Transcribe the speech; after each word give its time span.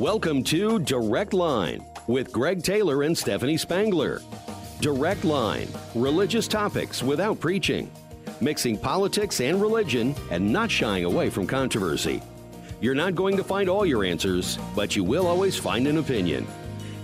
Welcome 0.00 0.44
to 0.44 0.78
Direct 0.78 1.34
Line 1.34 1.84
with 2.06 2.32
Greg 2.32 2.62
Taylor 2.62 3.02
and 3.02 3.16
Stephanie 3.16 3.58
Spangler. 3.58 4.22
Direct 4.80 5.24
Line, 5.24 5.68
religious 5.94 6.48
topics 6.48 7.02
without 7.02 7.38
preaching, 7.38 7.92
mixing 8.40 8.78
politics 8.78 9.42
and 9.42 9.60
religion 9.60 10.14
and 10.30 10.50
not 10.50 10.70
shying 10.70 11.04
away 11.04 11.28
from 11.28 11.46
controversy. 11.46 12.22
You're 12.80 12.94
not 12.94 13.14
going 13.14 13.36
to 13.36 13.44
find 13.44 13.68
all 13.68 13.84
your 13.84 14.02
answers, 14.02 14.58
but 14.74 14.96
you 14.96 15.04
will 15.04 15.26
always 15.26 15.58
find 15.58 15.86
an 15.86 15.98
opinion. 15.98 16.46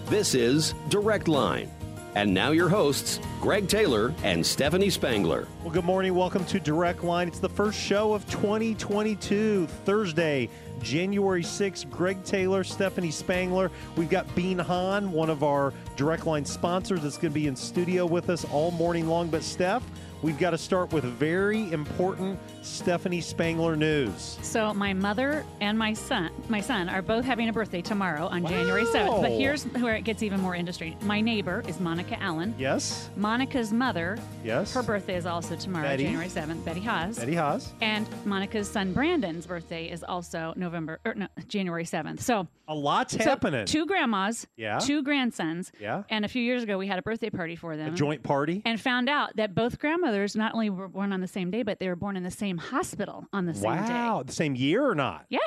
This 0.06 0.34
is 0.34 0.72
Direct 0.88 1.28
Line. 1.28 1.70
And 2.16 2.32
now 2.32 2.50
your 2.52 2.70
hosts, 2.70 3.20
Greg 3.42 3.68
Taylor 3.68 4.14
and 4.22 4.44
Stephanie 4.44 4.88
Spangler. 4.88 5.46
Well, 5.62 5.70
good 5.70 5.84
morning. 5.84 6.14
Welcome 6.14 6.46
to 6.46 6.58
Direct 6.58 7.04
Line. 7.04 7.28
It's 7.28 7.40
the 7.40 7.48
first 7.50 7.78
show 7.78 8.14
of 8.14 8.26
2022, 8.30 9.66
Thursday, 9.84 10.48
January 10.80 11.42
6th. 11.42 11.90
Greg 11.90 12.24
Taylor, 12.24 12.64
Stephanie 12.64 13.10
Spangler. 13.10 13.70
We've 13.96 14.08
got 14.08 14.34
Bean 14.34 14.58
Hahn, 14.58 15.12
one 15.12 15.28
of 15.28 15.42
our 15.42 15.74
Direct 15.96 16.24
Line 16.24 16.46
sponsors, 16.46 17.02
that's 17.02 17.18
going 17.18 17.34
to 17.34 17.38
be 17.38 17.48
in 17.48 17.55
studio 17.55 18.06
with 18.06 18.30
us 18.30 18.46
all 18.46 18.70
morning 18.70 19.06
long. 19.08 19.28
But, 19.28 19.42
Steph, 19.42 19.83
we've 20.23 20.38
got 20.38 20.51
to 20.51 20.59
start 20.59 20.93
with 20.93 21.05
very 21.05 21.70
important 21.73 22.38
Stephanie 22.62 23.20
Spangler 23.20 23.77
news. 23.77 24.39
So 24.42 24.75
my 24.75 24.92
mother 24.92 25.45
and 25.61 25.79
my 25.79 25.92
son, 25.92 26.30
my 26.48 26.61
son, 26.61 26.89
are 26.89 27.02
both 27.02 27.25
having 27.25 27.48
a 27.48 27.52
birthday 27.52 27.80
tomorrow 27.83 28.27
on 28.27 28.45
January 28.47 28.84
7th. 28.84 29.20
But 29.23 29.30
here's 29.33 29.65
where 29.65 29.95
it 29.95 30.02
gets 30.02 30.23
even 30.23 30.41
more 30.41 30.55
industry. 30.55 30.97
My 31.02 31.20
neighbor 31.20 31.62
is 31.69 31.79
Monica 31.80 32.20
Allen. 32.20 32.55
Yes? 32.59 33.09
Monica's 33.16 33.73
mother, 33.73 34.19
Yes? 34.45 34.75
her 34.75 34.83
birthday 34.83 35.15
is 35.16 35.27
also 35.27 35.55
tomorrow, 35.56 35.84
Betty. 35.87 36.05
January 36.05 36.28
7th. 36.28 36.64
Betty 36.64 36.80
Haas. 36.80 37.19
Betty 37.19 37.34
Haas. 37.34 37.73
And 37.80 38.06
Monica's 38.25 38.69
son 38.69 38.92
Brandon's 38.92 39.47
birthday 39.47 39.91
is 39.91 40.03
also 40.03 40.53
November 40.56 40.98
or 41.05 41.14
no, 41.14 41.28
January 41.47 41.84
7th. 41.84 42.20
So 42.20 42.48
A 42.69 42.75
lot's 42.75 43.12
so 43.17 43.23
happening. 43.23 43.64
two 43.67 43.87
grandmas, 43.87 44.47
Yeah. 44.56 44.78
two 44.78 45.03
grandsons. 45.03 45.70
Yeah. 45.80 46.03
And 46.11 46.25
a 46.25 46.28
few 46.28 46.42
years 46.42 46.62
ago 46.64 46.78
we 46.78 46.89
had 46.89 46.98
a 46.98 47.03
birthday 47.03 47.30
party 47.30 47.55
for 47.55 47.77
them. 47.77 47.92
A 47.95 47.97
joint 47.97 48.23
party. 48.25 48.62
and 48.64 48.80
found 48.80 49.08
out 49.08 49.36
that 49.36 49.55
both 49.55 49.78
grandmothers 50.06 50.36
not 50.36 50.54
only 50.54 50.70
were 50.70 50.88
born 50.88 51.12
on 51.12 51.20
the 51.20 51.26
same 51.28 51.50
day, 51.50 51.62
but 51.62 51.78
they 51.78 51.88
were 51.88 51.96
born 51.96 52.16
in 52.16 52.22
the 52.22 52.30
same 52.30 52.58
hospital 52.58 53.26
on 53.32 53.46
the 53.46 53.54
same 53.54 53.62
day. 53.84 53.92
Wow. 53.92 54.22
The 54.24 54.32
same 54.32 54.54
year 54.54 54.88
or 54.88 54.94
not? 54.94 55.26
Yeah. 55.28 55.38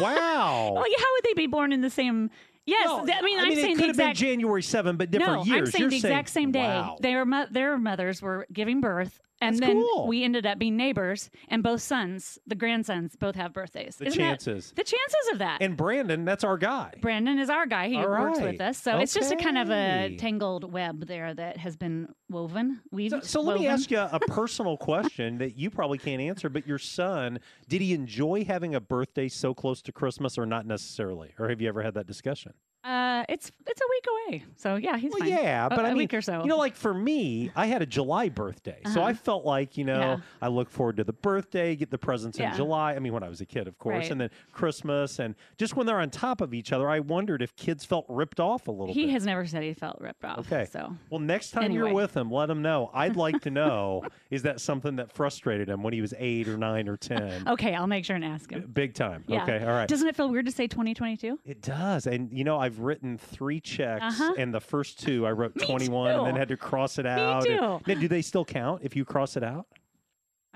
Wow. 0.00 0.72
Well, 0.76 0.90
yeah, 0.90 0.96
how 0.98 1.12
would 1.14 1.24
they 1.24 1.34
be 1.34 1.46
born 1.46 1.72
in 1.72 1.80
the 1.80 1.90
same? 1.90 2.30
Yes, 2.66 2.88
th- 3.04 3.16
I 3.16 3.22
mean, 3.22 3.38
I'm 3.38 3.50
it 3.50 3.56
saying 3.56 3.76
could 3.76 3.84
the 3.84 3.86
have 3.88 3.96
been. 3.96 4.14
January 4.14 4.62
7, 4.62 4.96
but 4.96 5.10
different 5.10 5.46
no, 5.46 5.54
years. 5.54 5.68
I'm 5.68 5.72
saying 5.72 5.82
You're 5.82 5.90
the 5.90 5.96
exact 5.96 6.28
same 6.30 6.52
day. 6.52 6.60
Wow. 6.60 6.96
They 7.00 7.14
were 7.14 7.24
mo- 7.24 7.46
their 7.50 7.78
mothers 7.78 8.20
were 8.20 8.46
giving 8.52 8.80
birth, 8.80 9.20
and 9.40 9.56
That's 9.56 9.66
then 9.66 9.76
cool. 9.76 10.06
we 10.06 10.24
ended 10.24 10.46
up 10.46 10.58
being 10.58 10.76
neighbors. 10.76 11.30
And 11.48 11.62
both 11.62 11.82
sons, 11.82 12.38
the 12.46 12.54
grandsons, 12.54 13.16
both 13.16 13.34
have 13.36 13.52
birthdays. 13.52 13.96
The 13.96 14.06
Isn't 14.06 14.18
that- 14.18 14.24
chances. 14.40 14.72
the 14.74 14.82
chances 14.84 15.28
of 15.32 15.38
that. 15.40 15.58
And 15.60 15.76
Brandon, 15.76 16.24
that's 16.24 16.42
our 16.44 16.56
guy. 16.56 16.94
Brandon 17.02 17.38
is 17.38 17.50
our 17.50 17.66
guy. 17.66 17.88
He 17.88 17.96
All 17.98 18.08
works 18.08 18.38
right. 18.38 18.52
with 18.52 18.60
us, 18.60 18.78
so 18.78 18.98
it's 18.98 19.12
just 19.14 19.32
a 19.32 19.36
kind 19.36 19.58
of 19.58 19.70
a 19.70 20.04
Okay. 20.06 20.16
tangled 20.16 20.72
web 20.72 21.06
there 21.06 21.34
that 21.34 21.58
has 21.58 21.76
been 21.76 22.08
woven. 22.30 22.80
We've 22.90 23.10
So, 23.10 23.20
so 23.20 23.40
let 23.42 23.58
me 23.60 23.66
ask 23.66 23.90
you 23.90 23.98
a 24.00 24.18
personal 24.28 24.76
question 24.76 25.38
that 25.38 25.56
you 25.56 25.70
probably 25.70 25.98
can't 25.98 26.22
answer, 26.22 26.48
but 26.48 26.66
your 26.66 26.78
son, 26.78 27.38
did 27.68 27.80
he 27.82 27.92
enjoy 27.92 28.44
having 28.44 28.74
a 28.74 28.80
birthday 28.80 29.28
so 29.28 29.52
close 29.54 29.82
to 29.82 29.92
Christmas 29.92 30.38
or 30.38 30.46
not 30.46 30.66
necessarily? 30.66 31.34
Or 31.38 31.48
have 31.48 31.60
you 31.60 31.68
ever 31.68 31.82
had 31.82 31.94
that 31.94 32.06
discussion? 32.06 32.52
Uh, 32.86 33.24
it's 33.28 33.50
it's 33.66 33.80
a 33.80 33.84
week 33.90 34.04
away, 34.30 34.44
so 34.56 34.76
yeah, 34.76 34.96
he's 34.96 35.10
Well, 35.10 35.20
fine. 35.20 35.28
yeah, 35.30 35.68
but 35.68 35.80
a 35.80 35.82
I 35.82 35.88
mean, 35.88 35.98
week 35.98 36.14
or 36.14 36.22
so. 36.22 36.42
you 36.42 36.46
know, 36.46 36.56
like 36.58 36.76
for 36.76 36.94
me, 36.94 37.50
I 37.56 37.66
had 37.66 37.82
a 37.82 37.86
July 37.86 38.28
birthday, 38.28 38.78
so 38.84 39.00
Uh-huh. 39.00 39.08
I 39.08 39.14
felt 39.14 39.44
like 39.44 39.76
you 39.76 39.84
know 39.84 39.98
Yeah. 39.98 40.16
I 40.40 40.46
look 40.48 40.70
forward 40.70 40.96
to 40.98 41.04
the 41.04 41.12
birthday, 41.12 41.74
get 41.74 41.90
the 41.90 41.98
presents 41.98 42.38
in 42.38 42.54
July. 42.54 42.94
I 42.94 43.00
mean, 43.00 43.12
when 43.12 43.24
I 43.24 43.28
was 43.28 43.40
a 43.40 43.46
kid, 43.46 43.66
of 43.66 43.76
course, 43.78 43.96
Right. 44.04 44.10
and 44.12 44.20
then 44.20 44.30
Christmas, 44.52 45.18
and 45.18 45.34
just 45.58 45.74
when 45.76 45.86
they're 45.86 45.98
on 46.00 46.10
top 46.10 46.40
of 46.40 46.54
each 46.54 46.72
other, 46.72 46.88
I 46.88 47.00
wondered 47.00 47.42
if 47.42 47.56
kids 47.56 47.84
felt 47.84 48.06
ripped 48.08 48.38
off 48.38 48.68
a 48.68 48.70
little 48.70 48.94
he 48.94 49.06
bit. 49.06 49.12
has 49.12 49.26
never 49.26 49.46
said 49.46 49.62
he 49.64 49.74
felt 49.74 50.00
ripped 50.00 50.24
off. 50.24 50.38
Okay. 50.40 50.66
so 50.70 50.94
Well, 51.10 51.20
next 51.20 51.50
time 51.50 51.72
you're 51.72 51.92
with 51.92 52.16
him, 52.16 52.30
let 52.30 52.48
him 52.50 52.62
know. 52.62 52.90
I'd 52.94 53.16
like 53.16 53.40
to 53.42 53.50
know 53.50 54.04
is 54.30 54.42
that 54.42 54.60
something 54.60 54.96
that 54.96 55.10
frustrated 55.12 55.68
him 55.68 55.82
when 55.82 55.92
he 55.92 56.00
was 56.00 56.14
eight 56.18 56.46
or 56.46 56.56
nine 56.56 56.88
or 56.88 56.96
10? 56.96 57.48
okay, 57.48 57.74
I'll 57.74 57.86
make 57.88 58.04
sure 58.04 58.14
and 58.16 58.24
ask 58.24 58.50
him. 58.50 58.70
Big 58.72 58.94
time. 58.94 59.24
Yeah. 59.26 59.42
Okay. 59.42 59.58
All 59.64 59.72
right. 59.72 59.88
Doesn't 59.88 60.06
it 60.06 60.14
feel 60.16 60.28
weird 60.30 60.46
to 60.46 60.52
say 60.52 60.66
2022? 60.68 61.40
it 61.44 61.62
does. 61.62 62.06
And, 62.06 62.32
you 62.32 62.44
know, 62.44 62.58
I've 62.58 62.75
written 62.78 63.18
three 63.18 63.60
checks, 63.60 64.02
Uh-huh. 64.20 64.34
and 64.38 64.52
the 64.54 64.60
first 64.60 65.00
two 65.00 65.26
I 65.26 65.32
wrote 65.32 65.56
Me 65.56 65.64
21 65.66 66.10
and 66.12 66.26
then 66.26 66.36
had 66.36 66.48
to 66.48 66.56
cross 66.56 66.98
it 66.98 67.06
out. 67.06 67.46
And- 67.46 67.58
too. 67.58 67.80
Now, 67.94 68.00
do 68.00 68.08
they 68.08 68.22
still 68.22 68.44
count 68.44 68.82
if 68.84 68.94
you 68.96 69.04
cross 69.04 69.36
it 69.36 69.42
out? 69.42 69.66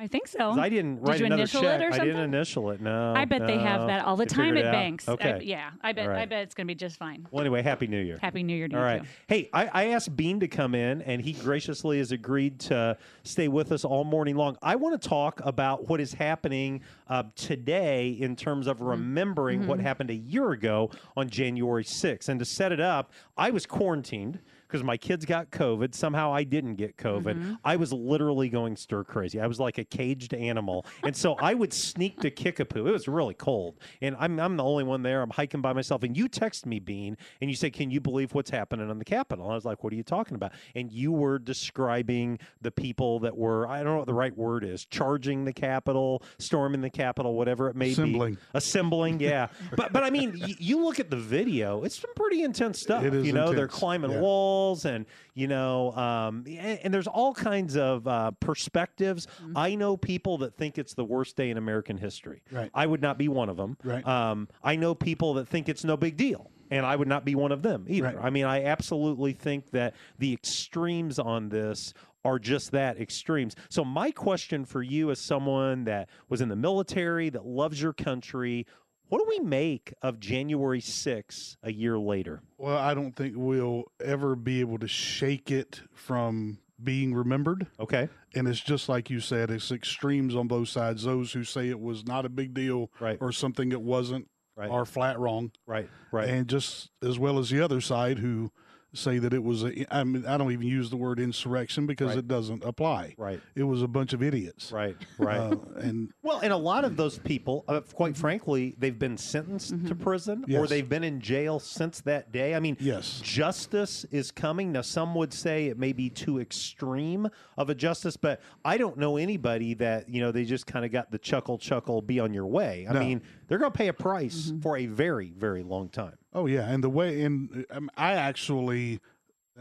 I 0.00 0.06
think 0.06 0.28
so. 0.28 0.52
I 0.58 0.70
didn't 0.70 1.04
Did 1.04 1.20
you 1.20 1.26
another 1.26 1.42
initial 1.42 1.60
check. 1.60 1.78
it 1.78 1.84
or 1.84 1.90
something? 1.90 2.00
I 2.00 2.04
didn't 2.06 2.22
initial 2.34 2.70
it. 2.70 2.80
No. 2.80 3.12
I 3.14 3.26
bet 3.26 3.46
they 3.46 3.58
have 3.58 3.86
that 3.88 4.02
all 4.06 4.16
the 4.16 4.24
They 4.24 4.34
time 4.34 4.56
at 4.56 4.72
banks. 4.72 5.06
I- 5.06 5.12
Okay. 5.12 5.40
yeah, 5.44 5.72
I 5.82 5.92
bet. 5.92 6.08
All 6.08 6.16
I 6.16 6.24
bet 6.24 6.44
it's 6.44 6.54
going 6.54 6.66
to 6.66 6.70
be 6.70 6.74
just 6.74 6.96
fine. 6.98 7.28
Well, 7.30 7.42
anyway, 7.42 7.60
Happy 7.60 7.86
New 7.86 8.00
Year. 8.00 8.18
Happy 8.22 8.42
New 8.42 8.56
Year 8.56 8.66
to 8.68 8.76
All 8.76 8.80
you 8.80 8.86
right. 8.86 9.02
too. 9.02 9.08
Hey, 9.28 9.50
I, 9.52 9.66
I 9.66 9.84
asked 9.88 10.16
Bean 10.16 10.40
to 10.40 10.48
come 10.48 10.74
in, 10.74 11.02
and 11.02 11.20
he 11.20 11.34
graciously 11.34 11.98
has 11.98 12.12
agreed 12.12 12.58
to 12.60 12.96
stay 13.24 13.48
with 13.48 13.72
us 13.72 13.84
all 13.84 14.04
morning 14.04 14.36
long. 14.36 14.56
I 14.62 14.76
want 14.76 15.00
to 15.00 15.06
talk 15.08 15.42
about 15.44 15.90
what 15.90 16.00
is 16.00 16.14
happening 16.14 16.80
uh, 17.08 17.24
today 17.36 18.08
in 18.08 18.36
terms 18.36 18.66
of 18.66 18.78
Mm-hmm. 18.78 18.88
remembering 18.88 19.66
what 19.66 19.80
happened 19.80 20.08
a 20.08 20.14
year 20.14 20.52
ago 20.52 20.90
on 21.14 21.28
January 21.28 21.84
6th. 21.84 22.30
And 22.30 22.38
to 22.40 22.46
set 22.46 22.72
it 22.72 22.80
up, 22.80 23.12
I 23.36 23.50
was 23.50 23.66
quarantined 23.66 24.38
because 24.70 24.84
my 24.84 24.96
kids 24.96 25.24
got 25.24 25.50
COVID. 25.50 25.94
Somehow 25.94 26.32
I 26.32 26.44
didn't 26.44 26.76
get 26.76 26.96
COVID. 26.96 27.22
Mm-hmm. 27.24 27.54
I 27.64 27.74
was 27.76 27.92
literally 27.92 28.48
going 28.48 28.76
stir 28.76 29.02
crazy. 29.02 29.40
I 29.40 29.46
was 29.48 29.58
like 29.58 29.78
a 29.78 29.84
caged 29.84 30.32
animal. 30.32 30.86
And 31.02 31.16
so 31.16 31.34
I 31.34 31.54
would 31.54 31.72
sneak 31.72 32.20
to 32.20 32.30
Kickapoo. 32.30 32.86
It 32.86 32.92
was 32.92 33.08
really 33.08 33.34
cold. 33.34 33.78
And 34.00 34.16
I'm, 34.20 34.38
I'm 34.38 34.56
the 34.56 34.62
only 34.62 34.84
one 34.84 35.02
there. 35.02 35.22
I'm 35.22 35.30
hiking 35.30 35.60
by 35.60 35.72
myself. 35.72 36.04
And 36.04 36.16
you 36.16 36.28
text 36.28 36.66
me, 36.66 36.78
Bean, 36.78 37.16
and 37.40 37.50
you 37.50 37.56
say, 37.56 37.70
Can 37.70 37.90
you 37.90 38.00
believe 38.00 38.32
what's 38.32 38.50
happening 38.50 38.88
on 38.90 38.98
the 38.98 39.04
Capitol? 39.04 39.50
I 39.50 39.54
was 39.54 39.64
like, 39.64 39.82
What 39.82 39.92
are 39.92 39.96
you 39.96 40.04
talking 40.04 40.36
about? 40.36 40.52
And 40.76 40.92
you 40.92 41.10
were 41.10 41.38
describing 41.38 42.38
the 42.60 42.70
people 42.70 43.18
that 43.20 43.36
were, 43.36 43.66
I 43.66 43.78
don't 43.82 43.92
know 43.92 43.98
what 43.98 44.06
the 44.06 44.14
right 44.14 44.36
word 44.36 44.62
is, 44.62 44.84
charging 44.84 45.44
the 45.44 45.52
Capitol, 45.52 46.22
storming 46.38 46.80
the 46.80 46.90
Capitol, 46.90 47.34
whatever 47.34 47.68
it 47.68 47.74
may 47.74 47.90
Assembling. 47.90 48.34
be. 48.34 48.40
Assembling. 48.54 49.20
Yeah. 49.20 49.48
but, 49.76 49.92
but 49.92 50.04
I 50.04 50.10
mean, 50.10 50.38
y- 50.40 50.54
you 50.58 50.84
look 50.84 51.00
at 51.00 51.10
the 51.10 51.16
video, 51.16 51.82
it's 51.82 51.98
some 51.98 52.14
pretty 52.14 52.42
intense 52.42 52.80
stuff. 52.80 53.04
It 53.04 53.14
is 53.14 53.26
you 53.26 53.32
know, 53.32 53.52
they're 53.52 53.66
climbing 53.68 54.12
Yeah. 54.12 54.20
walls 54.20 54.59
and, 54.84 55.06
you 55.34 55.48
know, 55.48 55.92
um, 55.92 56.44
and, 56.46 56.78
and 56.82 56.94
there's 56.94 57.06
all 57.06 57.34
kinds 57.34 57.76
of 57.76 58.06
uh, 58.06 58.30
perspectives. 58.32 59.26
Mm-hmm. 59.26 59.56
I 59.56 59.74
know 59.74 59.96
people 59.96 60.38
that 60.38 60.56
think 60.56 60.78
it's 60.78 60.94
the 60.94 61.04
worst 61.04 61.36
day 61.36 61.50
in 61.50 61.56
American 61.56 61.96
history. 61.96 62.42
Right. 62.50 62.70
I 62.74 62.86
would 62.86 63.02
not 63.02 63.18
be 63.18 63.28
one 63.28 63.48
of 63.48 63.56
them. 63.56 63.76
Right. 63.84 64.06
Um, 64.06 64.48
I 64.62 64.76
know 64.76 64.94
people 64.94 65.34
that 65.34 65.48
think 65.48 65.68
it's 65.68 65.84
no 65.84 65.96
big 65.96 66.16
deal. 66.16 66.50
And 66.72 66.86
I 66.86 66.94
would 66.94 67.08
not 67.08 67.24
be 67.24 67.34
one 67.34 67.50
of 67.50 67.62
them 67.62 67.86
either. 67.88 68.14
Right. 68.14 68.24
I 68.26 68.30
mean, 68.30 68.44
I 68.44 68.62
absolutely 68.62 69.32
think 69.32 69.72
that 69.72 69.96
the 70.20 70.32
extremes 70.32 71.18
on 71.18 71.48
this 71.48 71.92
are 72.24 72.38
just 72.38 72.70
that 72.72 73.00
extremes. 73.00 73.56
So, 73.70 73.84
my 73.84 74.12
question 74.12 74.64
for 74.64 74.80
you, 74.82 75.10
as 75.10 75.20
someone 75.20 75.84
that 75.84 76.08
was 76.28 76.40
in 76.40 76.48
the 76.48 76.54
military, 76.54 77.28
that 77.30 77.44
loves 77.44 77.82
your 77.82 77.92
country, 77.92 78.66
what 79.10 79.18
do 79.18 79.26
we 79.28 79.40
make 79.40 79.92
of 80.02 80.18
January 80.20 80.80
6 80.80 81.56
a 81.62 81.72
year 81.72 81.98
later? 81.98 82.40
Well, 82.56 82.78
I 82.78 82.94
don't 82.94 83.14
think 83.14 83.34
we'll 83.36 83.84
ever 84.02 84.34
be 84.34 84.60
able 84.60 84.78
to 84.78 84.88
shake 84.88 85.50
it 85.50 85.82
from 85.92 86.58
being 86.82 87.12
remembered. 87.14 87.66
Okay. 87.78 88.08
And 88.34 88.48
it's 88.48 88.60
just 88.60 88.88
like 88.88 89.10
you 89.10 89.20
said, 89.20 89.50
it's 89.50 89.70
extremes 89.70 90.34
on 90.34 90.48
both 90.48 90.68
sides. 90.68 91.04
Those 91.04 91.32
who 91.32 91.44
say 91.44 91.68
it 91.68 91.78
was 91.80 92.06
not 92.06 92.24
a 92.24 92.30
big 92.30 92.54
deal 92.54 92.90
Right. 92.98 93.18
or 93.20 93.32
something 93.32 93.70
it 93.72 93.82
wasn't 93.82 94.28
Right. 94.56 94.70
are 94.70 94.86
flat 94.86 95.18
wrong. 95.18 95.52
Right. 95.66 95.88
Right. 96.10 96.28
And 96.28 96.48
just 96.48 96.90
as 97.02 97.18
well 97.18 97.38
as 97.38 97.50
the 97.50 97.60
other 97.60 97.80
side 97.82 98.18
who 98.20 98.50
say 98.92 99.18
that 99.18 99.32
it 99.32 99.42
was 99.42 99.62
a, 99.62 99.86
I 99.94 100.02
mean, 100.04 100.26
I 100.26 100.36
don't 100.36 100.50
even 100.52 100.66
use 100.66 100.90
the 100.90 100.96
word 100.96 101.20
insurrection 101.20 101.86
because 101.86 102.08
Right. 102.08 102.18
it 102.18 102.26
doesn't 102.28 102.64
apply. 102.64 103.14
right. 103.18 103.40
It 103.54 103.62
was 103.62 103.82
a 103.82 103.86
bunch 103.88 104.12
of 104.12 104.22
idiots. 104.22 104.72
Right. 104.72 104.96
Right. 105.18 105.38
Uh, 105.38 105.56
and 105.76 106.12
Well, 106.22 106.40
and 106.40 106.52
a 106.52 106.56
lot 106.56 106.84
of 106.84 106.96
those 106.96 107.18
people, 107.18 107.64
uh, 107.68 107.80
quite 107.94 108.16
frankly, 108.16 108.74
they've 108.78 108.98
been 108.98 109.16
sentenced 109.16 109.86
to 109.86 109.94
prison 109.94 110.44
or 110.54 110.66
they've 110.66 110.88
been 110.88 111.04
in 111.04 111.20
jail 111.20 111.60
since 111.60 112.00
that 112.02 112.32
day. 112.32 112.54
I 112.54 112.60
mean, 112.60 112.76
Yes. 112.80 113.20
justice 113.22 114.04
is 114.10 114.30
coming. 114.30 114.72
Now, 114.72 114.82
some 114.82 115.14
would 115.14 115.32
say 115.32 115.66
it 115.66 115.78
may 115.78 115.92
be 115.92 116.10
too 116.10 116.40
extreme 116.40 117.28
of 117.56 117.70
a 117.70 117.74
justice, 117.74 118.16
but 118.16 118.40
I 118.64 118.76
don't 118.76 118.96
know 118.98 119.16
anybody 119.16 119.74
that, 119.74 120.08
you 120.08 120.20
know, 120.20 120.32
they 120.32 120.44
just 120.44 120.66
kind 120.66 120.84
of 120.84 120.90
got 120.90 121.10
the 121.10 121.18
chuckle, 121.18 121.58
chuckle, 121.58 122.02
be 122.02 122.18
on 122.20 122.34
your 122.34 122.46
way. 122.46 122.86
I 122.88 122.92
No. 122.94 123.00
mean, 123.00 123.22
they're 123.48 123.58
going 123.58 123.70
to 123.72 123.76
pay 123.78 123.88
a 123.88 123.92
price 123.92 124.52
for 124.62 124.76
a 124.76 124.86
very, 124.86 125.30
very 125.30 125.62
long 125.62 125.88
time. 125.88 126.14
Oh 126.32 126.46
yeah, 126.46 126.68
and 126.70 126.82
the 126.84 126.90
way 126.90 127.22
and 127.22 127.66
um, 127.70 127.90
I 127.96 128.12
actually, 128.12 129.00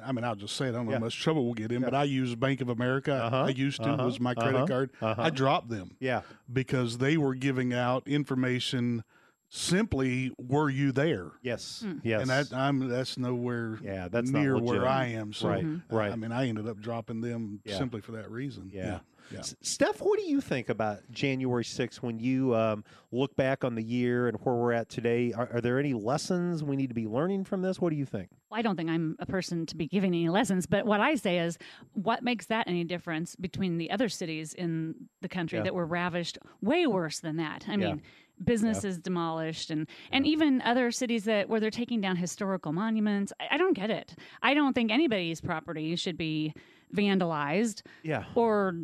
I 0.04 0.12
mean, 0.12 0.24
I'll 0.24 0.36
just 0.36 0.56
say 0.56 0.66
it. 0.66 0.70
I 0.70 0.72
don't 0.74 0.86
know 0.86 0.92
Yeah. 0.92 0.98
how 1.00 1.06
much 1.06 1.20
trouble 1.20 1.46
we'll 1.46 1.54
get 1.56 1.72
in, 1.72 1.82
but 1.82 1.96
I 1.96 2.04
use 2.04 2.36
Bank 2.36 2.62
of 2.62 2.70
America. 2.70 3.14
Uh-huh, 3.14 3.46
I 3.46 3.50
used 3.50 3.82
to 3.84 3.90
uh-huh, 3.90 4.06
was 4.06 4.20
my 4.20 4.34
credit 4.36 4.56
uh-huh, 4.56 4.68
card. 4.68 4.90
uh-huh. 5.02 5.22
I 5.22 5.30
dropped 5.32 5.70
them 5.70 5.96
Yeah. 6.00 6.22
because 6.52 7.00
they 7.00 7.18
were 7.18 7.34
giving 7.36 7.74
out 7.74 8.08
information. 8.08 9.04
Simply, 9.52 10.32
were 10.38 10.70
you 10.70 10.92
there? 10.92 11.32
Yes. 11.42 11.82
Hmm. 11.84 11.98
Yes. 12.04 12.22
And 12.22 12.30
that 12.30 12.54
I'm 12.54 12.88
that's 12.88 13.18
nowhere 13.18 13.80
Yeah, 13.84 14.08
that's 14.08 14.30
not 14.30 14.40
near 14.42 14.60
where. 14.60 14.88
I 14.88 15.08
am. 15.08 15.34
So 15.34 15.50
Right, 15.50 15.66
uh, 15.66 15.96
right. 15.96 16.12
I 16.12 16.16
mean, 16.16 16.32
I 16.32 16.48
ended 16.48 16.68
up 16.68 16.80
dropping 16.80 17.22
them 17.22 17.60
Yeah. 17.66 17.80
simply 17.80 18.00
for 18.02 18.12
that 18.12 18.30
reason. 18.30 18.70
Yeah. 18.72 18.86
Yeah. 18.86 19.00
S- 19.38 19.56
Steph, 19.62 20.02
what 20.02 20.18
do 20.20 20.26
you 20.26 20.42
think 20.42 20.70
about 20.70 21.00
January 21.12 21.64
6th 21.64 21.98
when 21.98 22.20
you 22.20 22.56
um, 22.56 22.84
look 23.12 23.36
back 23.36 23.64
on 23.64 23.76
the 23.76 23.84
year 23.84 24.28
and 24.28 24.38
where 24.44 24.56
we're 24.56 24.72
at 24.74 24.90
today? 24.90 25.32
Are, 25.34 25.50
are 25.54 25.62
there 25.62 25.80
any 25.80 25.94
lessons 25.94 26.64
we 26.64 26.76
need 26.76 26.88
to 26.88 26.94
be 26.96 27.08
learning 27.08 27.44
from 27.46 27.62
this? 27.62 27.80
What 27.80 27.92
do 27.92 27.96
you 27.96 28.06
think? 28.06 28.30
Well, 28.50 28.60
I 28.60 28.62
don't 28.62 28.76
think 28.76 28.90
I'm 28.90 29.16
a 29.20 29.26
person 29.26 29.66
to 29.68 29.76
be 29.76 29.88
giving 29.88 30.14
any 30.14 30.30
lessons, 30.30 30.66
but 30.66 30.86
what 30.86 31.00
I 31.02 31.16
say 31.16 31.40
is, 31.40 31.58
what 31.94 32.24
makes 32.24 32.48
that 32.48 32.68
any 32.68 32.84
difference 32.84 33.36
between 33.36 33.78
the 33.78 33.92
other 33.92 34.10
cities 34.10 34.54
in 34.54 34.96
the 35.22 35.30
country 35.30 35.60
Yeah. 35.60 35.64
that 35.66 35.76
were 35.76 35.86
ravished 35.86 36.38
way 36.62 36.88
worse 36.88 37.20
than 37.20 37.38
that? 37.38 37.66
I 37.68 37.72
Yeah. 37.72 37.78
mean, 37.78 38.02
businesses 38.44 38.98
demolished, 38.98 39.70
and 39.70 39.86
and 40.14 40.26
even 40.26 40.62
other 40.62 40.92
cities 40.92 41.26
that 41.26 41.50
where 41.50 41.60
they're 41.60 41.70
taking 41.70 42.00
down 42.00 42.16
historical 42.16 42.72
monuments. 42.72 43.34
I, 43.40 43.56
I 43.56 43.58
don't 43.58 43.74
get 43.74 43.90
it. 43.90 44.16
I 44.42 44.54
don't 44.54 44.72
think 44.74 44.92
anybody's 44.92 45.42
property 45.42 45.94
should 45.98 46.18
be 46.18 46.54
vandalized 46.96 47.82
Yeah. 48.04 48.24
or 48.36 48.76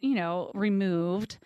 you 0.00 0.14
know 0.14 0.50
removed. 0.54 1.38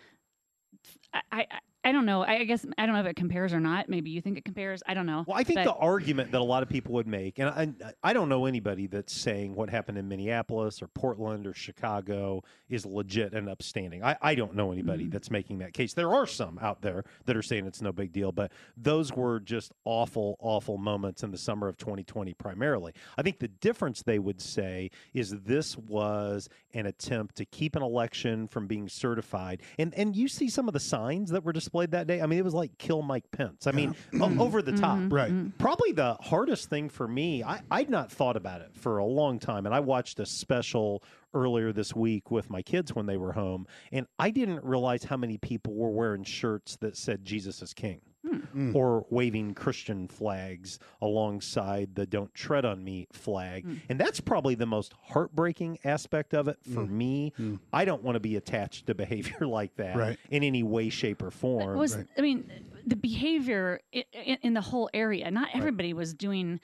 I. 1.32 1.46
I 1.84 1.92
don't 1.92 2.06
know. 2.06 2.22
I 2.22 2.44
I 2.44 2.46
guess 2.46 2.66
I 2.76 2.84
don't 2.84 2.94
know 2.94 3.00
if 3.00 3.06
it 3.06 3.16
compares 3.16 3.54
or 3.54 3.60
not. 3.60 3.88
Maybe 3.88 4.10
you 4.10 4.20
think 4.20 4.36
it 4.36 4.44
compares. 4.44 4.82
I 4.86 4.92
don't 4.92 5.06
know. 5.06 5.24
Well, 5.26 5.38
I 5.38 5.44
think 5.44 5.60
But- 5.60 5.64
the 5.64 5.74
argument 5.74 6.30
that 6.32 6.40
a 6.40 6.44
lot 6.44 6.62
of 6.62 6.68
people 6.68 6.92
would 6.94 7.06
make, 7.06 7.38
and 7.38 7.48
I, 7.48 7.94
I 8.02 8.12
don't 8.12 8.28
know 8.28 8.44
anybody 8.44 8.86
that's 8.86 9.14
saying 9.14 9.54
what 9.54 9.70
happened 9.70 9.96
in 9.96 10.08
Minneapolis 10.08 10.82
or 10.82 10.88
Portland 10.88 11.46
or 11.46 11.54
Chicago 11.54 12.42
is 12.68 12.84
legit 12.84 13.32
and 13.32 13.48
upstanding. 13.48 14.04
I, 14.04 14.16
I 14.20 14.34
don't 14.34 14.54
know 14.54 14.72
anybody 14.72 15.04
mm-hmm. 15.04 15.10
that's 15.10 15.30
making 15.30 15.58
that 15.58 15.72
case. 15.72 15.94
There 15.94 16.12
are 16.12 16.26
some 16.26 16.58
out 16.60 16.82
there 16.82 17.04
that 17.24 17.36
are 17.36 17.42
saying 17.42 17.66
it's 17.66 17.80
no 17.80 17.92
big 17.92 18.12
deal, 18.12 18.32
but 18.32 18.52
those 18.76 19.12
were 19.12 19.40
just 19.40 19.72
awful, 19.84 20.36
awful 20.40 20.76
moments 20.76 21.22
in 21.22 21.30
the 21.30 21.38
summer 21.38 21.66
of 21.66 21.78
2020 21.78 22.34
primarily. 22.34 22.92
I 23.16 23.22
think 23.22 23.38
the 23.38 23.48
difference 23.48 24.02
they 24.02 24.18
would 24.18 24.40
say 24.40 24.90
is 25.14 25.30
this 25.30 25.78
was 25.78 26.48
an 26.74 26.86
attempt 26.86 27.36
to 27.36 27.44
keep 27.46 27.76
an 27.76 27.82
election 27.82 28.48
from 28.48 28.66
being 28.66 28.88
certified. 28.88 29.62
And 29.78 29.94
and 29.94 30.14
you 30.14 30.28
see 30.28 30.48
some 30.48 30.68
of 30.68 30.74
the 30.74 30.80
signs 30.80 31.30
that 31.30 31.44
were 31.44 31.52
displayed 31.52 31.73
that 31.90 32.06
day. 32.06 32.20
I 32.20 32.26
mean, 32.26 32.38
it 32.38 32.44
was 32.44 32.54
like 32.54 32.76
kill 32.78 33.02
Mike 33.02 33.30
Pence. 33.30 33.66
I 33.66 33.72
mean, 33.72 33.94
o- 34.20 34.38
over 34.38 34.62
the 34.62 34.72
top. 34.72 34.98
Mm-hmm, 34.98 35.14
right. 35.14 35.30
Mm-hmm. 35.30 35.48
Probably 35.58 35.92
the 35.92 36.14
hardest 36.20 36.70
thing 36.70 36.88
for 36.88 37.06
me, 37.06 37.42
I, 37.42 37.60
I'd 37.70 37.90
not 37.90 38.10
thought 38.10 38.36
about 38.36 38.60
it 38.60 38.70
for 38.74 38.98
a 38.98 39.04
long 39.04 39.38
time. 39.38 39.66
And 39.66 39.74
I 39.74 39.80
watched 39.80 40.20
a 40.20 40.26
special 40.26 41.02
earlier 41.34 41.72
this 41.72 41.94
week 41.94 42.30
with 42.30 42.48
my 42.48 42.62
kids 42.62 42.94
when 42.94 43.06
they 43.06 43.16
were 43.16 43.32
home. 43.32 43.66
And 43.92 44.06
I 44.18 44.30
didn't 44.30 44.64
realize 44.64 45.04
how 45.04 45.16
many 45.16 45.36
people 45.38 45.74
were 45.74 45.90
wearing 45.90 46.24
shirts 46.24 46.76
that 46.76 46.96
said 46.96 47.24
Jesus 47.24 47.60
is 47.62 47.74
King 47.74 48.00
Hmm. 48.24 48.74
or 48.74 49.04
waving 49.10 49.52
Christian 49.52 50.08
flags 50.08 50.78
alongside 51.02 51.94
the 51.94 52.06
Don't 52.06 52.32
Tread 52.32 52.64
on 52.64 52.82
Me 52.82 53.06
flag. 53.12 53.64
Hmm. 53.64 53.74
And 53.90 54.00
that's 54.00 54.18
probably 54.18 54.54
the 54.54 54.64
most 54.64 54.94
heartbreaking 55.02 55.78
aspect 55.84 56.32
of 56.32 56.48
it 56.48 56.58
for 56.62 56.84
hmm. 56.84 56.98
me. 56.98 57.32
I 57.72 57.84
don't 57.84 58.02
want 58.02 58.16
to 58.16 58.20
be 58.20 58.36
attached 58.36 58.86
to 58.86 58.94
behavior 58.94 59.40
like 59.46 59.76
that 59.76 59.96
Right. 59.96 60.18
in 60.30 60.42
any 60.42 60.62
way, 60.62 60.88
shape, 60.88 61.22
or 61.22 61.30
form. 61.30 61.76
was 61.76 61.98
I 62.16 62.20
mean 62.20 62.50
the 62.86 62.96
behavior 62.96 63.80
in, 63.92 64.38
in 64.42 64.54
the 64.54 64.60
whole 64.60 64.88
area. 64.94 65.30
Not 65.30 65.48
everybody 65.52 65.92
was 65.92 66.14
doing 66.14 66.60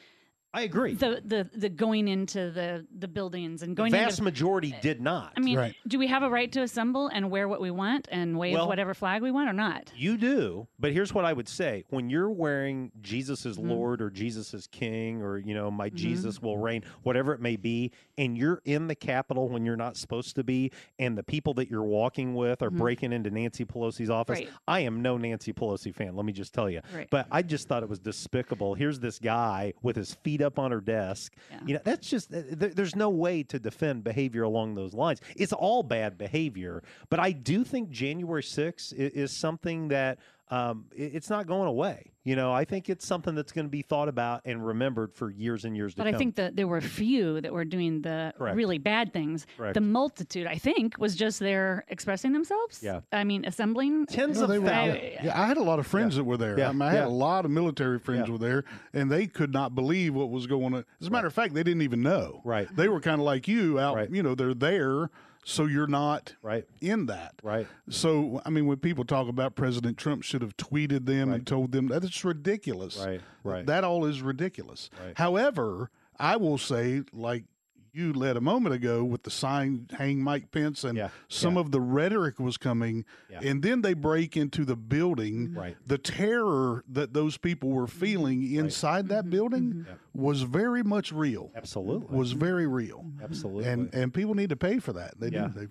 I 0.52 0.62
agree. 0.62 0.94
the, 0.94 1.22
the 1.24 1.48
the 1.56 1.68
going 1.68 2.08
into 2.08 2.50
the 2.50 2.84
the 2.98 3.06
buildings 3.06 3.62
and 3.62 3.76
going. 3.76 3.92
The 3.92 3.98
going 3.98 4.06
vast 4.06 4.18
into. 4.18 4.24
majority 4.24 4.74
did 4.82 5.00
not. 5.00 5.32
I 5.36 5.40
mean, 5.40 5.56
Right. 5.56 5.76
do 5.86 5.98
we 5.98 6.08
have 6.08 6.22
a 6.24 6.28
right 6.30 6.50
to 6.52 6.62
assemble 6.62 7.06
and 7.08 7.30
wear 7.30 7.46
what 7.46 7.60
we 7.60 7.70
want 7.70 8.08
and 8.10 8.36
wave 8.38 8.54
Well- 8.54 8.66
whatever 8.66 8.92
flag 8.94 9.22
we 9.22 9.30
want 9.30 9.48
or 9.48 9.52
not? 9.52 9.92
You 9.96 10.16
do, 10.16 10.66
but 10.78 10.92
here's 10.92 11.14
what 11.14 11.24
I 11.24 11.32
would 11.32 11.48
say: 11.48 11.84
when 11.90 12.10
you're 12.10 12.30
wearing 12.30 12.90
Jesus 13.00 13.46
is 13.46 13.56
Mm-hmm. 13.58 13.70
Lord 13.70 14.02
or 14.02 14.10
Jesus 14.10 14.52
is 14.54 14.66
King 14.66 15.22
or 15.22 15.38
you 15.38 15.54
know 15.54 15.70
my 15.70 15.88
Jesus 15.88 16.42
will 16.42 16.58
reign, 16.58 16.82
whatever 17.02 17.32
it 17.32 17.40
may 17.40 17.56
be, 17.56 17.92
and 18.18 18.36
you're 18.36 18.60
in 18.64 18.88
the 18.88 18.94
Capitol 18.96 19.48
when 19.48 19.64
you're 19.64 19.76
not 19.76 19.96
supposed 19.96 20.34
to 20.36 20.42
be, 20.44 20.72
and 20.98 21.16
the 21.16 21.22
people 21.22 21.54
that 21.54 21.70
you're 21.70 21.84
walking 21.84 22.34
with 22.34 22.60
are 22.62 22.70
breaking 22.70 23.12
into 23.12 23.30
Nancy 23.30 23.64
Pelosi's 23.64 24.10
office, 24.10 24.40
Mm-hmm. 24.40 24.48
Right. 24.48 24.56
I 24.68 24.80
am 24.80 25.00
no 25.02 25.16
Nancy 25.16 25.52
Pelosi 25.52 25.94
fan. 25.94 26.16
Let 26.16 26.24
me 26.24 26.32
just 26.32 26.52
tell 26.54 26.68
you. 26.70 26.80
Right. 26.94 27.08
But 27.10 27.26
I 27.30 27.42
just 27.42 27.68
thought 27.68 27.82
it 27.82 27.88
was 27.88 27.98
despicable. 28.00 28.74
Here's 28.74 28.98
this 29.00 29.18
guy 29.18 29.74
with 29.82 29.96
his 29.96 30.14
feet 30.14 30.39
up 30.42 30.58
on 30.58 30.70
her 30.70 30.80
desk. 30.80 31.34
Yeah. 31.50 31.58
You 31.66 31.74
know, 31.74 31.80
that's 31.84 32.08
just 32.08 32.32
uh, 32.32 32.42
there, 32.50 32.70
there's 32.70 32.96
no 32.96 33.10
way 33.10 33.42
to 33.44 33.58
defend 33.58 34.04
behavior 34.04 34.42
along 34.42 34.74
those 34.74 34.94
lines. 34.94 35.20
It's 35.36 35.52
all 35.52 35.82
bad 35.82 36.18
behavior, 36.18 36.82
but 37.08 37.20
I 37.20 37.32
do 37.32 37.64
think 37.64 37.90
January 37.90 38.42
6th 38.42 38.92
is, 38.92 39.12
is 39.12 39.32
something 39.32 39.88
that 39.88 40.18
um, 40.50 40.86
it- 40.94 41.14
it's 41.14 41.30
not 41.30 41.46
going 41.46 41.68
away. 41.68 42.06
You 42.22 42.36
know, 42.36 42.52
I 42.52 42.66
think 42.66 42.90
it's 42.90 43.06
something 43.06 43.34
that's 43.34 43.50
going 43.50 43.64
to 43.64 43.70
be 43.70 43.80
thought 43.80 44.08
about 44.08 44.42
and 44.44 44.64
remembered 44.64 45.14
for 45.14 45.30
years 45.30 45.64
and 45.64 45.74
years 45.74 45.94
to 45.94 45.98
But 45.98 46.04
come. 46.04 46.14
I 46.14 46.18
think 46.18 46.34
that 46.36 46.54
there 46.54 46.68
were 46.68 46.76
a 46.76 46.82
few 46.82 47.40
that 47.40 47.50
were 47.50 47.64
doing 47.64 48.02
the 48.02 48.34
Correct. 48.36 48.56
really 48.56 48.76
bad 48.76 49.14
things. 49.14 49.46
Correct. 49.56 49.72
The 49.72 49.80
multitude, 49.80 50.46
I 50.46 50.56
think, 50.56 50.98
was 50.98 51.16
just 51.16 51.38
there 51.40 51.86
expressing 51.88 52.32
themselves. 52.32 52.82
Yeah. 52.82 53.00
I 53.10 53.24
mean, 53.24 53.46
assembling. 53.46 54.04
tens 54.04 54.38
No, 54.38 54.44
of 54.44 54.50
thousands. 54.64 55.02
yeah. 55.02 55.24
yeah, 55.24 55.40
I 55.42 55.46
had 55.46 55.56
a 55.56 55.62
lot 55.62 55.78
of 55.78 55.86
friends 55.86 56.16
that 56.16 56.24
were 56.24 56.36
there. 56.36 56.58
Yeah. 56.58 56.68
I, 56.68 56.72
mean, 56.72 56.82
I 56.82 56.90
had 56.90 56.94
Yeah. 57.00 57.06
a 57.06 57.08
lot 57.08 57.46
of 57.46 57.50
military 57.50 57.98
friends 57.98 58.26
Yeah. 58.28 58.32
were 58.32 58.38
there, 58.38 58.64
and 58.92 59.10
they 59.10 59.26
could 59.26 59.52
not 59.54 59.74
believe 59.74 60.14
what 60.14 60.28
was 60.30 60.46
going 60.46 60.74
on. 60.74 60.84
As 61.00 61.06
a 61.06 61.10
matter 61.10 61.26
of 61.26 61.32
fact, 61.32 61.54
they 61.54 61.62
didn't 61.62 61.82
even 61.82 62.02
know. 62.02 62.42
Right. 62.44 62.68
They 62.76 62.88
were 62.90 63.00
kind 63.00 63.18
of 63.18 63.24
like 63.24 63.48
you 63.48 63.78
out. 63.78 63.96
Right. 63.96 64.10
You 64.10 64.22
know, 64.22 64.34
they're 64.34 64.52
there, 64.52 65.08
so 65.44 65.66
you're 65.66 65.86
not 65.86 66.34
Right. 66.42 66.64
in 66.80 67.06
that. 67.06 67.34
Right. 67.42 67.66
So, 67.88 68.40
I 68.44 68.50
mean, 68.50 68.66
when 68.66 68.78
people 68.78 69.04
talk 69.04 69.28
about 69.28 69.54
President 69.54 69.96
Trump 69.98 70.22
should 70.22 70.42
have 70.42 70.56
tweeted 70.56 71.06
them 71.06 71.32
and 71.32 71.46
told 71.46 71.72
them 71.72 71.88
that 71.88 72.04
it's 72.04 72.24
ridiculous. 72.24 72.98
Right, 72.98 73.20
right. 73.44 73.66
That 73.66 73.84
all 73.84 74.04
is 74.04 74.22
ridiculous. 74.22 74.90
Right. 75.04 75.16
However, 75.16 75.90
I 76.18 76.36
will 76.36 76.58
say, 76.58 77.02
like 77.12 77.44
you 77.92 78.12
led 78.12 78.36
a 78.36 78.40
moment 78.40 78.74
ago 78.74 79.04
with 79.04 79.22
the 79.22 79.30
sign 79.30 79.86
hang 79.96 80.22
Mike 80.22 80.50
Pence 80.50 80.84
and 80.84 80.96
Yeah, 80.96 81.08
some 81.28 81.54
yeah. 81.54 81.60
of 81.60 81.70
the 81.72 81.80
rhetoric 81.80 82.38
was 82.38 82.56
coming 82.56 83.04
Yeah. 83.30 83.40
and 83.42 83.62
then 83.62 83.82
they 83.82 83.94
break 83.94 84.36
into 84.36 84.64
the 84.64 84.76
building 84.76 85.54
Right. 85.54 85.76
the 85.86 85.98
terror 85.98 86.84
that 86.88 87.12
those 87.12 87.36
people 87.36 87.70
were 87.70 87.86
mm-hmm. 87.86 87.98
feeling 88.00 88.52
inside 88.52 89.08
that 89.08 89.22
mm-hmm. 89.22 89.30
building 89.30 89.62
mm-hmm. 89.72 89.92
was 90.22 90.42
very 90.42 90.82
much 90.82 91.12
real 91.12 91.50
Absolutely. 91.54 92.16
was 92.16 92.32
very 92.32 92.66
real 92.66 93.04
Absolutely. 93.22 93.64
and 93.64 93.94
and 93.94 94.14
people 94.14 94.34
need 94.34 94.50
to 94.50 94.56
pay 94.56 94.78
for 94.78 94.92
that 94.92 95.18
they 95.18 95.28
Yeah. 95.28 95.48
do 95.48 95.60
they 95.60 95.66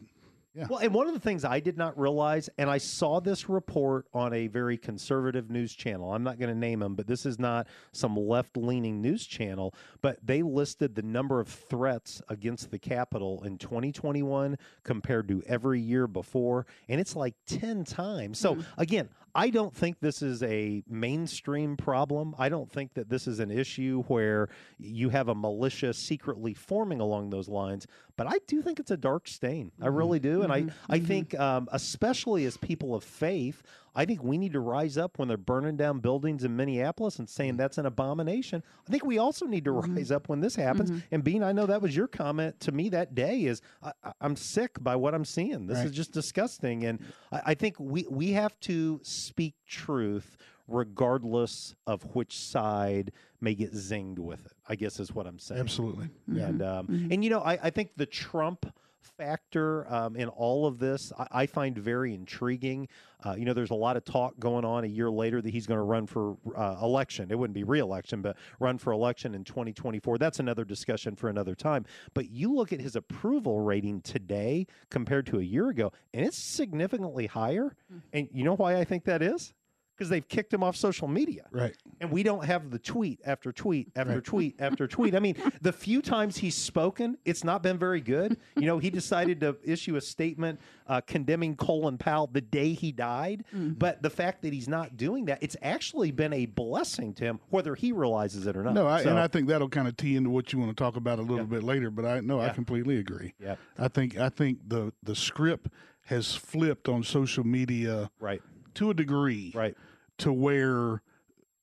Yeah. 0.59 0.67
Well, 0.69 0.79
and 0.79 0.93
one 0.93 1.07
of 1.07 1.13
the 1.13 1.21
things 1.21 1.45
I 1.45 1.61
did 1.61 1.77
not 1.77 1.97
realize, 1.97 2.49
and 2.57 2.69
I 2.69 2.79
saw 2.79 3.21
this 3.21 3.47
report 3.47 4.07
on 4.13 4.33
a 4.33 4.47
very 4.47 4.77
conservative 4.77 5.49
news 5.49 5.73
channel. 5.73 6.13
I'm 6.13 6.23
not 6.23 6.37
going 6.37 6.49
to 6.53 6.57
name 6.57 6.81
them, 6.81 6.95
but 6.95 7.07
this 7.07 7.25
is 7.25 7.39
not 7.39 7.67
some 7.93 8.17
left 8.17 8.57
leaning 8.57 9.01
news 9.01 9.25
channel. 9.25 9.73
But 10.01 10.17
they 10.21 10.41
listed 10.41 10.95
the 10.95 11.01
number 11.01 11.39
of 11.39 11.47
threats 11.47 12.21
against 12.27 12.71
the 12.71 12.79
Capitol 12.79 13.41
in 13.45 13.57
2021 13.57 14.57
compared 14.83 15.29
to 15.29 15.41
every 15.47 15.79
year 15.79 16.07
before, 16.07 16.65
and 16.89 16.99
it's 16.99 17.15
like 17.15 17.35
10 17.47 17.85
times. 17.85 18.37
So, 18.37 18.55
mm-hmm. 18.55 18.81
again, 18.81 19.09
I 19.35 19.49
don't 19.49 19.75
think 19.75 19.99
this 19.99 20.21
is 20.21 20.43
a 20.43 20.83
mainstream 20.87 21.77
problem. 21.77 22.35
I 22.37 22.49
don't 22.49 22.71
think 22.71 22.93
that 22.95 23.09
this 23.09 23.27
is 23.27 23.39
an 23.39 23.51
issue 23.51 24.03
where 24.07 24.49
you 24.77 25.09
have 25.09 25.27
a 25.27 25.35
militia 25.35 25.93
secretly 25.93 26.53
forming 26.53 26.99
along 26.99 27.29
those 27.29 27.47
lines. 27.47 27.87
But 28.17 28.27
I 28.27 28.39
do 28.47 28.61
think 28.61 28.79
it's 28.79 28.91
a 28.91 28.97
dark 28.97 29.27
stain. 29.27 29.71
I 29.79 29.85
mm-hmm. 29.85 29.95
really 29.95 30.19
do, 30.19 30.41
and 30.41 30.51
I 30.51 30.61
mm-hmm. 30.61 30.91
I 30.91 30.97
mm-hmm. 30.97 31.07
think 31.07 31.39
um, 31.39 31.69
especially 31.71 32.45
as 32.45 32.57
people 32.57 32.93
of 32.95 33.03
faith, 33.03 33.63
I 33.95 34.05
think 34.05 34.23
we 34.23 34.37
need 34.37 34.53
to 34.53 34.59
rise 34.59 34.97
up 34.97 35.19
when 35.19 35.27
they're 35.27 35.37
burning 35.37 35.77
down 35.77 35.99
buildings 35.99 36.43
in 36.43 36.55
Minneapolis 36.55 37.19
and 37.19 37.29
saying 37.29 37.55
mm. 37.55 37.57
that's 37.57 37.77
an 37.77 37.85
abomination. 37.85 38.63
I 38.87 38.91
think 38.91 39.05
we 39.05 39.17
also 39.17 39.45
need 39.45 39.65
to 39.65 39.71
mm-hmm. 39.71 39.95
rise 39.95 40.11
up 40.11 40.29
when 40.29 40.39
this 40.41 40.55
happens. 40.55 40.91
Mm-hmm. 40.91 40.99
And 41.11 41.23
Bean, 41.23 41.43
I 41.43 41.51
know 41.51 41.65
that 41.65 41.81
was 41.81 41.95
your 41.95 42.07
comment 42.07 42.59
to 42.61 42.71
me 42.71 42.89
that 42.89 43.15
day. 43.15 43.43
Is 43.43 43.61
I, 43.83 43.91
I'm 44.21 44.35
sick 44.35 44.81
by 44.81 44.95
what 44.95 45.13
I'm 45.13 45.25
seeing. 45.25 45.67
This 45.67 45.79
is 45.79 45.91
just 45.91 46.11
disgusting, 46.11 46.85
and 46.85 46.99
I, 47.31 47.41
I 47.47 47.53
think 47.53 47.75
we 47.79 48.05
we 48.09 48.31
have 48.31 48.59
to 48.61 48.99
speak 49.03 49.55
truth 49.67 50.37
regardless 50.69 51.73
of 51.87 52.03
which 52.15 52.37
side 52.37 53.11
may 53.41 53.55
get 53.55 53.73
zinged 53.73 54.19
with 54.19 54.45
it. 54.45 54.53
I 54.67 54.75
guess 54.75 54.99
is 54.99 55.13
what 55.13 55.25
I'm 55.25 55.39
saying. 55.39 55.59
absolutely 55.59 56.09
And 56.27 56.61
mm-hmm. 56.61 56.91
um, 56.91 57.07
and 57.11 57.23
you 57.23 57.29
know, 57.29 57.41
I, 57.41 57.57
I 57.63 57.69
think 57.69 57.91
the 57.97 58.05
Trump 58.05 58.71
factor 59.01 59.91
um, 59.93 60.15
in 60.15 60.27
all 60.29 60.65
of 60.65 60.79
this 60.79 61.11
I, 61.17 61.27
I 61.31 61.45
find 61.45 61.77
very 61.77 62.13
intriguing. 62.13 62.87
Uh, 63.23 63.35
you 63.37 63.45
know, 63.45 63.53
there's 63.53 63.71
a 63.71 63.75
lot 63.75 63.97
of 63.97 64.05
talk 64.05 64.39
going 64.39 64.63
on 64.63 64.83
a 64.85 64.87
year 64.87 65.09
later 65.09 65.41
that 65.41 65.49
he's 65.49 65.67
going 65.67 65.77
to 65.77 65.83
run 65.83 66.07
for 66.07 66.37
uh, 66.55 66.77
election. 66.81 67.29
It 67.31 67.37
wouldn't 67.37 67.53
be 67.55 67.63
re-election, 67.63 68.21
but 68.21 68.37
run 68.59 68.77
for 68.77 68.93
election 68.93 69.35
in 69.35 69.43
2024. 69.43 70.17
That's 70.17 70.39
another 70.39 70.63
discussion 70.63 71.15
for 71.15 71.29
another 71.29 71.53
time. 71.55 71.85
But 72.13 72.29
you 72.29 72.53
look 72.55 72.71
at 72.71 72.79
his 72.79 72.95
approval 72.95 73.59
rating 73.59 74.01
today 74.01 74.67
compared 74.89 75.25
to 75.27 75.39
a 75.39 75.43
year 75.43 75.69
ago, 75.69 75.91
and 76.13 76.25
it's 76.25 76.37
significantly 76.37 77.27
higher. 77.27 77.75
And 78.13 78.29
you 78.31 78.43
know 78.45 78.55
why 78.55 78.77
I 78.77 78.85
think 78.85 79.03
that 79.05 79.21
is? 79.21 79.53
Because 79.99 80.09
they've 80.09 80.27
kicked 80.29 80.53
him 80.53 80.63
off 80.63 80.77
social 80.77 81.09
media 81.09 81.43
right 81.51 81.75
and 81.99 82.09
we 82.09 82.23
don't 82.23 82.45
have 82.45 82.71
the 82.71 82.79
tweet 82.79 83.19
after 83.25 83.51
tweet 83.51 83.91
after 83.97 84.21
tweet 84.21 84.55
after 84.57 84.87
tweet. 84.95 85.13
I 85.13 85.19
mean, 85.19 85.35
the 85.61 85.73
few 85.73 86.01
times 86.01 86.37
he's 86.37 86.55
spoken, 86.55 87.17
it's 87.25 87.43
not 87.43 87.61
been 87.61 87.77
very 87.77 87.99
good. 87.99 88.37
You 88.55 88.65
know, 88.67 88.77
he 88.79 88.89
decided 88.89 89.41
to 89.41 89.57
issue 89.65 89.97
a 89.97 90.01
statement 90.01 90.61
uh, 90.87 91.01
condemning 91.01 91.57
Colin 91.57 91.97
Powell 91.97 92.27
the 92.31 92.39
day 92.39 92.71
he 92.71 92.93
died, 92.93 93.43
but 93.53 94.01
the 94.01 94.09
fact 94.09 94.41
that 94.43 94.53
he's 94.53 94.69
not 94.69 94.95
doing 94.95 95.25
that, 95.25 95.43
it's 95.43 95.57
actually 95.61 96.11
been 96.11 96.31
a 96.31 96.45
blessing 96.45 97.13
to 97.15 97.25
him, 97.25 97.39
whether 97.49 97.75
he 97.75 97.91
realizes 97.91 98.47
it 98.47 98.55
or 98.55 98.63
not. 98.63 98.73
no 98.73 98.87
I, 98.87 99.03
So- 99.03 99.09
and 99.09 99.19
i 99.19 99.27
think 99.27 99.49
that'll 99.49 99.67
kind 99.67 99.87
of 99.89 99.97
tee 99.97 100.15
into 100.15 100.29
what 100.29 100.53
you 100.53 100.59
want 100.59 100.71
to 100.75 100.81
talk 100.81 100.95
about 100.95 101.19
a 101.19 101.21
little 101.21 101.45
bit 101.45 101.63
later 101.63 101.91
but 101.91 102.05
i 102.05 102.21
no 102.21 102.39
i 102.39 102.49
completely 102.49 102.97
agree 102.99 103.33
Yeah. 103.39 103.55
i 103.77 103.89
think 103.89 104.17
i 104.17 104.29
think 104.29 104.59
the 104.67 104.93
the 105.03 105.15
script 105.15 105.67
has 106.05 106.33
flipped 106.35 106.87
on 106.87 107.03
social 107.03 107.43
media 107.43 108.09
Right. 108.19 108.41
to 108.75 108.89
a 108.89 108.93
degree, 108.93 109.51
Right. 109.53 109.75
To 110.19 110.33
where 110.33 111.01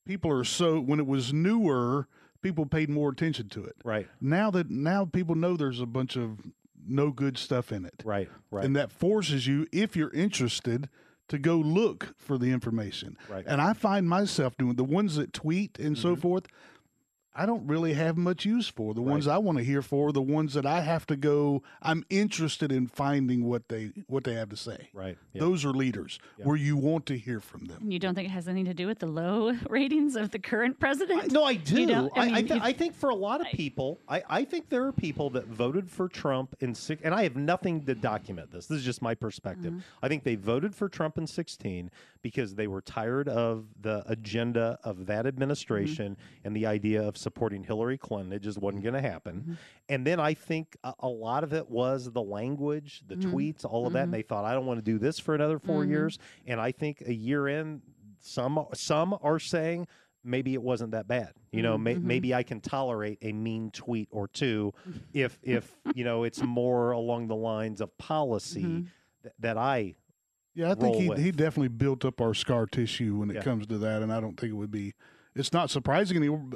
people 0.04 0.30
are 0.30 0.44
so 0.44 0.80
when 0.80 0.98
it 0.98 1.06
was 1.06 1.32
newer, 1.32 2.08
people 2.42 2.66
paid 2.66 2.88
more 2.88 3.10
attention 3.10 3.48
to 3.50 3.64
it. 3.64 3.76
Right. 3.84 4.08
Now 4.20 4.50
that 4.50 4.70
now 4.70 5.04
people 5.04 5.34
know 5.34 5.56
there's 5.56 5.80
a 5.80 5.86
bunch 5.86 6.16
of 6.16 6.40
no 6.88 7.10
good 7.10 7.38
stuff 7.38 7.72
in 7.72 7.84
it. 7.84 8.02
Right. 8.04 8.28
Right. 8.50 8.64
And 8.64 8.76
that 8.76 8.92
forces 8.92 9.46
you, 9.46 9.66
if 9.72 9.96
you're 9.96 10.12
interested, 10.12 10.88
to 11.28 11.38
go 11.38 11.56
look 11.56 12.14
for 12.16 12.38
the 12.38 12.52
information. 12.52 13.16
Right. 13.28 13.44
And 13.46 13.60
I 13.60 13.72
find 13.72 14.08
myself 14.08 14.56
doing 14.56 14.76
the 14.76 14.84
ones 14.84 15.16
that 15.16 15.32
tweet 15.32 15.78
and 15.78 15.98
so 15.98 16.12
mm-hmm. 16.12 16.20
forth. 16.20 16.46
I 17.38 17.44
don't 17.46 17.66
really 17.66 17.92
have 17.94 18.16
much 18.16 18.44
use 18.44 18.68
for 18.68 18.94
the 18.94 19.02
ones 19.02 19.26
I 19.28 19.38
want 19.38 19.58
to 19.58 19.64
hear 19.64 19.82
for. 19.82 20.10
The 20.12 20.22
ones 20.22 20.54
that 20.54 20.64
I 20.66 20.80
have 20.80 21.06
to 21.08 21.16
go. 21.16 21.62
I'm 21.82 22.04
interested 22.08 22.72
in 22.72 22.86
finding 22.86 23.44
what 23.44 23.68
they 23.68 23.92
what 24.06 24.24
they 24.24 24.34
have 24.34 24.48
to 24.50 24.56
say. 24.56 24.88
right. 24.94 25.18
Yeah. 25.32 25.40
Those 25.40 25.64
are 25.64 25.70
leaders 25.70 26.18
where 26.42 26.56
you 26.56 26.76
want 26.76 27.06
to 27.06 27.18
hear 27.18 27.40
from 27.40 27.66
them. 27.66 27.90
You 27.90 27.98
don't 27.98 28.14
think 28.14 28.28
it 28.28 28.32
has 28.32 28.48
anything 28.48 28.64
to 28.66 28.74
do 28.74 28.86
with 28.86 29.00
the 29.00 29.06
low 29.06 29.52
ratings 29.68 30.16
of 30.16 30.30
the 30.30 30.38
current 30.38 30.80
president? 30.80 31.30
No, 31.32 31.44
I 31.44 31.54
do. 31.54 31.86
don't- 31.86 32.12
I 32.16 32.20
I, 32.26 32.36
I, 32.36 32.42
th- 32.42 32.60
I 32.62 32.72
think 32.72 32.94
for 32.94 33.10
a 33.10 33.14
lot 33.14 33.40
of 33.40 33.46
people, 33.48 34.00
I, 34.08 34.22
I 34.28 34.44
think 34.44 34.68
there 34.68 34.84
are 34.86 34.92
people 34.92 35.30
that 35.30 35.46
voted 35.46 35.90
for 35.90 36.08
Trump 36.08 36.54
in 36.60 36.74
six, 36.74 37.02
and 37.02 37.14
I 37.14 37.22
have 37.24 37.36
nothing 37.36 37.84
to 37.84 37.94
document 37.94 38.50
this. 38.50 38.66
This 38.66 38.78
is 38.78 38.84
just 38.84 39.02
my 39.02 39.14
perspective. 39.14 39.72
Mm-hmm. 39.72 39.80
I 40.04 40.08
think 40.08 40.24
they 40.24 40.34
voted 40.36 40.74
for 40.74 40.88
Trump 40.88 41.18
in 41.18 41.26
16 41.26 41.90
because 42.26 42.56
they 42.56 42.66
were 42.66 42.80
tired 42.80 43.28
of 43.28 43.66
the 43.80 44.02
agenda 44.08 44.76
of 44.82 45.06
that 45.06 45.18
mm-hmm. 45.20 45.28
administration 45.28 46.16
and 46.42 46.56
the 46.56 46.66
idea 46.66 47.00
of 47.00 47.16
supporting 47.16 47.62
Hillary 47.62 47.96
Clinton. 47.96 48.32
It 48.32 48.42
just 48.42 48.58
wasn't 48.58 48.82
mm-hmm. 48.82 48.90
going 48.90 49.00
to 49.00 49.08
happen. 49.08 49.36
Mm-hmm. 49.36 49.52
And 49.90 50.04
then 50.04 50.18
I 50.18 50.34
think 50.34 50.76
a, 50.82 50.92
a 50.98 51.08
lot 51.08 51.44
of 51.44 51.52
it 51.52 51.70
was 51.70 52.10
the 52.10 52.20
language, 52.20 53.04
the 53.06 53.14
tweets, 53.14 53.64
all 53.64 53.86
of 53.86 53.92
that. 53.92 54.02
And 54.02 54.12
they 54.12 54.22
thought, 54.22 54.44
I 54.44 54.54
don't 54.54 54.66
want 54.66 54.78
to 54.78 54.82
do 54.82 54.98
this 54.98 55.20
for 55.20 55.36
another 55.36 55.60
4 55.60 55.84
years. 55.84 56.18
And 56.48 56.60
I 56.60 56.72
think 56.72 57.04
a 57.06 57.14
year 57.14 57.46
in, 57.46 57.80
some 58.18 58.66
some 58.74 59.16
are 59.22 59.38
saying 59.38 59.86
maybe 60.24 60.54
it 60.54 60.62
wasn't 60.62 60.90
that 60.90 61.06
bad. 61.06 61.32
You 61.52 61.62
know, 61.62 61.78
may, 61.78 61.94
maybe 61.94 62.34
I 62.34 62.42
can 62.42 62.60
tolerate 62.60 63.18
a 63.22 63.32
mean 63.32 63.70
tweet 63.70 64.08
or 64.10 64.26
two 64.26 64.74
if 65.14 65.38
if 65.44 65.70
you 65.94 66.02
know 66.02 66.24
it's 66.24 66.42
more 66.42 66.90
along 66.90 67.28
the 67.28 67.36
lines 67.36 67.80
of 67.80 67.96
policy 67.98 68.62
th- 69.22 69.34
that 69.38 69.56
I 69.56 69.94
Yeah, 70.56 70.70
I 70.72 70.74
think 70.74 70.96
he 70.96 71.08
with. 71.10 71.18
he 71.18 71.30
definitely 71.30 71.68
built 71.68 72.04
up 72.04 72.20
our 72.20 72.32
scar 72.34 72.66
tissue 72.66 73.16
when 73.16 73.30
it 73.30 73.34
Yeah. 73.36 73.42
comes 73.42 73.66
to 73.68 73.78
that, 73.78 74.02
and 74.02 74.12
I 74.12 74.20
don't 74.20 74.38
think 74.40 74.50
it 74.52 74.56
would 74.56 74.70
be. 74.70 74.94
It's 75.34 75.52
not 75.52 75.68
surprising 75.70 76.16
anymore, 76.16 76.48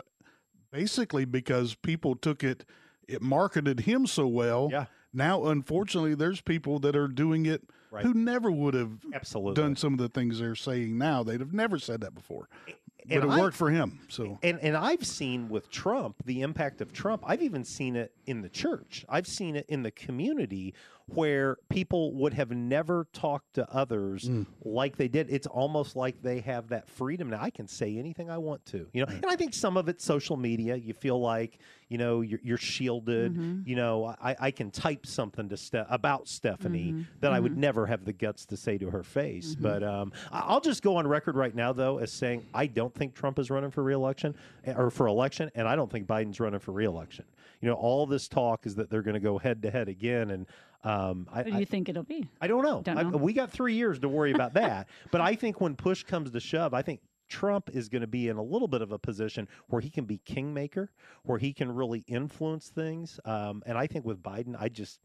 basically 0.72 1.24
because 1.24 1.74
people 1.74 2.14
took 2.16 2.42
it. 2.42 2.64
It 3.06 3.22
marketed 3.22 3.80
him 3.80 4.06
so 4.06 4.26
well. 4.26 4.68
Yeah. 4.72 4.86
Now, 5.12 5.46
unfortunately, 5.46 6.14
there's 6.14 6.40
people 6.40 6.78
that 6.80 6.94
are 6.96 7.08
doing 7.08 7.44
it 7.46 7.62
Right. 7.90 8.04
who 8.04 8.14
never 8.14 8.50
would 8.52 8.74
have 8.74 9.00
absolutely 9.12 9.60
done 9.60 9.74
some 9.76 9.92
of 9.92 9.98
the 9.98 10.08
things 10.08 10.38
they're 10.38 10.54
saying 10.54 10.96
now. 10.96 11.24
They'd 11.24 11.40
have 11.40 11.52
never 11.52 11.78
said 11.80 12.00
that 12.02 12.14
before, 12.14 12.48
but 12.66 12.76
it 13.16 13.24
I- 13.24 13.40
worked 13.40 13.56
for 13.56 13.70
him. 13.70 13.98
So 14.08 14.38
And 14.44 14.60
and 14.60 14.76
I've 14.76 15.04
seen 15.04 15.48
with 15.48 15.68
Trump 15.70 16.22
the 16.24 16.42
impact 16.42 16.80
of 16.80 16.92
Trump. 16.92 17.24
I've 17.26 17.42
even 17.42 17.64
seen 17.64 17.96
it 17.96 18.12
in 18.26 18.42
the 18.42 18.48
church. 18.48 19.04
I've 19.08 19.26
seen 19.26 19.56
it 19.56 19.66
in 19.68 19.82
the 19.82 19.90
community 19.90 20.72
where 21.14 21.56
people 21.68 22.12
would 22.14 22.34
have 22.34 22.50
never 22.50 23.06
talked 23.12 23.54
to 23.54 23.68
others 23.70 24.28
Mm. 24.28 24.46
like 24.64 24.96
they 24.96 25.08
did. 25.08 25.28
It's 25.30 25.46
almost 25.46 25.96
like 25.96 26.22
they 26.22 26.40
have 26.40 26.68
that 26.68 26.88
freedom 26.88 27.30
now. 27.30 27.38
I 27.40 27.50
can 27.50 27.66
say 27.66 27.96
anything 27.96 28.30
I 28.30 28.38
want 28.38 28.64
to, 28.66 28.86
you 28.92 29.04
know. 29.04 29.12
And 29.12 29.26
I 29.26 29.36
think 29.36 29.54
some 29.54 29.76
of 29.76 29.88
it's 29.88 30.04
social 30.04 30.36
media. 30.36 30.76
You 30.76 30.94
feel 30.94 31.20
like 31.20 31.58
you 31.88 31.98
know 31.98 32.20
you're, 32.20 32.40
you're 32.42 32.56
shielded. 32.58 33.36
You 33.66 33.76
know, 33.76 34.14
I, 34.22 34.36
I 34.38 34.50
can 34.50 34.70
type 34.70 35.06
something 35.06 35.48
to 35.48 35.56
Ste- 35.56 35.86
about 35.88 36.28
Stephanie 36.28 37.06
that 37.20 37.32
I 37.32 37.40
would 37.40 37.56
never 37.56 37.86
have 37.86 38.04
the 38.04 38.12
guts 38.12 38.46
to 38.46 38.56
say 38.56 38.78
to 38.78 38.90
her 38.90 39.02
face. 39.02 39.54
But 39.54 39.82
um, 39.82 40.12
I- 40.30 40.40
I'll 40.46 40.60
just 40.60 40.82
go 40.82 40.96
on 40.96 41.06
record 41.06 41.36
right 41.36 41.54
now, 41.54 41.72
though, 41.72 41.98
as 41.98 42.12
saying 42.12 42.46
I 42.54 42.66
don't 42.66 42.94
think 42.94 43.14
Trump 43.14 43.38
is 43.38 43.50
running 43.50 43.70
for 43.70 43.82
reelection 43.82 44.34
eh, 44.64 44.74
or 44.76 44.90
for 44.90 45.06
election, 45.06 45.50
and 45.54 45.66
I 45.66 45.76
don't 45.76 45.90
think 45.90 46.06
Biden's 46.06 46.38
running 46.40 46.60
for 46.60 46.72
reelection. 46.72 47.24
You 47.60 47.68
know, 47.68 47.74
all 47.74 48.06
this 48.06 48.26
talk 48.28 48.66
is 48.66 48.74
that 48.76 48.90
they're 48.90 49.02
going 49.02 49.14
to 49.14 49.20
go 49.20 49.38
head 49.38 49.62
to 49.62 49.70
head 49.70 49.88
again, 49.88 50.30
and 50.30 50.46
um, 50.82 51.28
I, 51.30 51.38
What 51.38 51.46
do 51.46 51.54
I, 51.56 51.58
you 51.60 51.66
think 51.66 51.88
it'll 51.88 52.02
be? 52.02 52.26
I 52.40 52.46
don't 52.46 52.62
know. 52.64 52.80
Don't 52.82 52.96
I- 52.98 53.04
we 53.04 53.32
got 53.32 53.50
three 53.50 53.74
years 53.74 53.98
to 54.00 54.08
worry 54.08 54.32
about 54.32 54.54
that. 54.54 54.88
but 55.10 55.20
I 55.20 55.34
think 55.34 55.60
when 55.60 55.76
push 55.76 56.02
comes 56.02 56.30
to 56.30 56.40
shove, 56.40 56.72
I 56.72 56.80
think 56.82 57.00
Trump 57.28 57.70
is 57.72 57.88
going 57.88 58.00
to 58.00 58.08
be 58.08 58.28
in 58.28 58.36
a 58.38 58.42
little 58.42 58.66
bit 58.66 58.80
of 58.82 58.92
a 58.92 58.98
position 58.98 59.46
where 59.68 59.80
he 59.80 59.90
can 59.90 60.04
be 60.04 60.18
kingmaker, 60.18 60.90
where 61.24 61.38
he 61.38 61.52
can 61.52 61.70
really 61.72 62.02
influence 62.08 62.68
things. 62.68 63.20
Um, 63.24 63.62
and 63.66 63.76
I 63.78 63.86
think 63.86 64.04
with 64.04 64.22
Biden, 64.22 64.56
I 64.58 64.68
just, 64.68 64.98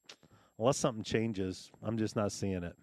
unless 0.57 0.77
something 0.77 1.03
changes, 1.03 1.71
I'm 1.83 1.97
just 1.97 2.15
not 2.15 2.31
seeing 2.31 2.63
it. 2.63 2.75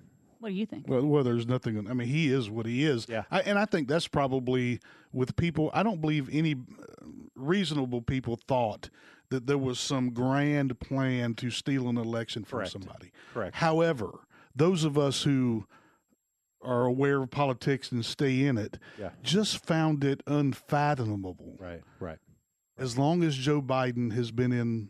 What 0.43 0.49
do 0.49 0.55
you 0.57 0.67
think? 0.67 0.89
Well, 0.89 1.07
well, 1.07 1.23
there's 1.23 1.47
nothing. 1.47 1.89
I 1.89 1.95
mean, 1.95 2.09
he 2.09 2.33
is 2.33 2.51
what 2.51 2.67
he 2.67 2.85
is. 2.85 3.07
Yeah. 3.09 3.23
I, 3.31 3.43
and 3.43 3.57
I 3.57 3.65
think 3.65 3.87
that's 3.87 4.09
probably 4.09 4.81
with 5.13 5.37
people. 5.37 5.71
I 5.73 5.85
don't 5.85 6.01
believe 6.01 6.29
any 6.33 6.55
uh, 6.55 7.07
reasonable 7.37 8.03
people 8.03 8.37
thought 8.49 8.91
that 9.29 9.47
there 9.47 9.57
was 9.57 9.79
some 9.79 10.11
grand 10.11 10.81
plan 10.81 11.35
to 11.35 11.49
steal 11.49 11.89
an 11.89 11.97
election 11.97 12.43
from 12.43 12.59
Correct. 12.59 12.73
somebody. 12.73 13.13
Correct. 13.33 13.55
However, 13.55 14.11
those 14.57 14.83
of 14.83 14.99
us 14.99 15.23
who 15.23 15.65
are 16.61 16.87
aware 16.87 17.23
of 17.23 17.31
politics 17.31 17.93
and 17.93 18.05
stay 18.05 18.45
in 18.45 18.59
it 18.59 18.79
Yeah. 18.99 19.11
just 19.23 19.65
found 19.65 20.03
it 20.03 20.25
unfathomable. 20.27 21.57
Right. 21.61 21.83
Right. 22.01 22.19
As 22.77 22.99
long 22.99 23.23
as 23.23 23.37
Joe 23.37 23.63
Biden 23.63 24.13
has 24.13 24.33
been 24.33 24.51
in, 24.53 24.89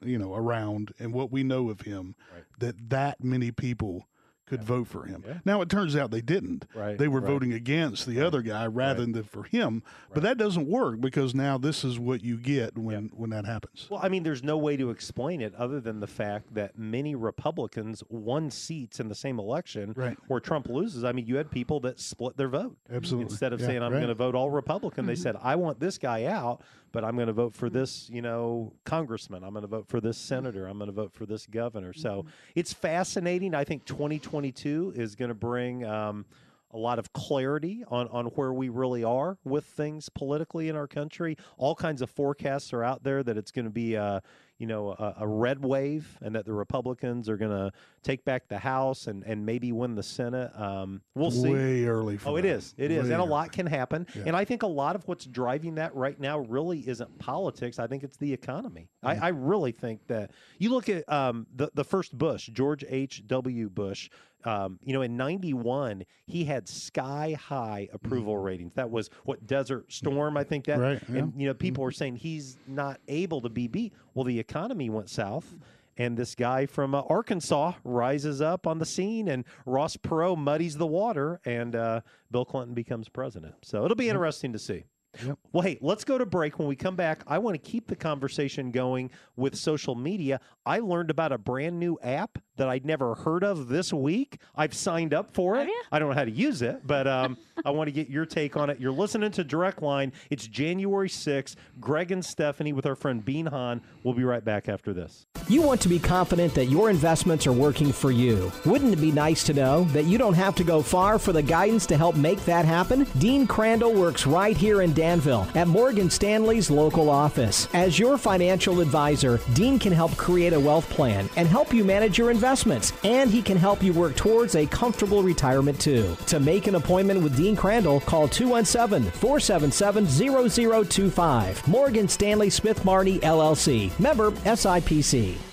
you 0.00 0.18
know, 0.18 0.34
around 0.34 0.92
and 0.98 1.12
what 1.12 1.30
we 1.30 1.44
know 1.44 1.70
of 1.70 1.82
him, 1.82 2.16
Right. 2.34 2.44
that 2.58 2.90
that 2.90 3.22
many 3.22 3.52
people 3.52 4.08
could 4.52 4.64
vote 4.64 4.86
for 4.86 5.04
him. 5.06 5.24
Yeah. 5.26 5.38
Now 5.44 5.62
it 5.62 5.68
turns 5.70 5.96
out 5.96 6.10
they 6.10 6.20
didn't. 6.20 6.66
Right, 6.74 6.98
They 6.98 7.08
were 7.08 7.20
right. 7.20 7.26
voting 7.30 7.52
against 7.54 8.06
the 8.06 8.20
other 8.20 8.42
guy 8.42 8.66
rather 8.66 9.06
than 9.06 9.22
for 9.24 9.44
him. 9.44 9.82
But 10.12 10.22
that 10.24 10.36
doesn't 10.36 10.66
work 10.68 11.00
because 11.00 11.34
now 11.34 11.56
this 11.56 11.84
is 11.84 11.98
what 11.98 12.22
you 12.22 12.36
get 12.36 12.76
when 12.76 13.10
when 13.14 13.30
that 13.30 13.46
happens. 13.46 13.86
Well, 13.90 14.00
I 14.02 14.08
mean, 14.10 14.22
there's 14.22 14.42
no 14.42 14.58
way 14.58 14.76
to 14.76 14.90
explain 14.90 15.40
it 15.40 15.54
other 15.54 15.80
than 15.80 16.00
the 16.00 16.06
fact 16.06 16.52
that 16.54 16.78
many 16.78 17.14
Republicans 17.14 18.02
won 18.10 18.50
seats 18.50 19.00
in 19.00 19.08
the 19.08 19.14
same 19.14 19.38
election 19.38 19.94
Right. 19.96 20.18
where 20.28 20.40
Trump 20.40 20.68
loses. 20.68 21.02
I 21.04 21.12
mean, 21.12 21.26
you 21.26 21.36
had 21.36 21.50
people 21.50 21.80
that 21.80 21.98
split 21.98 22.36
their 22.36 22.48
vote. 22.48 22.76
Absolutely. 22.92 23.30
Instead 23.30 23.52
of 23.52 23.60
Yeah, 23.60 23.66
saying, 23.68 23.82
I'm 23.82 23.92
right. 23.92 23.98
going 23.98 24.08
to 24.08 24.14
vote 24.14 24.34
all 24.34 24.50
Republican, 24.50 25.06
they 25.06 25.14
said, 25.26 25.36
I 25.42 25.56
want 25.56 25.80
this 25.80 25.96
guy 25.98 26.26
out, 26.26 26.62
but 26.92 27.04
I'm 27.04 27.14
going 27.16 27.26
to 27.26 27.32
vote 27.32 27.54
for 27.54 27.66
mm-hmm. 27.66 27.78
this, 27.78 28.08
you 28.10 28.22
know, 28.22 28.72
congressman. 28.84 29.42
I'm 29.42 29.52
going 29.52 29.62
to 29.62 29.68
vote 29.68 29.88
for 29.88 30.00
this 30.00 30.18
mm-hmm. 30.18 30.28
senator. 30.28 30.66
I'm 30.66 30.78
going 30.78 30.90
to 30.90 30.94
vote 30.94 31.12
for 31.12 31.26
this 31.26 31.46
governor. 31.46 31.92
So 31.92 32.20
mm-hmm. 32.20 32.28
it's 32.54 32.72
fascinating. 32.72 33.54
I 33.54 33.64
think 33.64 33.84
2022 33.86 34.92
is 34.96 35.14
going 35.14 35.30
to 35.30 35.34
bring. 35.34 35.84
Um, 35.84 36.26
a 36.74 36.78
lot 36.78 36.98
of 36.98 37.12
clarity 37.12 37.84
on, 37.88 38.08
on 38.08 38.26
where 38.26 38.52
we 38.52 38.68
really 38.68 39.04
are 39.04 39.36
with 39.44 39.64
things 39.64 40.08
politically 40.08 40.68
in 40.68 40.76
our 40.76 40.86
country. 40.86 41.36
All 41.58 41.74
kinds 41.74 42.00
of 42.00 42.10
forecasts 42.10 42.72
are 42.72 42.82
out 42.82 43.02
there 43.02 43.22
that 43.22 43.36
it's 43.36 43.50
going 43.50 43.66
to 43.66 43.70
be 43.70 43.94
a, 43.94 44.22
you 44.58 44.66
know, 44.66 44.90
a, 44.92 45.16
a 45.20 45.26
red 45.26 45.62
wave 45.62 46.18
and 46.22 46.34
that 46.34 46.46
the 46.46 46.52
Republicans 46.52 47.28
are 47.28 47.36
going 47.36 47.50
to 47.50 47.72
take 48.02 48.24
back 48.24 48.48
the 48.48 48.58
House 48.58 49.06
and, 49.06 49.22
and 49.24 49.44
maybe 49.46 49.72
win 49.72 49.94
the 49.94 50.02
Senate. 50.02 50.50
Um, 50.58 51.02
we'll 51.14 51.30
see. 51.30 51.50
Way 51.52 51.84
early. 51.84 52.16
For 52.16 52.30
Oh, 52.30 52.36
it 52.36 52.42
that. 52.42 52.48
is. 52.48 52.74
It 52.76 52.90
is. 52.90 53.08
Way 53.08 53.12
And 53.14 53.22
a 53.22 53.24
lot 53.24 53.52
can 53.52 53.66
happen. 53.66 54.06
And 54.26 54.34
I 54.36 54.44
think 54.44 54.62
a 54.62 54.66
lot 54.68 54.96
of 54.96 55.06
what's 55.06 55.24
driving 55.24 55.76
that 55.76 55.94
right 55.94 56.18
now 56.18 56.40
really 56.40 56.86
isn't 56.88 57.18
politics. 57.18 57.78
I 57.78 57.86
think 57.86 58.02
it's 58.02 58.16
the 58.16 58.32
economy. 58.32 58.88
I, 59.02 59.16
I 59.16 59.28
really 59.28 59.72
think 59.72 60.06
that 60.08 60.32
you 60.58 60.70
look 60.70 60.88
at 60.88 61.08
um, 61.10 61.46
the, 61.54 61.70
the 61.74 61.84
first 61.84 62.16
Bush, 62.16 62.48
George 62.52 62.84
H.W. 62.88 63.70
Bush, 63.70 64.10
um, 64.44 64.80
you 64.82 64.92
know, 64.92 65.02
in 65.02 65.16
91, 65.16 66.04
he 66.26 66.44
had 66.44 66.68
sky 66.68 67.36
high 67.40 67.88
approval 67.92 68.36
ratings. 68.36 68.74
That 68.74 68.90
was 68.90 69.08
what 69.24 69.46
Desert 69.46 69.92
Storm, 69.92 70.36
I 70.36 70.42
think 70.42 70.64
that. 70.64 70.78
Right, 70.80 71.08
And, 71.08 71.32
you 71.36 71.46
know, 71.46 71.54
people 71.54 71.84
were 71.84 71.92
saying 71.92 72.16
he's 72.16 72.58
not 72.66 73.00
able 73.06 73.40
to 73.42 73.48
be 73.48 73.68
beat. 73.68 73.92
Well, 74.14 74.24
the 74.24 74.38
economy 74.40 74.90
went 74.90 75.08
south. 75.10 75.54
And 75.96 76.16
this 76.16 76.34
guy 76.34 76.66
from 76.66 76.94
uh, 76.94 77.02
Arkansas 77.02 77.72
rises 77.84 78.40
up 78.40 78.66
on 78.66 78.78
the 78.78 78.86
scene, 78.86 79.28
and 79.28 79.44
Ross 79.66 79.96
Perot 79.96 80.38
muddies 80.38 80.76
the 80.76 80.86
water, 80.86 81.40
and 81.44 81.76
uh, 81.76 82.00
Bill 82.30 82.44
Clinton 82.44 82.74
becomes 82.74 83.08
president. 83.08 83.54
So 83.62 83.84
it'll 83.84 83.96
be 83.96 84.08
interesting 84.08 84.52
to 84.54 84.58
see. 84.58 84.84
Yep. 85.24 85.38
Well, 85.52 85.62
hey, 85.62 85.78
let's 85.82 86.04
go 86.04 86.16
to 86.16 86.24
break. 86.24 86.58
When 86.58 86.68
we 86.68 86.76
come 86.76 86.96
back, 86.96 87.22
I 87.26 87.38
want 87.38 87.54
to 87.54 87.70
keep 87.70 87.86
the 87.86 87.96
conversation 87.96 88.70
going 88.70 89.10
with 89.36 89.54
social 89.54 89.94
media. 89.94 90.40
I 90.64 90.78
learned 90.78 91.10
about 91.10 91.32
a 91.32 91.38
brand 91.38 91.78
new 91.78 91.98
app 92.02 92.38
that 92.62 92.68
I'd 92.68 92.86
never 92.86 93.16
heard 93.16 93.42
of 93.42 93.66
this 93.66 93.92
week. 93.92 94.38
I've 94.54 94.72
signed 94.72 95.12
up 95.12 95.34
for 95.34 95.56
it. 95.56 95.68
I 95.90 95.98
don't 95.98 96.10
know 96.10 96.14
how 96.14 96.24
to 96.24 96.30
use 96.30 96.62
it, 96.62 96.86
but 96.86 97.08
um, 97.08 97.36
I 97.64 97.70
want 97.70 97.88
to 97.88 97.92
get 97.92 98.08
your 98.08 98.24
take 98.24 98.56
on 98.56 98.70
it. 98.70 98.78
You're 98.78 98.92
listening 98.92 99.32
to 99.32 99.42
Direct 99.42 99.82
Line. 99.82 100.12
It's 100.30 100.46
January 100.46 101.08
6th. 101.08 101.56
Greg 101.80 102.12
and 102.12 102.24
Stephanie 102.24 102.72
with 102.72 102.86
our 102.86 102.94
friend 102.94 103.24
Bean 103.24 103.46
Han. 103.46 103.80
We'll 104.04 104.14
be 104.14 104.22
right 104.22 104.44
back 104.44 104.68
after 104.68 104.92
this. 104.92 105.26
You 105.48 105.60
want 105.60 105.80
to 105.80 105.88
be 105.88 105.98
confident 105.98 106.54
that 106.54 106.66
your 106.66 106.88
investments 106.88 107.48
are 107.48 107.52
working 107.52 107.90
for 107.90 108.12
you. 108.12 108.52
Wouldn't 108.64 108.92
it 108.92 109.00
be 109.00 109.10
nice 109.10 109.42
to 109.44 109.54
know 109.54 109.82
that 109.86 110.04
you 110.04 110.16
don't 110.16 110.34
have 110.34 110.54
to 110.54 110.62
go 110.62 110.82
far 110.82 111.18
for 111.18 111.32
the 111.32 111.42
guidance 111.42 111.84
to 111.86 111.96
help 111.96 112.14
make 112.14 112.44
that 112.44 112.64
happen? 112.64 113.08
Dean 113.18 113.44
Crandall 113.44 113.92
works 113.92 114.24
right 114.24 114.56
here 114.56 114.82
in 114.82 114.92
Danville 114.92 115.48
at 115.56 115.66
Morgan 115.66 116.08
Stanley's 116.08 116.70
local 116.70 117.10
office. 117.10 117.66
As 117.74 117.98
your 117.98 118.16
financial 118.18 118.78
advisor, 118.78 119.40
Dean 119.54 119.80
can 119.80 119.92
help 119.92 120.16
create 120.16 120.52
a 120.52 120.60
wealth 120.60 120.88
plan 120.90 121.28
and 121.34 121.48
help 121.48 121.74
you 121.74 121.82
manage 121.82 122.18
your 122.18 122.30
investments. 122.30 122.51
Investments, 122.52 122.92
and 123.02 123.30
he 123.30 123.40
can 123.40 123.56
help 123.56 123.82
you 123.82 123.94
work 123.94 124.14
towards 124.14 124.56
a 124.56 124.66
comfortable 124.66 125.22
retirement 125.22 125.80
too. 125.80 126.14
To 126.26 126.38
make 126.38 126.66
an 126.66 126.74
appointment 126.74 127.22
with 127.22 127.34
Dean 127.34 127.56
Crandall, 127.56 128.00
call 128.00 128.28
217 128.28 129.10
477 129.10 130.84
0025. 130.84 131.66
Morgan 131.66 132.08
Stanley 132.08 132.50
Smith 132.50 132.84
Barney 132.84 133.20
LLC. 133.20 133.98
Member 133.98 134.32
SIPC. 134.32 135.51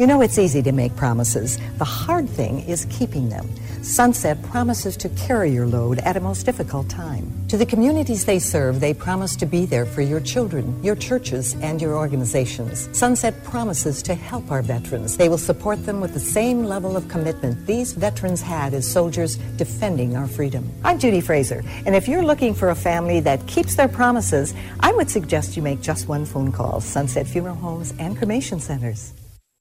You 0.00 0.06
know, 0.06 0.22
it's 0.22 0.38
easy 0.38 0.62
to 0.62 0.72
make 0.72 0.96
promises. 0.96 1.58
The 1.76 1.84
hard 1.84 2.26
thing 2.26 2.60
is 2.60 2.86
keeping 2.88 3.28
them. 3.28 3.46
Sunset 3.82 4.42
promises 4.44 4.96
to 4.96 5.10
carry 5.10 5.50
your 5.50 5.66
load 5.66 5.98
at 5.98 6.16
a 6.16 6.20
most 6.20 6.46
difficult 6.46 6.88
time. 6.88 7.30
To 7.48 7.58
the 7.58 7.66
communities 7.66 8.24
they 8.24 8.38
serve, 8.38 8.80
they 8.80 8.94
promise 8.94 9.36
to 9.36 9.44
be 9.44 9.66
there 9.66 9.84
for 9.84 10.00
your 10.00 10.20
children, 10.20 10.82
your 10.82 10.96
churches, 10.96 11.54
and 11.60 11.82
your 11.82 11.98
organizations. 11.98 12.88
Sunset 12.96 13.44
promises 13.44 14.02
to 14.04 14.14
help 14.14 14.50
our 14.50 14.62
veterans. 14.62 15.18
They 15.18 15.28
will 15.28 15.36
support 15.36 15.84
them 15.84 16.00
with 16.00 16.14
the 16.14 16.18
same 16.18 16.64
level 16.64 16.96
of 16.96 17.06
commitment 17.08 17.66
these 17.66 17.92
veterans 17.92 18.40
had 18.40 18.72
as 18.72 18.90
soldiers 18.90 19.36
defending 19.58 20.16
our 20.16 20.26
freedom. 20.26 20.66
I'm 20.82 20.98
Judy 20.98 21.20
Fraser, 21.20 21.62
and 21.84 21.94
if 21.94 22.08
you're 22.08 22.24
looking 22.24 22.54
for 22.54 22.70
a 22.70 22.74
family 22.74 23.20
that 23.20 23.46
keeps 23.46 23.74
their 23.74 23.88
promises, 23.88 24.54
I 24.80 24.92
would 24.92 25.10
suggest 25.10 25.58
you 25.58 25.62
make 25.62 25.82
just 25.82 26.08
one 26.08 26.24
phone 26.24 26.52
call 26.52 26.80
Sunset 26.80 27.26
Funeral 27.26 27.56
Homes 27.56 27.92
and 27.98 28.16
Cremation 28.16 28.60
Centers. 28.60 29.12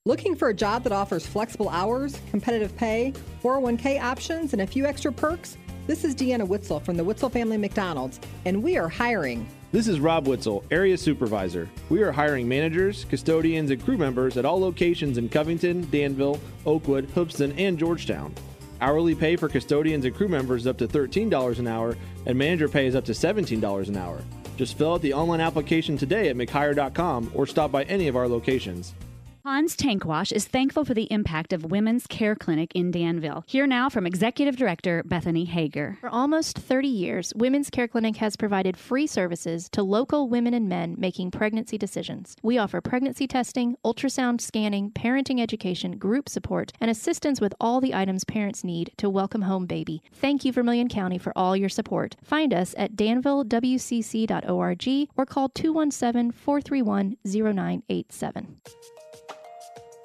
Looking 0.06 0.34
for 0.34 0.48
a 0.48 0.54
job 0.54 0.84
that 0.86 0.92
offers 0.92 1.28
flexible 1.28 1.68
hours, 1.68 2.20
competitive 2.32 2.76
pay, 2.76 3.14
401k 3.44 4.02
options, 4.02 4.54
and 4.54 4.62
a 4.64 4.66
few 4.66 4.86
extra 4.86 5.12
perks? 5.12 5.58
This 5.88 6.06
is 6.06 6.16
Deanna 6.16 6.48
Witzel 6.48 6.80
from 6.80 6.96
the 6.96 7.04
Witzel 7.04 7.30
Family 7.30 7.58
McDonald's, 7.58 8.20
and 8.46 8.64
we 8.64 8.78
are 8.78 8.88
hiring. 8.88 9.46
This 9.74 9.90
is 9.90 10.00
Rob 10.00 10.26
Witzel, 10.26 10.64
Area 10.72 10.98
Supervisor. 10.98 11.70
We 11.90 12.02
are 12.02 12.14
hiring 12.14 12.48
managers, 12.48 13.06
custodians, 13.10 13.72
and 13.72 13.84
crew 13.84 13.98
members 13.98 14.38
at 14.38 14.46
all 14.46 14.60
locations 14.60 15.18
in 15.18 15.28
Covington, 15.28 15.88
Danville, 15.92 16.40
Oakwood, 16.66 17.10
Hoopeston, 17.12 17.52
and 17.60 17.78
Georgetown. 17.78 18.34
Hourly 18.80 19.16
pay 19.16 19.36
for 19.36 19.50
custodians 19.50 20.06
and 20.06 20.16
crew 20.16 20.30
members 20.30 20.62
is 20.62 20.68
up 20.68 20.78
to 20.78 20.88
$13 20.88 21.60
an 21.60 21.68
hour, 21.68 21.98
and 22.26 22.38
manager 22.38 22.70
pay 22.70 22.88
is 22.88 22.96
up 22.96 23.04
to 23.04 23.12
$17 23.12 23.90
an 23.90 23.98
hour. 23.98 24.24
Just 24.56 24.78
fill 24.78 24.94
out 24.94 25.02
the 25.02 25.14
online 25.14 25.42
application 25.42 25.98
today 25.98 26.30
at 26.30 26.38
mchire.com 26.38 27.32
or 27.36 27.46
stop 27.46 27.72
by 27.72 27.84
any 27.84 28.08
of 28.08 28.16
our 28.16 28.30
locations. 28.30 28.96
Hans 29.46 29.78
Tankwash 29.78 30.34
is 30.34 30.50
thankful 30.50 30.84
for 30.84 30.94
the 30.94 31.08
impact 31.10 31.54
of 31.54 31.72
Women's 31.72 32.06
Care 32.08 32.36
Clinic 32.36 32.74
in 32.76 32.92
Danville. 32.92 33.46
Here 33.48 33.66
now 33.66 33.88
from 33.88 34.06
Executive 34.06 34.58
Director 34.58 35.02
Bethany 35.06 35.46
Hager. 35.46 35.98
For 36.02 36.10
almost 36.10 36.58
30 36.58 36.90
years, 36.90 37.32
Women's 37.34 37.70
Care 37.70 37.88
Clinic 37.88 38.18
has 38.18 38.36
provided 38.36 38.76
free 38.76 39.08
services 39.08 39.70
to 39.70 39.82
local 39.82 40.28
women 40.28 40.54
and 40.54 40.68
men 40.68 40.94
making 40.98 41.32
pregnancy 41.32 41.78
decisions. 41.78 42.36
We 42.44 42.58
offer 42.58 42.82
pregnancy 42.82 43.28
testing, 43.28 43.78
ultrasound 43.86 44.42
scanning, 44.42 44.92
parenting 44.92 45.40
education, 45.40 45.98
group 45.98 46.28
support, 46.28 46.74
and 46.82 46.92
assistance 46.92 47.40
with 47.40 47.54
all 47.62 47.80
the 47.80 47.96
items 47.96 48.26
parents 48.26 48.66
need 48.66 48.92
to 48.98 49.10
welcome 49.10 49.44
home 49.44 49.68
baby. 49.68 50.04
Thank 50.12 50.44
you, 50.44 50.52
Vermilion 50.52 50.90
County, 50.90 51.18
for 51.18 51.32
all 51.38 51.56
your 51.56 51.70
support. 51.70 52.18
Find 52.22 52.54
us 52.54 52.76
at 52.78 52.98
danvillewcc.org 52.98 55.10
or 55.16 55.26
call 55.26 55.48
217 55.48 56.32
431 56.34 57.16
0987. 57.24 58.58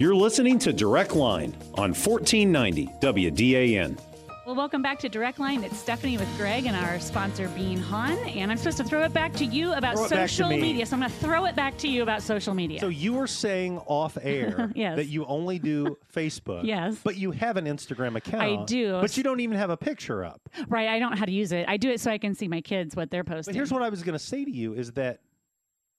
You're 0.00 0.14
listening 0.16 0.58
to 0.60 0.72
Direct 0.72 1.14
Line 1.14 1.52
on 1.74 1.94
1490 1.94 2.86
WDAN. 3.00 3.98
Well, 4.44 4.54
welcome 4.56 4.82
back 4.82 4.98
to 4.98 5.08
Direct 5.08 5.38
Line. 5.38 5.64
It's 5.64 5.78
Stephanie 5.78 6.18
with 6.18 6.28
Greg 6.36 6.66
and 6.66 6.76
our 6.76 6.98
sponsor, 7.00 7.48
Bean 7.50 7.78
Han. 7.78 8.18
And 8.28 8.50
I'm 8.50 8.58
supposed 8.58 8.76
to 8.78 8.84
throw 8.84 9.02
it 9.04 9.12
back 9.14 9.32
to 9.34 9.44
you 9.44 9.72
about 9.72 9.94
Throw 9.94 10.04
it 10.04 10.10
back 10.10 10.28
to 10.28 10.34
social 10.34 10.50
me. 10.50 10.60
media. 10.60 10.84
So 10.84 10.94
I'm 10.96 11.00
going 11.00 11.10
to 11.10 11.16
throw 11.18 11.46
it 11.46 11.56
back 11.56 11.78
to 11.78 11.88
you 11.88 12.02
about 12.02 12.22
social 12.22 12.52
media. 12.52 12.78
So 12.80 12.88
you 12.88 13.14
were 13.14 13.26
saying 13.26 13.78
off 13.86 14.18
air 14.22 14.70
Yes. 14.74 14.96
that 14.96 15.06
you 15.06 15.24
only 15.26 15.58
do 15.58 15.96
Facebook. 16.14 16.64
Yes. 16.64 16.98
But 17.02 17.16
you 17.16 17.30
have 17.30 17.56
an 17.56 17.64
Instagram 17.64 18.16
account. 18.16 18.42
I 18.42 18.64
do. 18.66 19.00
But 19.00 19.16
you 19.16 19.22
don't 19.22 19.40
even 19.40 19.56
have 19.56 19.70
a 19.70 19.76
picture 19.78 20.22
up. 20.24 20.40
right. 20.68 20.88
I 20.88 20.98
don't 20.98 21.12
know 21.12 21.16
how 21.16 21.24
to 21.24 21.32
use 21.32 21.52
it. 21.52 21.66
I 21.68 21.78
do 21.78 21.88
it 21.90 22.00
so 22.00 22.10
I 22.10 22.18
can 22.18 22.34
see 22.34 22.48
my 22.48 22.60
kids, 22.60 22.94
what 22.94 23.10
they're 23.10 23.24
posting. 23.24 23.52
But 23.52 23.56
here's 23.56 23.72
what 23.72 23.82
I 23.82 23.88
was 23.88 24.02
going 24.02 24.18
to 24.18 24.24
say 24.24 24.44
to 24.44 24.50
you 24.50 24.74
is 24.74 24.92
that 24.92 25.20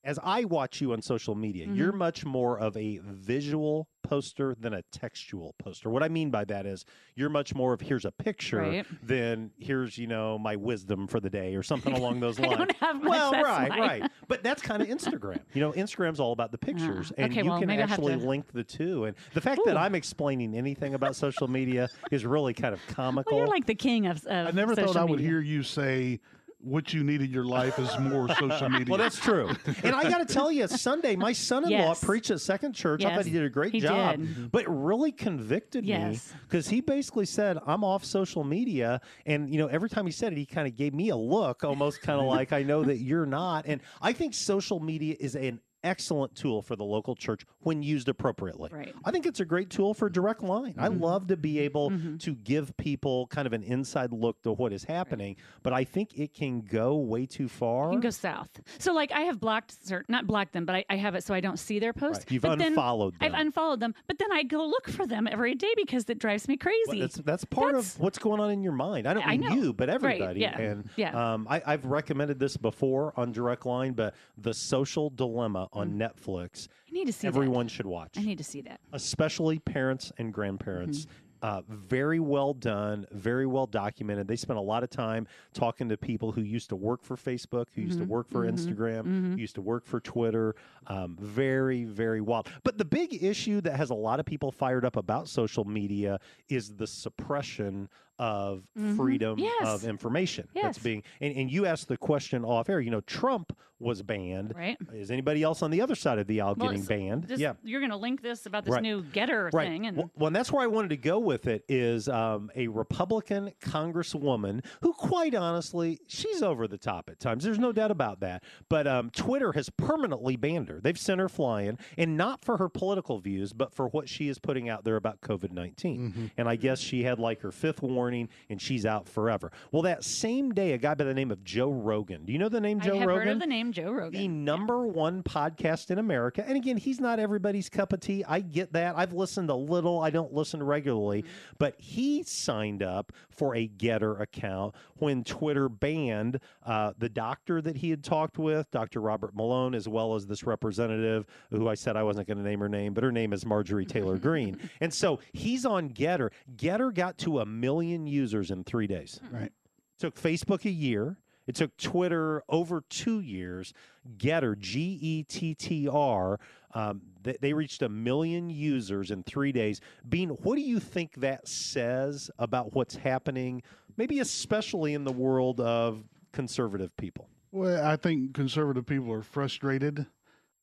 as 0.06 0.20
I 0.24 0.46
watch 0.46 0.80
you 0.82 0.94
on 0.94 1.02
social 1.02 1.36
media, 1.36 1.66
you're 1.68 1.90
Mm-hmm. 1.90 1.98
much 1.98 2.24
more 2.26 2.58
of 2.60 2.78
a 2.78 3.00
visual 3.04 3.88
poster 4.04 4.56
than 4.60 4.72
a 4.76 4.84
textual 4.92 5.56
poster. 5.58 5.90
What 5.90 6.04
I 6.04 6.10
mean 6.10 6.30
by 6.30 6.46
that 6.46 6.68
is 6.68 6.86
you're 7.16 7.30
much 7.30 7.56
more 7.56 7.74
of 7.74 7.82
here's 7.82 8.06
a 8.06 8.12
picture 8.12 8.60
Right. 8.60 8.86
than 9.02 9.50
here's, 9.58 9.98
you 9.98 10.06
know, 10.06 10.38
my 10.38 10.56
wisdom 10.58 11.08
for 11.08 11.20
the 11.20 11.30
day 11.32 11.56
or 11.56 11.64
something 11.64 11.92
along 11.98 12.20
those 12.20 12.40
I 12.40 12.44
lines. 12.44 12.58
don't 12.60 12.76
have 12.78 13.02
much, 13.02 13.10
well, 13.10 13.32
right, 13.32 13.70
why. 13.72 13.80
right. 13.80 14.12
But 14.28 14.44
that's 14.44 14.62
kind 14.62 14.84
of 14.84 14.88
Instagram. 14.90 15.40
You 15.56 15.62
know, 15.62 15.72
Instagram's 15.72 16.20
all 16.20 16.34
about 16.34 16.52
the 16.52 16.60
pictures, 16.60 17.12
and 17.18 17.32
okay, 17.32 17.42
you 17.44 17.50
well, 17.50 17.58
can 17.60 17.68
maybe 17.68 17.82
I'll 17.82 17.88
have 17.88 17.98
actually 17.98 18.20
to- 18.20 18.28
link 18.28 18.52
the 18.54 18.64
two. 18.64 19.06
And 19.06 19.16
the 19.34 19.42
fact 19.42 19.62
that 19.66 19.76
I'm 19.76 19.96
explaining 19.96 20.56
anything 20.56 20.94
about 20.94 21.16
social 21.16 21.48
media 21.48 21.90
is 22.12 22.26
really 22.28 22.54
kind 22.54 22.76
of 22.76 22.82
comical. 22.88 23.32
well, 23.38 23.46
you're 23.48 23.54
like 23.56 23.66
the 23.66 23.74
king 23.76 24.06
of, 24.06 24.24
of 24.28 24.48
I 24.48 24.52
never 24.52 24.76
thought 24.76 24.90
social 24.90 25.02
I 25.02 25.06
would 25.06 25.20
hear 25.20 25.40
you 25.42 25.64
say 25.64 26.20
what 26.66 26.94
you 26.94 27.04
need 27.04 27.22
in 27.22 27.30
your 27.30 27.46
life 27.46 27.78
is 27.78 27.98
more 28.00 28.28
social 28.36 28.70
media. 28.70 28.88
Well, 28.90 28.98
that's 28.98 29.20
true. 29.20 29.52
and 29.84 29.94
I 29.96 30.10
got 30.10 30.28
to 30.28 30.34
tell 30.34 30.52
you, 30.52 30.68
Sunday, 30.68 31.16
my 31.16 31.32
son-in-law 31.32 31.76
Yes. 31.90 32.04
preached 32.04 32.32
at 32.32 32.42
Second 32.42 32.74
Church. 32.74 33.06
I 33.06 33.10
Yes, 33.10 33.18
thought 33.18 33.26
he 33.26 33.32
did 33.32 33.44
a 33.44 33.50
great 33.50 33.72
he 33.72 33.80
job, 33.80 34.18
did. 34.18 34.52
but 34.52 34.64
it 34.64 34.70
really 34.70 35.12
convicted 35.12 35.86
me 35.86 36.20
because 36.44 36.68
he 36.70 36.82
basically 36.82 37.26
said, 37.28 37.60
"I'm 37.68 37.84
off 37.84 38.04
social 38.04 38.44
media," 38.44 39.00
and 39.28 39.50
you 39.50 39.60
know, 39.60 39.68
every 39.68 39.90
time 39.90 40.06
he 40.08 40.12
said 40.12 40.34
it, 40.34 40.38
he 40.38 40.46
kind 40.46 40.68
of 40.68 40.76
gave 40.76 40.94
me 40.94 41.10
a 41.10 41.16
look, 41.16 41.64
almost 41.64 42.02
kind 42.02 42.20
of 42.20 42.26
like, 42.26 42.52
"I 42.52 42.64
know 42.64 42.84
that 42.84 42.98
you're 42.98 43.26
not." 43.28 43.66
And 43.68 43.82
I 44.02 44.12
think 44.14 44.34
social 44.34 44.80
media 44.80 45.16
is 45.20 45.36
an 45.36 45.60
excellent 45.86 46.36
tool 46.36 46.62
for 46.62 46.76
the 46.76 46.84
local 46.84 47.16
church 47.16 47.46
when 47.60 47.84
used 47.84 48.10
appropriately. 48.10 48.70
Right. 48.74 48.94
I 49.06 49.12
think 49.12 49.26
it's 49.26 49.40
a 49.40 49.46
great 49.46 49.70
tool 49.70 49.94
for 49.94 50.10
direct 50.10 50.42
line. 50.44 50.76
I 50.78 50.90
Mm-hmm. 50.90 51.04
love 51.04 51.28
to 51.28 51.38
be 51.38 51.60
able 51.60 51.92
to 52.20 52.36
give 52.36 52.76
people 52.78 53.28
kind 53.28 53.46
of 53.48 53.54
an 53.54 53.64
inside 53.64 54.12
look 54.12 54.42
to 54.44 54.52
what 54.52 54.72
is 54.74 54.84
happening, 54.84 55.36
but 55.64 55.74
I 55.74 55.84
think 55.84 56.18
it 56.18 56.34
can 56.34 56.62
go 56.62 56.96
way 56.96 57.26
too 57.26 57.48
far. 57.48 57.86
You 57.88 57.92
can 57.94 58.02
go 58.02 58.10
south. 58.10 58.50
So, 58.80 58.94
like, 58.94 59.12
I 59.12 59.22
have 59.22 59.40
blocked, 59.40 59.76
not 60.08 60.26
blocked 60.28 60.54
them, 60.54 60.66
but 60.66 60.76
I, 60.76 60.86
I 60.90 60.96
have 60.98 61.16
it 61.16 61.24
so 61.24 61.34
I 61.34 61.40
don't 61.42 61.58
see 61.60 61.80
their 61.80 61.94
posts. 61.94 62.26
Right. 62.26 62.32
You've 62.34 62.42
But 62.44 62.58
then 62.60 62.70
unfollowed 62.70 63.16
I've 63.22 63.34
unfollowed 63.34 63.80
them, 63.80 63.94
but 64.08 64.18
then 64.20 64.32
I 64.32 64.44
go 64.44 64.66
look 64.66 64.90
for 64.90 65.06
them 65.06 65.28
every 65.30 65.56
day 65.56 65.74
because 65.76 66.10
it 66.10 66.20
drives 66.20 66.48
me 66.48 66.58
crazy. 66.58 66.82
Well, 66.88 67.00
that's 67.00 67.16
that's 67.18 67.46
part 67.46 67.74
That's- 67.74 67.96
of 67.96 68.00
what's 68.02 68.18
going 68.20 68.40
on 68.40 68.50
in 68.52 68.62
your 68.64 68.74
mind. 68.74 69.08
I 69.08 69.14
don't 69.14 69.26
I 69.28 69.32
mean 69.38 69.42
know. 69.42 69.56
you, 69.56 69.74
but 69.74 69.90
Right, 69.90 69.96
everybody. 69.96 70.40
yeah, 70.42 70.58
And 70.60 70.90
yeah. 70.96 71.34
Um, 71.34 71.48
I, 71.50 71.62
I've 71.66 71.86
recommended 71.86 72.40
this 72.40 72.58
before 72.58 73.14
on 73.18 73.32
Direct 73.32 73.66
Line, 73.66 73.94
but 73.94 74.16
The 74.38 74.54
Social 74.54 75.10
Dilemma 75.10 75.68
on 75.76 75.92
Netflix. 75.94 76.68
I 76.90 76.92
need 76.94 77.08
to 77.08 77.14
see 77.14 77.28
that. 77.28 77.36
Everyone 77.36 77.68
should 77.68 77.86
watch, 77.86 78.12
I 78.18 78.22
need 78.22 78.38
to 78.38 78.44
see 78.44 78.62
that. 78.62 78.80
especially 78.94 79.60
parents 79.60 80.12
and 80.18 80.34
grandparents. 80.34 81.02
Mm-hmm. 81.02 81.12
Uh, 81.42 81.62
very 81.68 82.20
well 82.20 82.54
done, 82.56 83.06
very 83.12 83.46
well 83.46 83.68
documented. 83.68 84.28
They 84.28 84.38
spent 84.38 84.58
a 84.58 84.62
lot 84.64 84.82
of 84.84 84.90
time 84.90 85.28
talking 85.54 85.88
to 85.90 85.98
people 85.98 86.32
who 86.32 86.42
used 86.42 86.70
to 86.70 86.76
work 86.76 87.04
for 87.04 87.16
Facebook, 87.16 87.68
who 87.76 87.82
Mm-hmm. 87.82 87.88
used 87.90 88.00
to 88.00 88.06
work 88.06 88.30
for 88.30 88.48
Instagram, 88.50 89.04
who 89.34 89.36
used 89.40 89.54
to 89.56 89.62
work 89.62 89.86
for 89.86 90.00
Twitter. 90.00 90.56
Um, 90.88 91.16
very, 91.20 91.84
very 91.84 92.20
wild. 92.22 92.50
But 92.64 92.80
the 92.80 92.86
big 92.86 93.22
issue 93.22 93.62
that 93.62 93.76
has 93.76 93.92
a 93.92 93.96
lot 93.96 94.20
of 94.20 94.26
people 94.26 94.52
fired 94.52 94.86
up 94.86 94.96
about 94.96 95.28
social 95.28 95.66
media 95.66 96.20
is 96.50 96.74
the 96.74 96.88
suppression 96.88 97.90
of 98.20 98.64
freedom 98.96 99.38
Mm-hmm. 99.38 99.44
Yes. 99.44 99.68
of 99.84 99.84
information 99.90 100.48
that's 100.54 100.78
being. 100.78 101.04
And, 101.22 101.36
and 101.36 101.52
you 101.52 101.66
asked 101.66 101.88
the 101.88 101.98
question 101.98 102.44
off 102.46 102.70
air. 102.70 102.80
You 102.80 102.92
know, 102.92 103.02
Trump 103.02 103.58
was 103.80 104.02
banned. 104.02 104.54
Right. 104.56 104.78
Is 104.94 105.12
anybody 105.12 105.44
else 105.44 105.62
on 105.62 105.70
the 105.70 105.82
other 105.82 105.96
side 105.96 106.18
of 106.18 106.28
the 106.28 106.40
aisle 106.40 106.56
Well, 106.58 106.70
getting 106.70 106.84
it's- 106.84 106.88
banned? 106.88 107.24
This, 107.26 107.40
yeah. 107.42 107.54
You're 107.64 107.82
going 107.82 107.92
to 107.92 107.98
link 107.98 108.22
this 108.22 108.46
about 108.46 108.64
this 108.64 108.72
Right. 108.74 108.82
new 108.82 109.02
GETTR 109.04 109.50
Right. 109.54 109.68
thing. 109.68 109.86
And 109.88 109.98
well, 109.98 110.12
well, 110.16 110.28
and 110.28 110.36
that's 110.36 110.50
where 110.52 110.64
I 110.64 110.68
wanted 110.68 110.90
to 110.92 110.98
go 110.98 111.20
with 111.20 111.46
it 111.48 111.66
is 111.68 112.08
um, 112.08 112.50
a 112.56 112.68
Republican 112.70 113.52
congresswoman 113.62 114.64
who, 114.82 114.94
quite 114.94 115.36
honestly, 115.36 116.00
she's 116.08 116.42
over 116.42 116.68
the 116.68 116.78
top 116.78 117.10
at 117.10 117.20
times. 117.20 117.44
There's 117.44 117.60
no 117.60 117.72
doubt 117.72 117.92
about 117.92 118.22
that. 118.22 118.44
But 118.70 118.88
um, 118.88 119.10
Twitter 119.10 119.52
has 119.54 119.70
permanently 119.70 120.36
banned 120.36 120.70
her. 120.70 120.80
They've 120.82 120.98
sent 120.98 121.20
her 121.20 121.30
flying, 121.30 121.78
and 121.98 122.18
not 122.18 122.44
for 122.44 122.58
her 122.58 122.70
political 122.70 123.20
views, 123.20 123.54
but 123.54 123.74
for 123.74 123.88
what 123.90 124.08
she 124.10 124.30
is 124.30 124.40
putting 124.40 124.70
out 124.70 124.84
there 124.84 124.96
about 124.96 125.22
COVID 125.22 125.52
19. 125.52 126.32
And 126.38 126.48
I 126.48 126.56
guess 126.56 126.80
she 126.80 127.04
had 127.04 127.20
like 127.20 127.42
her 127.42 127.52
fifth 127.52 127.82
warning, 127.82 128.05
and 128.14 128.62
she's 128.62 128.86
out 128.86 129.10
forever. 129.10 129.52
Well, 129.72 129.82
that 129.84 130.04
same 130.04 130.52
day, 130.54 130.74
a 130.74 130.78
guy 130.78 130.94
by 130.94 131.04
the 131.06 131.14
name 131.14 131.32
of 131.32 131.44
Joe 131.44 131.72
Rogan. 131.72 132.26
Do 132.26 132.32
you 132.34 132.40
know 132.40 132.50
the 132.50 132.62
name 132.62 132.80
Joe 132.80 132.96
I 132.96 133.00
have 133.00 133.08
Rogan? 133.08 133.28
heard 133.28 133.34
of 133.34 133.40
the 133.40 133.48
name 133.48 133.72
Joe 133.72 133.92
Rogan. 133.92 134.20
the 134.20 134.28
number 134.28 134.86
one 134.86 135.24
podcast 135.24 135.90
in 135.92 135.98
America. 136.00 136.44
And 136.48 136.56
again, 136.58 136.78
he's 136.78 137.00
not 137.00 137.20
everybody's 137.20 137.70
cup 137.70 137.94
of 137.94 138.00
tea. 138.00 138.24
I 138.28 138.42
get 138.42 138.74
that. 138.74 138.96
I've 138.98 139.14
listened 139.14 139.50
a 139.50 139.56
little. 139.56 140.00
I 140.02 140.10
don't 140.12 140.34
listen 140.34 140.62
regularly, 140.62 141.24
Mm-hmm. 141.24 141.56
but 141.58 141.76
he 141.80 142.24
signed 142.24 142.84
up 142.84 143.12
for 143.30 143.56
a 143.56 143.68
GETTR 143.68 144.20
account 144.22 144.76
when 144.98 145.24
Twitter 145.24 145.70
banned 145.70 146.40
uh, 146.66 146.94
the 146.98 147.10
doctor 147.10 147.62
that 147.62 147.78
he 147.78 147.90
had 147.90 148.04
talked 148.04 148.38
with, 148.38 148.70
Dr. 148.72 149.02
Robert 149.02 149.36
Malone, 149.36 149.76
as 149.76 149.88
well 149.88 150.16
as 150.16 150.28
this 150.28 150.44
representative 150.44 151.26
who 151.50 151.68
I 151.68 151.76
said 151.76 151.96
I 151.98 152.04
wasn't 152.04 152.28
going 152.28 152.38
to 152.38 152.44
name 152.44 152.60
her 152.60 152.70
name, 152.70 152.94
but 152.94 153.04
her 153.04 153.12
name 153.12 153.34
is 153.34 153.46
Marjorie 153.46 153.86
Taylor 153.86 154.18
Greene. 154.18 154.58
and 154.82 154.94
so 154.94 155.20
he's 155.34 155.66
on 155.66 155.90
GETTR. 155.90 156.32
GETTR 156.56 156.94
got 156.94 157.18
to 157.20 157.40
a 157.40 157.46
million 157.46 158.08
users 158.08 158.52
in 158.52 158.64
three 158.64 158.88
days. 158.88 159.20
Right. 159.32 159.52
Took 160.00 160.16
Facebook 160.16 160.66
a 160.66 160.72
year. 160.72 161.18
It 161.48 161.56
took 161.56 161.78
Twitter 161.78 162.42
over 162.50 162.84
two 162.90 163.20
years. 163.20 163.74
GETTR, 164.18 164.58
G 164.58 164.98
E 165.02 165.24
T 165.24 165.54
T 165.54 165.88
R, 165.88 166.40
um, 166.76 167.02
they, 167.24 167.38
they 167.42 167.54
reached 167.54 167.82
a 167.82 167.90
million 167.90 168.50
users 168.50 169.10
in 169.10 169.24
three 169.24 169.52
days. 169.52 169.80
Bean, 170.08 170.30
what 170.30 170.56
do 170.56 170.62
you 170.62 170.80
think 170.80 171.16
that 171.16 171.48
says 171.48 172.30
about 172.38 172.76
what's 172.76 172.96
happening, 172.96 173.64
maybe 173.98 174.20
especially 174.20 174.94
in 174.94 175.04
the 175.04 175.12
world 175.12 175.60
of 175.60 176.04
conservative 176.34 176.96
people? 176.98 177.30
Well, 177.52 177.84
I 177.86 177.96
think 177.96 178.34
conservative 178.34 178.86
people 178.86 179.12
are 179.14 179.22
frustrated. 179.24 180.06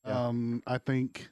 Yeah. 0.07 0.27
Um, 0.27 0.63
I 0.67 0.79
think, 0.79 1.31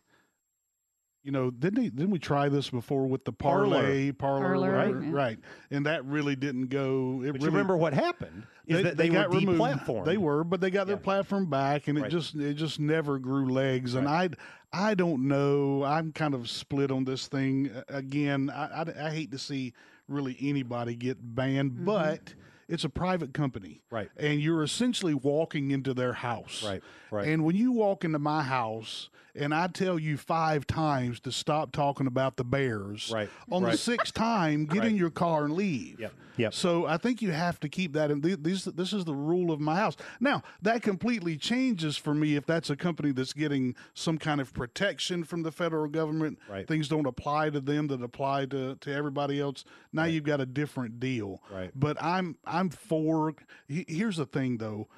you 1.22 1.32
know, 1.32 1.50
didn't 1.50 1.74
they, 1.82 1.88
didn't 1.90 2.10
we 2.10 2.18
try 2.18 2.48
this 2.48 2.70
before 2.70 3.06
with 3.06 3.24
the 3.24 3.32
Parler. 3.32 3.80
parlay, 3.82 4.12
parlor, 4.12 4.46
Parler, 4.54 4.70
right? 4.72 4.94
yeah. 5.02 5.10
Right, 5.12 5.38
and 5.70 5.84
that 5.86 6.04
really 6.06 6.34
didn't 6.36 6.68
go. 6.68 7.22
It 7.22 7.32
But 7.32 7.34
really, 7.34 7.38
you 7.40 7.46
remember 7.50 7.76
what 7.76 7.92
happened 7.92 8.44
is 8.66 8.82
that 8.84 8.96
they, 8.96 9.10
were 9.10 9.14
got 9.16 9.34
removed. 9.34 9.58
deplatformed. 9.60 10.04
They 10.06 10.16
were, 10.16 10.44
but 10.44 10.60
they 10.62 10.70
got 10.70 10.86
their 10.86 10.96
Yeah. 10.96 11.02
platform 11.02 11.50
back, 11.50 11.88
and 11.88 11.98
it 11.98 12.08
just 12.08 12.34
it 12.36 12.54
just 12.54 12.80
never 12.80 13.18
grew 13.18 13.50
legs. 13.52 13.94
And 13.96 14.08
I 14.08 14.30
I 14.72 14.94
don't 14.94 15.28
know. 15.28 15.82
I'm 15.82 16.12
kind 16.12 16.32
of 16.32 16.48
split 16.48 16.90
on 16.90 17.04
this 17.04 17.26
thing. 17.28 17.70
Again, 17.88 18.48
I, 18.48 18.82
I, 18.82 19.06
I 19.08 19.10
hate 19.10 19.32
to 19.32 19.38
see 19.38 19.74
really 20.10 20.36
anybody 20.40 20.94
get 20.96 21.18
banned, 21.34 21.72
mm-hmm. 21.72 21.84
but 21.84 22.34
it's 22.68 22.84
a 22.84 22.88
private 22.88 23.34
company, 23.34 23.82
Right. 23.90 24.08
And 24.16 24.40
you're 24.40 24.62
essentially 24.62 25.14
walking 25.14 25.70
into 25.70 25.94
their 25.94 26.12
house, 26.12 26.62
Right, 26.64 26.82
right. 27.10 27.28
And 27.28 27.44
when 27.44 27.56
you 27.56 27.72
walk 27.72 28.04
into 28.04 28.18
my 28.18 28.42
house. 28.42 29.10
And 29.34 29.54
I 29.54 29.68
tell 29.68 29.98
you 29.98 30.16
five 30.16 30.66
times 30.66 31.20
to 31.20 31.32
stop 31.32 31.72
talking 31.72 32.06
about 32.06 32.36
the 32.36 32.44
Bears. 32.44 33.10
Right, 33.14 33.30
On 33.50 33.62
the 33.62 33.76
sixth 33.76 34.14
time, 34.14 34.66
get 34.66 34.84
in 34.84 34.96
your 34.96 35.10
car 35.10 35.44
and 35.44 35.54
leave. 35.54 36.00
Yep, 36.00 36.12
yep. 36.36 36.54
So 36.54 36.86
I 36.86 36.96
think 36.96 37.22
you 37.22 37.30
have 37.30 37.60
to 37.60 37.68
keep 37.68 37.92
that. 37.92 38.10
in 38.10 38.20
th- 38.22 38.38
These, 38.42 38.64
this 38.64 38.92
is 38.92 39.04
the 39.04 39.14
rule 39.14 39.52
of 39.52 39.60
my 39.60 39.76
house. 39.76 39.96
Now 40.18 40.42
that 40.62 40.82
completely 40.82 41.36
changes 41.36 41.96
for 41.96 42.12
me 42.14 42.34
if 42.36 42.44
that's 42.46 42.70
a 42.70 42.76
company 42.76 43.12
that's 43.12 43.32
getting 43.32 43.76
some 43.94 44.18
kind 44.18 44.40
of 44.40 44.52
protection 44.52 45.22
from 45.24 45.42
the 45.42 45.52
federal 45.52 45.88
government. 45.88 46.38
Right. 46.48 46.66
Things 46.66 46.88
don't 46.88 47.06
apply 47.06 47.50
to 47.50 47.60
them 47.60 47.86
that 47.88 48.02
apply 48.02 48.46
to, 48.46 48.74
to 48.76 48.92
everybody 48.92 49.40
else. 49.40 49.64
Now 49.92 50.04
you've 50.04 50.24
got 50.24 50.40
a 50.40 50.46
different 50.46 50.98
deal. 50.98 51.40
Right. 51.50 51.70
But 51.74 52.02
I'm 52.02 52.36
I'm 52.44 52.68
for. 52.70 53.34
Here's 53.68 54.16
the 54.16 54.26
thing 54.26 54.58
though. 54.58 54.88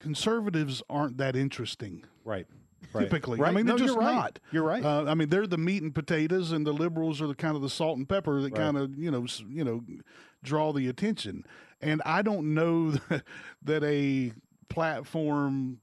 Conservatives 0.00 0.82
aren't 0.90 1.16
that 1.18 1.36
interesting 1.36 2.04
Right. 2.24 2.46
Right. 2.94 3.04
typically. 3.04 3.38
Right. 3.38 3.50
I 3.50 3.54
mean, 3.54 3.66
No, 3.66 3.72
they're 3.76 3.86
you're 3.86 3.96
just 3.96 3.98
right. 3.98 4.14
not. 4.14 4.38
You're 4.50 4.64
right. 4.64 4.84
Uh, 4.84 5.04
I 5.06 5.14
mean, 5.14 5.28
they're 5.28 5.46
the 5.46 5.58
meat 5.58 5.82
and 5.82 5.94
potatoes, 5.94 6.52
and 6.52 6.66
the 6.66 6.72
liberals 6.72 7.20
are 7.22 7.26
the 7.26 7.34
kind 7.34 7.56
of 7.56 7.62
the 7.62 7.70
salt 7.70 7.96
and 7.98 8.08
pepper 8.08 8.40
that 8.42 8.54
kind 8.54 8.76
of 8.76 8.96
you 8.98 9.10
know 9.10 9.26
you 9.48 9.64
know 9.64 9.82
draw 10.42 10.72
the 10.72 10.88
attention. 10.88 11.44
And 11.80 12.00
I 12.04 12.22
don't 12.22 12.54
know 12.54 12.92
that 13.62 13.82
a 13.84 14.32
platform, 14.68 15.78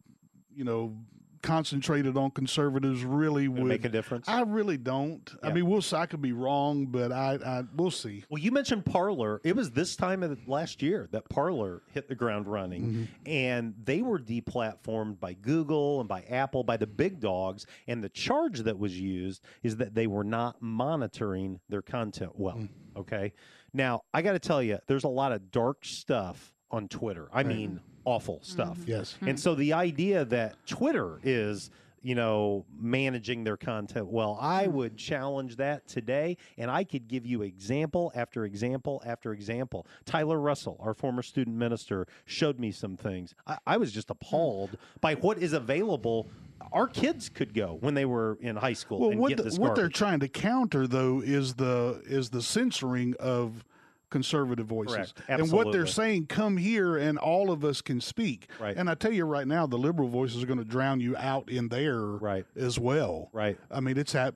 you 0.56 0.64
know, 0.64 0.96
concentrated 1.42 2.18
on 2.18 2.32
conservatives 2.32 3.04
really 3.04 3.48
would 3.48 3.64
make 3.64 3.86
a 3.86 3.90
difference. 3.90 4.28
I 4.28 4.42
really 4.42 4.78
don't. 4.78 5.30
I 5.44 5.52
mean, 5.52 5.68
we'll. 5.68 5.82
see. 5.82 5.96
I 5.96 6.06
could 6.06 6.22
be 6.22 6.32
wrong, 6.34 6.86
but 6.88 7.12
I, 7.12 7.38
I 7.46 7.64
we'll 7.76 7.92
see. 7.92 8.24
Well, 8.30 8.42
you 8.42 8.52
mentioned 8.52 8.86
Parler. 8.86 9.42
It 9.44 9.56
was 9.56 9.72
this 9.72 9.96
time 9.96 10.24
of 10.24 10.48
last 10.48 10.82
year 10.82 11.08
that 11.12 11.28
Parler 11.30 11.82
hit 11.94 12.08
the 12.08 12.16
ground 12.16 12.48
running, 12.48 12.80
Mm-hmm. 12.80 13.04
and 13.26 13.74
they 13.84 14.02
were 14.02 14.20
deplatformed 14.20 15.20
by 15.20 15.34
Google 15.34 16.00
and 16.00 16.08
by 16.10 16.22
Apple, 16.30 16.64
by 16.64 16.78
the 16.78 16.88
big 16.88 17.20
dogs. 17.20 17.66
And 17.88 18.04
the 18.04 18.10
charge 18.10 18.60
that 18.60 18.78
was 18.78 19.00
used 19.00 19.44
is 19.64 19.78
that 19.78 19.94
they 19.96 20.08
were 20.08 20.24
not 20.24 20.62
monitoring 20.62 21.60
their 21.70 21.82
content 21.82 22.32
well. 22.36 22.58
Mm. 22.58 22.70
Okay. 22.98 23.34
Now, 23.74 24.02
I 24.14 24.22
got 24.22 24.32
to 24.34 24.40
tell 24.40 24.64
you, 24.64 24.80
there's 24.88 25.04
a 25.04 25.10
lot 25.10 25.32
of 25.32 25.52
dark 25.52 25.86
stuff 25.86 26.54
on 26.72 26.88
Twitter. 26.88 27.30
I 27.32 27.44
mean, 27.44 27.80
awful 28.10 28.40
stuff. 28.42 28.78
Mm-hmm. 28.80 28.90
Yes. 28.90 29.16
And 29.22 29.40
so 29.40 29.54
the 29.54 29.74
idea 29.74 30.26
that 30.26 30.56
Twitter 30.66 31.20
is, 31.24 31.70
you 32.02 32.16
know, 32.16 32.66
managing 32.80 33.44
their 33.44 33.58
content 33.58 34.08
well, 34.08 34.36
I 34.42 34.64
mm-hmm. 34.64 34.78
would 34.78 34.98
challenge 34.98 35.58
that 35.58 35.88
today. 35.88 36.38
And 36.58 36.72
I 36.72 36.84
could 36.86 37.08
give 37.08 37.28
you 37.28 37.44
example 37.44 38.12
after 38.16 38.46
example 38.46 39.04
after 39.06 39.32
example. 39.32 39.86
Tyler 40.06 40.40
Russell, 40.40 40.78
our 40.80 40.96
former 40.96 41.22
student 41.22 41.56
minister, 41.56 42.08
showed 42.26 42.60
me 42.60 42.72
some 42.72 42.98
things. 42.98 43.36
I, 43.46 43.58
I 43.68 43.78
was 43.78 43.92
just 43.92 44.10
appalled 44.10 44.72
mm. 44.72 45.02
by 45.02 45.14
what 45.16 45.38
is 45.38 45.54
available. 45.54 46.28
Our 46.72 46.88
kids 46.88 47.30
could 47.30 47.54
go 47.54 47.78
when 47.80 47.94
they 47.94 48.06
were 48.06 48.40
in 48.42 48.56
high 48.56 48.74
school 48.74 49.02
Well, 49.02 49.12
and 49.12 49.20
what 49.20 49.30
get 49.36 49.44
the- 49.44 49.62
what 49.62 49.76
they're 49.76 49.88
trying 49.88 50.20
to 50.22 50.28
counter 50.28 50.88
though 50.88 51.22
is 51.22 51.54
the 51.56 52.02
is 52.06 52.32
the 52.32 52.42
censoring 52.42 53.14
of 53.20 53.64
conservative 54.10 54.66
voices. 54.68 55.14
And 55.28 55.52
what 55.52 55.72
they're 55.72 55.86
saying, 55.86 56.28
come 56.28 56.58
here 56.58 56.98
and 56.98 57.18
all 57.18 57.52
of 57.52 57.64
us 57.64 57.82
can 57.82 58.02
speak. 58.02 58.48
Right. 58.60 58.76
And 58.76 58.90
I 58.90 58.96
tell 58.96 59.12
you 59.14 59.26
right 59.26 59.48
now, 59.48 59.66
the 59.68 59.78
liberal 59.78 60.10
voices 60.10 60.44
are 60.44 60.46
going 60.48 60.60
to 60.60 60.66
drown 60.66 61.00
you 61.00 61.16
out 61.18 61.50
in 61.50 61.70
there 61.70 62.00
Right. 62.02 62.46
as 62.56 62.80
well. 62.80 63.30
Right. 63.34 63.58
I 63.72 63.80
mean, 63.80 63.98
it's 63.98 64.16
at 64.16 64.36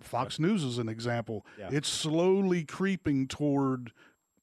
Fox 0.00 0.38
News 0.38 0.64
is 0.64 0.78
an 0.78 0.88
example. 0.88 1.46
Yeah. 1.58 1.68
It's 1.72 1.88
slowly 1.88 2.64
creeping 2.64 3.28
toward 3.28 3.92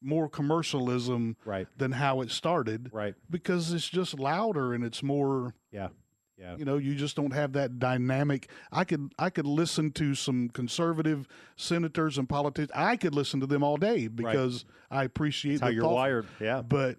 more 0.02 0.28
commercialism 0.30 1.36
Right. 1.44 1.66
than 1.76 1.92
how 1.92 2.22
it 2.22 2.30
started. 2.30 2.90
Right. 2.92 3.14
Because 3.28 3.72
it's 3.72 3.88
just 3.88 4.18
louder 4.18 4.72
and 4.72 4.82
it's 4.82 5.02
more 5.02 5.54
Yeah. 5.70 5.88
Yeah. 6.40 6.56
you 6.56 6.64
know 6.64 6.78
you 6.78 6.94
just 6.94 7.16
don't 7.16 7.32
have 7.32 7.52
that 7.52 7.78
dynamic 7.78 8.48
i 8.72 8.82
could 8.84 9.12
i 9.18 9.28
could 9.28 9.46
listen 9.46 9.90
to 9.92 10.14
some 10.14 10.48
conservative 10.48 11.28
senators 11.56 12.16
and 12.16 12.26
politicians 12.28 12.70
i 12.74 12.96
could 12.96 13.14
listen 13.14 13.40
to 13.40 13.46
them 13.46 13.62
all 13.62 13.76
day 13.76 14.08
because 14.08 14.64
i 14.90 15.04
appreciate 15.04 15.52
That's 15.54 15.62
how 15.62 15.68
you're 15.68 15.82
thought- 15.82 15.94
wired. 15.94 16.26
Yeah. 16.40 16.62
but 16.62 16.96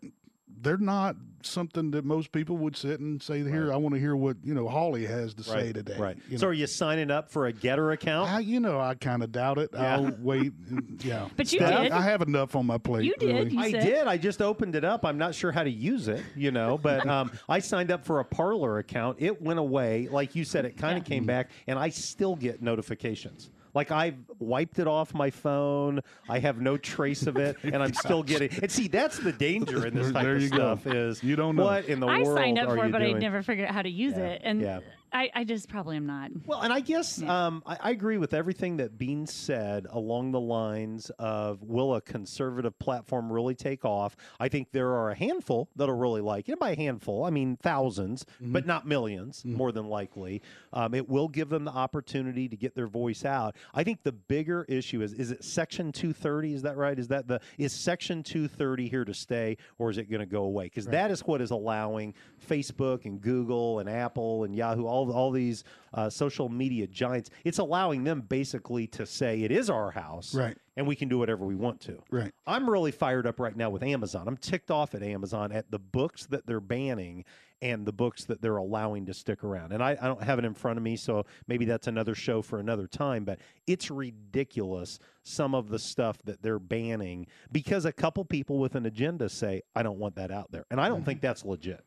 they're 0.61 0.77
not 0.77 1.15
something 1.43 1.89
that 1.89 2.05
most 2.05 2.31
people 2.31 2.55
would 2.55 2.77
sit 2.77 2.99
and 2.99 3.19
say 3.19 3.41
here 3.41 3.73
i 3.73 3.75
want 3.75 3.95
to 3.95 3.99
hear 3.99 4.15
what 4.15 4.37
you 4.43 4.53
know 4.53 4.67
Hawley 4.67 5.07
has 5.07 5.33
to 5.33 5.43
say 5.43 5.73
today 5.73 5.97
Right. 5.97 6.15
you 6.29 6.37
So 6.37 6.45
know, 6.45 6.49
are 6.51 6.53
you 6.53 6.67
signing 6.67 7.09
up 7.09 7.31
for 7.31 7.47
a 7.47 7.53
GETTR 7.53 7.93
account? 7.93 8.29
I, 8.29 8.39
you 8.41 8.59
know 8.59 8.79
i 8.79 8.93
kind 8.93 9.23
of 9.23 9.31
doubt 9.31 9.57
it 9.57 9.71
Yeah. 9.73 9.95
i'll 9.95 10.11
wait 10.19 10.53
yeah 10.99 11.29
But 11.35 11.51
you 11.51 11.59
I- 11.65 11.83
did. 11.83 11.91
I, 11.93 12.01
have 12.03 12.21
enough 12.21 12.55
on 12.55 12.67
my 12.67 12.77
plate 12.77 13.05
You 13.05 13.15
did. 13.17 13.35
really. 13.35 13.51
You 13.53 13.59
I 13.59 13.71
said- 13.71 13.83
did. 13.85 14.07
I 14.07 14.17
just 14.17 14.39
opened 14.39 14.75
it 14.75 14.85
up. 14.85 15.03
I'm 15.03 15.17
not 15.17 15.33
sure 15.33 15.51
how 15.51 15.63
to 15.63 15.69
use 15.71 16.07
it, 16.07 16.21
you 16.35 16.51
know, 16.51 16.77
but 16.77 17.07
um, 17.07 17.31
I 17.49 17.57
signed 17.57 17.89
up 17.89 18.05
for 18.05 18.19
a 18.19 18.25
Parler 18.25 18.77
account. 18.77 19.17
It 19.19 19.41
went 19.41 19.57
away. 19.57 20.09
Like 20.11 20.35
you 20.35 20.43
said, 20.43 20.65
it 20.65 20.77
kind 20.77 20.97
of 20.97 21.05
came 21.05 21.25
back, 21.25 21.49
and 21.65 21.79
I 21.79 21.89
still 21.89 22.35
get 22.35 22.61
notifications. 22.61 23.49
Like 23.73 23.91
I've 23.91 24.15
wiped 24.39 24.79
it 24.79 24.87
off 24.87 25.13
my 25.13 25.29
phone. 25.29 26.01
I 26.29 26.39
have 26.39 26.59
no 26.61 26.77
trace 26.77 27.25
of 27.27 27.37
it, 27.37 27.57
and 27.63 27.77
I'm 27.81 27.93
still 27.93 28.23
getting. 28.23 28.49
And 28.61 28.71
see, 28.71 28.87
that's 28.87 29.17
the 29.19 29.31
danger 29.31 29.85
in 29.87 29.93
this 29.95 30.11
type 30.11 30.23
There 30.23 30.35
of 30.35 30.41
you 30.41 30.49
go. 30.49 30.55
stuff. 30.77 30.87
Is 30.87 31.23
You 31.23 31.35
don't 31.35 31.55
know. 31.55 31.63
what 31.63 31.85
in 31.85 31.99
the 31.99 32.07
I 32.07 32.21
world 32.23 32.37
signed 32.37 32.59
up 32.59 32.69
for 32.69 32.85
it, 32.85 32.91
but 32.91 32.99
doing? 32.99 33.15
I 33.15 33.19
never 33.19 33.41
figured 33.41 33.67
out 33.67 33.73
how 33.73 33.81
to 33.81 33.89
use 33.89 34.13
Yeah. 34.17 34.23
it. 34.25 34.41
And 34.43 34.61
Yeah. 34.61 34.79
I, 35.13 35.29
I 35.33 35.43
just 35.43 35.67
probably 35.67 35.97
am 35.97 36.05
not. 36.05 36.31
Well, 36.45 36.61
and 36.61 36.71
I 36.71 36.79
guess 36.79 37.21
um, 37.21 37.63
I, 37.65 37.77
I 37.81 37.91
agree 37.91 38.17
with 38.17 38.33
everything 38.33 38.77
that 38.77 38.97
Bean 38.97 39.27
said 39.27 39.87
along 39.89 40.31
the 40.31 40.39
lines 40.39 41.11
of 41.19 41.63
will 41.63 41.95
a 41.95 42.01
conservative 42.01 42.77
platform 42.79 43.31
really 43.31 43.55
take 43.55 43.83
off? 43.83 44.15
I 44.39 44.47
think 44.47 44.71
there 44.71 44.89
are 44.89 45.11
a 45.11 45.15
handful 45.15 45.69
that'll 45.75 45.97
really 45.97 46.21
like 46.21 46.49
it. 46.49 46.59
By 46.59 46.71
a 46.71 46.75
handful, 46.75 47.25
I 47.25 47.29
mean 47.29 47.57
1000s 47.57 48.23
but 48.39 48.65
not 48.65 48.85
1000000s 48.87 49.45
more 49.45 49.71
than 49.71 49.87
likely. 49.87 50.41
Um, 50.73 50.93
it 50.93 51.07
will 51.07 51.27
give 51.27 51.49
them 51.49 51.65
the 51.65 51.71
opportunity 51.71 52.47
to 52.47 52.55
get 52.55 52.75
their 52.75 52.87
voice 52.87 53.25
out. 53.25 53.55
I 53.73 53.83
think 53.83 54.03
the 54.03 54.11
bigger 54.11 54.65
issue 54.69 55.01
is 55.01 55.13
is 55.13 55.31
it 55.31 55.43
Section 55.43 55.91
230? 55.91 56.53
Is 56.53 56.61
that 56.61 56.77
right? 56.77 56.97
Is 56.97 57.07
that 57.09 57.27
the 57.27 57.41
is 57.57 57.73
Section 57.73 58.23
230 58.23 58.87
here 58.87 59.05
to 59.05 59.13
stay, 59.13 59.57
or 59.77 59.89
is 59.89 59.97
it 59.97 60.09
going 60.09 60.21
to 60.21 60.25
go 60.25 60.43
away? 60.43 60.65
Because 60.65 60.87
that 60.87 61.11
is 61.11 61.21
what 61.21 61.41
is 61.41 61.51
allowing 61.51 62.13
Facebook 62.47 63.05
and 63.05 63.21
Google 63.21 63.79
and 63.79 63.89
Apple 63.89 64.43
and 64.43 64.55
Yahoo, 64.55 64.85
all 64.85 65.00
all 65.09 65.31
these 65.31 65.63
uh, 65.93 66.09
social 66.09 66.49
media 66.49 66.87
giants. 66.87 67.29
It's 67.43 67.59
allowing 67.59 68.03
them 68.03 68.21
basically 68.21 68.87
to 68.87 69.05
say 69.05 69.41
it 69.43 69.51
is 69.51 69.69
our 69.69 69.91
house, 69.91 70.35
Right. 70.35 70.57
And 70.77 70.87
we 70.87 70.95
can 70.95 71.09
do 71.09 71.17
whatever 71.17 71.45
we 71.45 71.55
want 71.55 71.81
to. 71.81 72.01
Right. 72.09 72.31
I'm 72.47 72.69
really 72.69 72.91
fired 72.91 73.27
up 73.27 73.39
right 73.39 73.55
now 73.55 73.69
with 73.69 73.83
Amazon. 73.83 74.27
I'm 74.27 74.37
ticked 74.37 74.71
off 74.71 74.95
at 74.95 75.03
Amazon 75.03 75.51
at 75.51 75.69
the 75.69 75.79
books 75.79 76.25
that 76.27 76.47
they're 76.47 76.61
banning 76.61 77.25
and 77.61 77.85
the 77.85 77.91
books 77.91 78.23
that 78.25 78.41
they're 78.41 78.57
allowing 78.57 79.05
to 79.05 79.13
stick 79.13 79.43
around. 79.43 79.71
And 79.71 79.83
I, 79.83 79.91
I 80.01 80.07
don't 80.07 80.23
have 80.23 80.39
it 80.39 80.45
in 80.45 80.53
front 80.53 80.77
of 80.77 80.83
me, 80.83 80.95
so 80.95 81.25
maybe 81.47 81.65
that's 81.65 81.87
another 81.87 82.15
show 82.15 82.41
for 82.41 82.59
another 82.59 82.87
time. 82.87 83.23
But 83.23 83.39
it's 83.67 83.91
ridiculous 83.91 84.97
some 85.23 85.53
of 85.53 85.69
the 85.69 85.77
stuff 85.77 86.17
that 86.23 86.41
they're 86.41 86.57
banning 86.59 87.27
because 87.51 87.85
a 87.85 87.91
couple 87.91 88.25
people 88.25 88.57
with 88.57 88.75
an 88.75 88.85
agenda 88.85 89.29
say, 89.29 89.61
I 89.75 89.83
don't 89.83 89.99
want 89.99 90.15
that 90.15 90.31
out 90.31 90.51
there. 90.51 90.65
And 90.71 90.81
I 90.81 90.87
don't 90.87 91.05
think 91.05 91.21
that's 91.21 91.45
legit, 91.45 91.83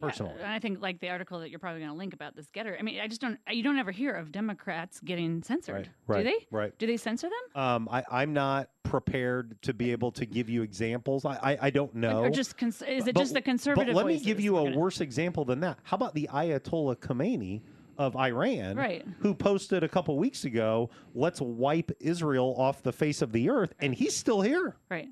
personally. 0.00 0.34
And 0.38 0.46
I 0.50 0.58
think 0.58 0.80
like 0.80 1.00
the 1.00 1.08
article 1.08 1.40
that 1.40 1.50
you're 1.50 1.58
probably 1.58 1.80
going 1.80 1.90
to 1.92 1.96
link 1.96 2.14
about 2.14 2.36
this 2.36 2.46
GETTR. 2.54 2.78
I 2.78 2.82
mean, 2.82 3.00
I 3.00 3.08
just 3.08 3.20
don't. 3.20 3.38
You 3.50 3.62
don't 3.62 3.78
ever 3.78 3.90
hear 3.90 4.12
of 4.14 4.32
Democrats 4.32 5.00
getting 5.00 5.42
censored, 5.42 5.88
Right, 6.06 6.18
do 6.18 6.30
they? 6.30 6.46
right. 6.50 6.78
Do 6.78 6.86
they 6.86 6.96
censor 6.96 7.28
them? 7.28 7.62
Um, 7.62 7.88
I, 7.90 8.04
I'm 8.10 8.32
not 8.32 8.68
prepared 8.82 9.60
to 9.62 9.74
be 9.74 9.92
able 9.92 10.12
to 10.12 10.26
give 10.26 10.48
you 10.48 10.62
examples. 10.62 11.24
I, 11.24 11.34
I, 11.42 11.58
I 11.62 11.70
don't 11.70 11.94
know. 11.94 12.20
Or 12.24 12.30
just 12.30 12.56
cons- 12.56 12.82
is 12.82 13.06
it 13.06 13.14
But- 13.14 13.20
just 13.20 13.34
the 13.34 13.42
conservative? 13.42 13.94
But 13.94 13.96
let 13.96 14.06
me 14.06 14.18
give 14.18 14.40
you 14.40 14.58
a 14.58 14.64
gonna- 14.64 14.78
worse 14.78 15.00
example 15.00 15.44
than 15.44 15.60
that. 15.60 15.78
How 15.82 15.96
about 15.96 16.14
the 16.14 16.28
Ayatollah 16.32 16.96
Khomeini 16.96 17.62
of 17.98 18.14
Iran, 18.14 18.76
Right. 18.76 19.04
who 19.20 19.34
posted 19.34 19.82
a 19.82 19.88
couple 19.88 20.18
weeks 20.18 20.44
ago, 20.44 20.90
"Let's 21.14 21.40
wipe 21.40 21.90
Israel 21.98 22.54
off 22.58 22.82
the 22.82 22.92
face 22.92 23.22
of 23.22 23.32
the 23.32 23.48
earth," 23.48 23.72
and 23.80 23.94
he's 23.94 24.14
still 24.14 24.42
here. 24.42 24.76
Right. 24.90 25.08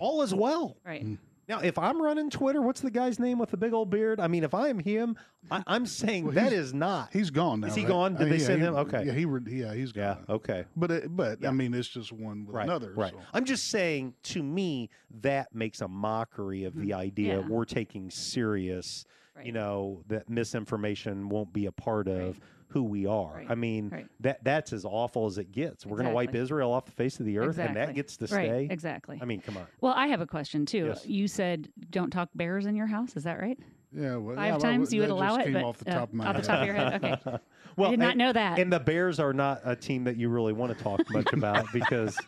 All 0.00 0.20
is 0.22 0.34
well. 0.34 0.76
Right. 0.84 1.06
Now, 1.48 1.60
if 1.60 1.78
I'm 1.78 2.02
running 2.02 2.28
Twitter, 2.28 2.60
what's 2.60 2.80
the 2.80 2.90
guy's 2.90 3.20
name 3.20 3.38
with 3.38 3.50
the 3.52 3.56
big 3.56 3.72
old 3.72 3.88
beard? 3.88 4.18
I 4.18 4.26
mean, 4.26 4.42
if 4.42 4.52
I'm 4.52 4.80
him, 4.80 5.16
I, 5.50 5.62
I'm 5.68 5.86
saying 6.02 6.24
Well, 6.24 6.34
that 6.34 6.50
he's- 6.50 6.64
is 6.66 6.74
not. 6.74 7.10
He's 7.12 7.30
gone 7.30 7.60
now. 7.60 7.68
Is 7.68 7.74
he 7.76 7.82
right? 7.82 7.88
gone? 7.88 8.14
Did 8.14 8.26
Uh, 8.26 8.30
they 8.30 8.36
yeah, 8.38 8.46
send 8.46 8.62
he- 8.62 8.66
him? 8.68 8.74
Okay. 8.74 9.04
Yeah, 9.06 9.12
he. 9.12 9.24
Re- 9.26 9.40
yeah, 9.60 9.72
he's 9.74 9.92
Yeah. 9.94 10.14
gone. 10.14 10.24
Yeah, 10.28 10.34
Okay. 10.34 10.64
But 10.76 10.90
it, 10.90 11.16
but 11.16 11.46
I 11.46 11.52
mean, 11.52 11.72
it's 11.72 11.86
just 11.88 12.12
one 12.12 12.46
with 12.46 12.56
Right. 12.56 12.64
another. 12.64 12.92
right. 12.96 13.12
so. 13.12 13.20
I'm 13.32 13.44
just 13.44 13.68
saying. 13.68 14.14
To 14.24 14.42
me, 14.42 14.90
that 15.22 15.54
makes 15.54 15.80
a 15.80 15.88
mockery 15.88 16.64
of 16.64 16.74
the 16.74 16.92
idea 16.94 17.38
Yeah. 17.40 17.46
we're 17.48 17.64
taking 17.64 18.10
serious. 18.10 19.04
You 19.44 19.52
know 19.52 20.02
that 20.08 20.30
misinformation 20.30 21.28
won't 21.28 21.52
be 21.52 21.66
a 21.66 21.72
part 21.72 22.08
of 22.08 22.40
who 22.76 22.82
we 22.84 23.06
are. 23.06 23.32
Right. 23.36 23.46
I 23.48 23.54
mean, 23.54 23.88
Right. 23.88 24.06
that 24.20 24.44
that's 24.44 24.74
as 24.74 24.84
awful 24.84 25.24
as 25.24 25.38
it 25.38 25.50
gets. 25.50 25.86
We're 25.86 25.96
going 25.96 26.08
to 26.08 26.14
wipe 26.14 26.34
Israel 26.34 26.70
off 26.72 26.84
the 26.84 26.92
face 26.92 27.18
of 27.20 27.24
the 27.24 27.38
earth, 27.38 27.56
and 27.58 27.74
that 27.74 27.94
gets 27.94 28.18
to 28.18 28.24
Right, 28.26 28.46
stay. 28.48 28.68
exactly. 28.70 29.18
I 29.22 29.24
mean, 29.24 29.40
come 29.40 29.56
on. 29.56 29.66
Well, 29.80 29.94
I 29.94 30.08
have 30.08 30.20
a 30.20 30.26
question 30.26 30.66
too. 30.66 30.86
Yes. 30.88 31.06
You 31.06 31.26
said 31.26 31.70
don't 31.90 32.10
talk 32.10 32.28
bears 32.34 32.66
in 32.66 32.76
your 32.76 32.86
house. 32.86 33.16
Is 33.16 33.24
that 33.24 33.40
right? 33.40 33.58
Yeah, 33.96 34.16
well, 34.16 34.36
Five 34.36 34.44
yeah, 34.44 34.50
well, 34.50 34.60
times 34.60 34.92
you 34.92 35.00
would 35.00 35.08
allow 35.10 35.36
just 35.36 35.40
it, 35.40 35.44
came 35.44 35.52
but 35.54 35.64
off 35.64 35.78
the 35.78 35.90
uh, 35.90 35.94
top 36.00 36.08
of 36.10 36.14
my 36.14 36.26
off 36.26 36.36
the 36.36 36.42
top 36.42 36.60
of 36.60 36.66
your 36.66 36.74
head. 36.74 37.02
Okay. 37.02 37.38
Well, 37.78 37.88
I 37.88 37.90
did 37.90 37.98
not 38.00 38.10
and- 38.12 38.18
know 38.18 38.32
that. 38.32 38.58
And 38.58 38.72
the 38.72 38.80
Bears 38.80 39.20
are 39.20 39.34
not 39.34 39.60
a 39.62 39.76
team 39.76 40.04
that 40.04 40.16
you 40.16 40.30
really 40.30 40.54
want 40.54 40.74
to 40.76 40.82
talk 40.82 40.98
much 41.10 41.30
about 41.34 41.66
because 41.74 42.18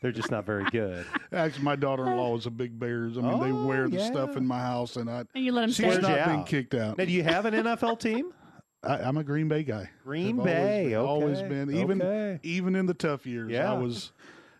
they're 0.00 0.10
just 0.10 0.32
not 0.32 0.44
very 0.44 0.64
good. 0.70 1.06
Actually, 1.32 1.62
my 1.62 1.76
daughter-in-law 1.76 2.36
is 2.38 2.46
a 2.46 2.50
big 2.50 2.76
Bears. 2.76 3.16
I 3.16 3.20
mean, 3.20 3.38
they 3.38 3.52
Oh, 3.52 3.66
wear 3.68 3.88
the 3.88 4.00
stuff 4.00 4.36
in 4.36 4.44
my 4.44 4.58
house, 4.58 4.96
and 4.96 5.08
I. 5.08 5.22
And 5.32 5.44
you 5.44 5.52
let 5.52 5.62
'em 5.62 5.68
She's 5.68 5.76
stay? 5.76 5.86
not 6.00 6.02
Where'd 6.02 6.18
you 6.18 6.24
been 6.32 6.40
out? 6.40 6.46
kicked 6.48 6.74
out. 6.74 6.98
Now, 6.98 7.04
do 7.04 7.12
you 7.12 7.22
have 7.22 7.46
an 7.46 7.54
NFL 7.64 8.00
team? 8.00 8.32
I, 8.86 8.98
I'm 9.02 9.16
a 9.16 9.24
Green 9.24 9.48
Bay 9.48 9.62
guy. 9.62 9.90
Green 10.04 10.38
I've 10.40 10.46
always 10.46 10.54
Bay, 10.54 10.88
been- 10.90 10.98
Always 10.98 11.42
been. 11.42 11.70
Even 11.76 12.02
okay. 12.02 12.40
even 12.42 12.74
in 12.76 12.86
the 12.86 12.94
tough 12.94 13.26
years, 13.26 13.50
Yeah. 13.50 13.72
I 13.72 13.78
was. 13.78 14.12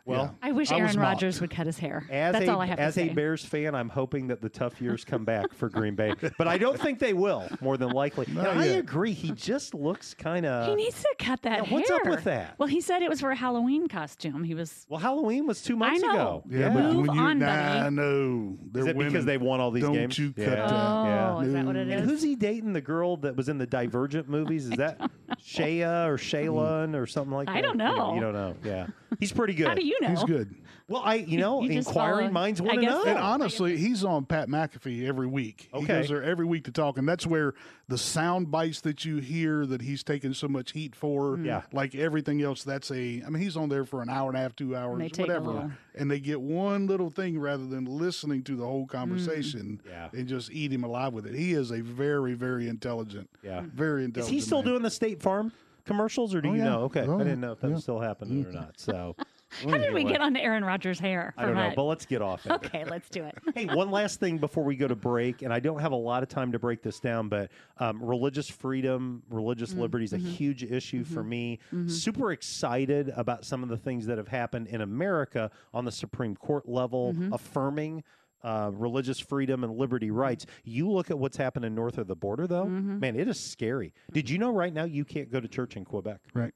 Well, 0.07 0.37
I 0.43 0.53
wish 0.53 0.71
I 0.71 0.77
was 0.77 0.83
Aaron 0.83 0.97
mocked. 0.97 1.15
Rodgers 1.23 1.41
would 1.41 1.51
cut 1.51 1.67
his 1.67 1.79
hair. 1.79 2.07
As 2.11 2.33
That's 2.33 2.47
a, 2.47 2.53
all 2.53 2.61
I 2.61 2.67
have 2.67 2.79
as 2.79 2.95
to 2.95 3.01
say. 3.01 3.11
a 3.11 3.15
Bears 3.15 3.45
fan, 3.45 3.75
I'm 3.75 3.89
hoping 3.89 4.29
that 4.29 4.41
the 4.41 4.49
tough 4.49 4.81
years 4.81 5.05
come 5.05 5.25
back 5.25 5.53
for 5.53 5.69
Green 5.69 5.95
Bay, 5.97 6.15
but 6.39 6.47
I 6.49 6.59
don't 6.59 6.81
think 6.81 6.99
they 7.01 7.13
will. 7.13 7.49
More 7.61 7.77
than 7.77 7.91
likely, 7.91 8.27
and 8.29 8.39
I 8.41 8.67
yet. 8.67 8.79
agree. 8.79 9.13
He 9.13 9.33
just 9.33 9.75
looks 9.75 10.15
kind 10.15 10.47
of. 10.47 10.69
he 10.69 10.77
needs 10.77 11.01
to 11.03 11.15
cut 11.19 11.43
that 11.43 11.67
Yeah, 11.67 11.73
what's 11.75 11.91
up 11.91 12.07
with 12.07 12.25
that? 12.25 12.55
Well, 12.59 12.69
he 12.69 12.81
said 12.81 13.03
it 13.03 13.09
was 13.11 13.21
for 13.21 13.31
a 13.31 13.37
Halloween 13.37 13.89
costume. 13.89 14.45
He 14.45 14.55
was. 14.55 14.87
Well, 14.89 15.01
Halloween 15.01 15.47
was 15.47 15.63
two 15.63 15.77
months 15.77 16.01
know. 16.03 16.11
ago. 16.11 16.45
Yeah, 16.51 16.69
but 16.69 16.83
Move 16.85 17.07
when 17.09 17.17
you 17.17 17.23
on, 17.23 17.39
nah, 17.41 17.81
buddy. 17.83 17.95
no, 17.97 18.57
they're 18.73 18.83
Is 18.83 18.89
it 18.89 18.97
winning. 18.97 19.13
because 19.13 19.25
they 19.27 19.39
won 19.39 19.61
all 19.61 19.71
these 19.73 19.83
Don't 19.83 19.93
games? 19.95 20.19
you 20.19 20.29
cut 20.33 20.39
yeah. 20.45 20.51
that. 20.51 20.73
Oh, 20.73 21.05
yeah. 21.41 21.41
is 21.47 21.53
that 21.53 21.65
what 21.67 21.77
it 21.77 21.89
And 21.89 22.05
who's 22.09 22.23
he 22.23 22.37
dating? 22.37 22.73
The 22.75 22.81
girl 22.81 23.17
that 23.19 23.35
was 23.37 23.49
in 23.49 23.59
the 23.59 23.67
Divergent 23.67 24.29
movies? 24.29 24.67
Is 24.67 24.77
that 24.77 25.01
Shaya 25.41 26.07
or 26.07 26.17
Shaylin 26.17 26.95
or 26.95 27.07
something 27.07 27.33
like 27.35 27.47
that? 27.47 27.57
I 27.57 27.61
don't 27.61 27.79
You 27.79 27.85
know. 27.85 28.15
You 28.15 28.21
don't 28.21 28.33
know. 28.35 28.55
Yeah, 28.65 28.87
he's 29.21 29.33
pretty 29.33 29.55
good. 29.55 29.67
How 29.69 29.75
do 29.75 29.85
you 29.85 29.96
know? 30.01 30.09
He's 30.11 30.25
good. 30.25 30.55
Well, 30.89 31.03
I 31.05 31.15
you 31.17 31.39
know 31.39 31.63
You 31.63 31.71
just 31.73 31.89
inquiring 31.89 32.27
follow- 32.27 32.31
minds 32.31 32.61
I 32.61 32.65
want 32.65 32.77
to 32.77 32.81
guess 32.83 32.91
know. 32.93 33.03
so. 33.03 33.11
And 33.11 33.19
honestly, 33.19 33.77
he's 33.77 34.05
on 34.05 34.25
Pat 34.25 34.49
McAfee 34.49 35.05
every 35.05 35.27
week. 35.27 35.69
He 35.73 35.79
Okay. 35.79 35.87
goes 35.87 36.09
there 36.09 36.23
every 36.23 36.47
week 36.47 36.63
to 36.65 36.71
talk, 36.71 36.97
and 36.97 37.09
that's 37.09 37.27
where 37.27 37.55
the 37.89 37.99
sound 37.99 38.53
bites 38.53 38.83
that 38.83 39.05
you 39.05 39.17
hear 39.17 39.67
that 39.67 39.83
he's 39.83 40.05
taking 40.05 40.33
so 40.33 40.47
much 40.47 40.73
heat 40.73 40.95
for, 40.95 41.37
hmm. 41.39 41.45
Yeah. 41.45 41.63
like 41.73 41.97
everything 41.97 42.41
else. 42.41 42.63
That's 42.63 42.93
a. 42.93 43.21
I 43.27 43.31
mean, 43.31 43.43
he's 43.43 43.57
on 43.57 43.69
there 43.69 43.85
for 43.85 44.01
an 44.01 44.09
hour 44.09 44.29
and 44.29 44.37
a 44.39 44.41
half, 44.41 44.55
two 44.55 44.77
hours, 44.77 45.01
they 45.01 45.09
take 45.09 45.19
a 45.19 45.23
whatever, 45.23 45.47
little- 45.47 45.71
and 45.97 46.09
they 46.09 46.21
get 46.21 46.41
one 46.41 46.87
little 46.87 47.11
thing 47.11 47.41
rather 47.41 47.67
than 47.67 47.85
listening 47.87 48.45
to 48.45 48.55
the 48.55 48.65
whole 48.65 48.85
hmm. 48.85 48.97
conversation 48.97 49.81
Yeah. 49.89 50.09
and 50.13 50.29
just 50.29 50.53
eat 50.53 50.73
him 50.73 50.85
alive 50.85 51.13
with 51.13 51.27
it. 51.27 51.35
He 51.35 51.53
is 51.53 51.73
a 51.73 51.81
very, 51.81 52.35
very 52.35 52.69
intelligent. 52.69 53.29
Yeah. 53.43 53.63
Hmm. 53.63 53.69
very 53.71 54.05
intelligent. 54.05 54.17
Is 54.17 54.29
intelligent. 54.29 54.35
he 54.35 54.41
still 54.41 54.59
man. 54.63 54.67
doing 54.67 54.83
the 54.83 54.91
State 54.91 55.21
Farm 55.21 55.51
commercials, 55.85 56.33
or 56.33 56.41
do 56.41 56.51
Oh, 56.51 56.53
you 56.53 56.59
yeah. 56.59 56.65
know? 56.65 56.81
Okay, 56.83 57.01
Oh, 57.09 57.15
I 57.15 57.19
yeah. 57.19 57.25
didn't 57.25 57.41
know 57.41 57.53
if 57.53 57.61
that 57.61 57.71
was 57.73 57.83
still 57.83 57.99
happening 58.01 58.45
or 58.45 58.51
mm. 58.51 58.55
not. 58.55 58.79
So, 58.79 59.17
How 59.65 59.79
did 59.79 59.95
we 59.95 60.05
get 60.05 60.21
on 60.21 60.35
to 60.35 60.41
Aaron 60.41 60.65
Rodgers' 60.65 60.99
hair? 60.99 61.35
I 61.37 61.45
don't 61.47 61.55
know, 61.55 61.63
that? 61.69 61.77
but 61.77 61.85
let's 61.85 62.07
get 62.07 62.23
off 62.23 62.45
it. 62.47 62.53
Okay, 62.53 62.85
let's 62.85 63.09
do 63.09 63.25
it. 63.25 63.35
Hey, 63.55 63.67
one 63.67 63.91
last 63.91 64.21
thing 64.21 64.39
before 64.39 64.65
we 64.65 64.77
go 64.77 64.87
to 64.89 64.95
break, 64.97 65.43
and 65.43 65.53
I 65.53 65.61
don't 65.61 65.81
have 65.81 65.93
a 65.93 65.97
lot 65.97 66.23
of 66.23 66.29
time 66.29 66.53
to 66.53 66.59
break 66.59 66.83
this 66.83 67.01
down, 67.01 67.29
but 67.29 67.51
um, 67.79 68.03
religious 68.03 68.49
freedom, 68.49 69.23
religious 69.31 69.71
Mm-hmm. 69.71 69.81
liberty 69.81 70.05
is 70.05 70.13
a 70.13 70.19
huge 70.19 70.63
issue 70.63 71.05
for 71.05 71.23
me. 71.25 71.59
Super 71.87 72.33
excited 72.33 73.13
about 73.17 73.45
some 73.45 73.63
of 73.63 73.69
the 73.69 73.77
things 73.77 74.07
that 74.07 74.19
have 74.19 74.29
happened 74.29 74.67
in 74.69 74.81
America 74.81 75.51
on 75.75 75.85
the 75.85 75.93
Supreme 75.93 76.37
Court 76.37 76.69
level, 76.69 77.13
Mm-hmm. 77.15 77.33
affirming. 77.33 78.03
Uh, 78.45 78.71
religious 78.75 79.19
freedom 79.19 79.65
and 79.65 79.77
liberty 79.77 80.11
rights. 80.13 80.47
You 80.63 80.89
look 80.89 81.11
at 81.11 81.19
what's 81.19 81.37
happening 81.37 81.75
north 81.75 81.99
of 81.99 82.07
the 82.07 82.15
border, 82.15 82.47
though, 82.47 82.67
Mm-hmm. 82.67 83.01
man, 83.01 83.17
it 83.19 83.27
is 83.27 83.41
scary. 83.41 83.93
Did 84.13 84.31
you 84.31 84.39
know 84.39 84.51
right 84.53 84.73
now 84.73 84.85
you 84.85 85.05
can't 85.05 85.33
go 85.33 85.41
to 85.41 85.49
church 85.49 85.77
in 85.77 85.85
Quebec? 85.85 86.21
right. 86.33 86.53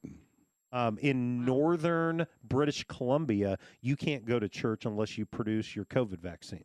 Um, 0.72 0.98
in 0.98 1.44
northern 1.44 2.26
British 2.48 2.84
Columbia, 2.84 3.58
you 3.80 3.96
can't 3.96 4.24
go 4.24 4.38
to 4.38 4.48
church 4.48 4.86
unless 4.86 5.18
you 5.18 5.26
produce 5.26 5.74
your 5.74 5.84
COVID 5.86 6.20
vaccine. 6.20 6.64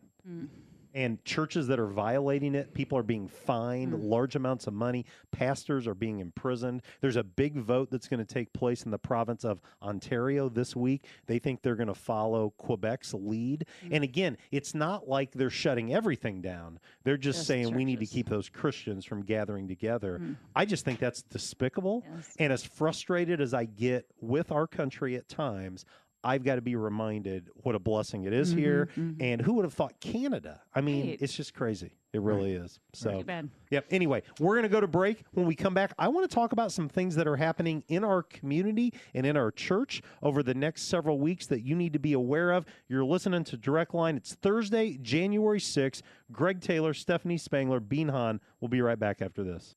And 0.95 1.23
churches 1.25 1.67
that 1.67 1.79
are 1.79 1.87
violating 1.87 2.55
it, 2.55 2.73
people 2.73 2.97
are 2.97 3.03
being 3.03 3.27
fined 3.27 3.93
hmm. 3.93 4.01
large 4.01 4.35
amounts 4.35 4.65
of 4.65 4.73
money. 4.73 5.05
Pastors 5.31 5.85
are 5.87 5.93
being 5.93 6.19
imprisoned. 6.19 6.81
There's 7.01 7.17
a 7.17 7.23
big 7.23 7.57
vote 7.57 7.91
that's 7.91 8.07
going 8.07 8.25
to 8.25 8.33
take 8.33 8.51
place 8.53 8.83
in 8.83 8.91
the 8.91 8.97
province 8.97 9.43
of 9.43 9.59
Ontario 9.83 10.49
this 10.49 10.75
week. 10.75 11.05
They 11.27 11.37
think 11.37 11.61
they're 11.61 11.75
going 11.75 11.87
to 11.87 11.93
follow 11.93 12.53
Quebec's 12.57 13.13
lead. 13.13 13.65
Hmm. 13.81 13.93
And 13.93 14.03
again, 14.03 14.37
it's 14.51 14.73
not 14.73 15.07
like 15.07 15.31
they're 15.31 15.49
shutting 15.49 15.93
everything 15.93 16.41
down. 16.41 16.79
They're 17.03 17.17
just, 17.17 17.45
saying 17.45 17.75
we 17.75 17.85
need 17.85 17.99
to 17.99 18.05
keep 18.05 18.29
those 18.29 18.49
Christians 18.49 19.05
from 19.05 19.21
gathering 19.21 19.67
together. 19.67 20.17
Hmm. 20.17 20.33
I 20.55 20.65
just 20.65 20.85
think 20.85 20.99
that's 20.99 21.21
despicable. 21.21 22.03
Yes. 22.15 22.33
And 22.39 22.53
as 22.53 22.63
frustrated 22.63 23.41
as 23.41 23.53
I 23.53 23.65
get 23.65 24.05
with 24.21 24.51
our 24.51 24.65
country 24.65 25.15
at 25.15 25.27
times, 25.27 25.85
I've 26.25 26.43
got 26.43 26.55
to 26.55 26.61
be 26.61 26.75
reminded 26.75 27.49
what 27.57 27.75
a 27.75 27.79
blessing 27.79 28.25
it 28.25 28.33
is 28.33 28.51
here. 28.51 28.89
And 29.19 29.39
who 29.39 29.53
would 29.53 29.63
have 29.65 29.73
thought 29.75 29.99
Canada? 30.01 30.59
I 30.73 30.81
mean, 30.81 30.95
Mm-hmm, 30.95 31.09
Right. 31.11 31.21
it's 31.21 31.33
just 31.35 31.53
crazy. 31.53 31.91
It 32.13 32.21
really 32.21 32.53
is. 32.53 32.79
So, 32.93 33.21
Too 33.23 33.49
yep. 33.71 33.85
Anyway, 33.91 34.23
we're 34.39 34.53
going 34.53 34.63
to 34.63 34.69
go 34.69 34.79
to 34.79 34.87
break. 34.87 35.25
When 35.33 35.45
we 35.45 35.53
come 35.53 35.73
back, 35.73 35.91
I 35.99 36.07
want 36.07 36.29
to 36.29 36.33
talk 36.33 36.53
about 36.53 36.71
some 36.71 36.87
things 36.87 37.13
that 37.15 37.27
are 37.27 37.35
happening 37.35 37.83
in 37.89 38.05
our 38.05 38.23
community 38.23 38.93
and 39.13 39.25
in 39.25 39.35
our 39.35 39.51
church 39.51 40.01
over 40.23 40.41
the 40.41 40.53
next 40.53 40.83
several 40.83 41.19
weeks 41.19 41.45
that 41.47 41.63
you 41.63 41.75
need 41.75 41.91
to 41.91 41.99
be 41.99 42.13
aware 42.13 42.51
of. 42.53 42.65
You're 42.87 43.03
listening 43.03 43.43
to 43.43 43.57
Direct 43.57 43.93
Line. 43.93 44.15
It's 44.15 44.33
Thursday, 44.35 44.97
January 45.01 45.59
6th. 45.59 46.01
Greg 46.31 46.61
Taylor, 46.61 46.93
Stephanie 46.93 47.37
Spangler, 47.37 47.81
Bean 47.81 48.07
Han. 48.07 48.39
We'll 48.61 48.69
be 48.69 48.81
right 48.81 48.97
back 48.97 49.21
after 49.21 49.43
this. 49.43 49.75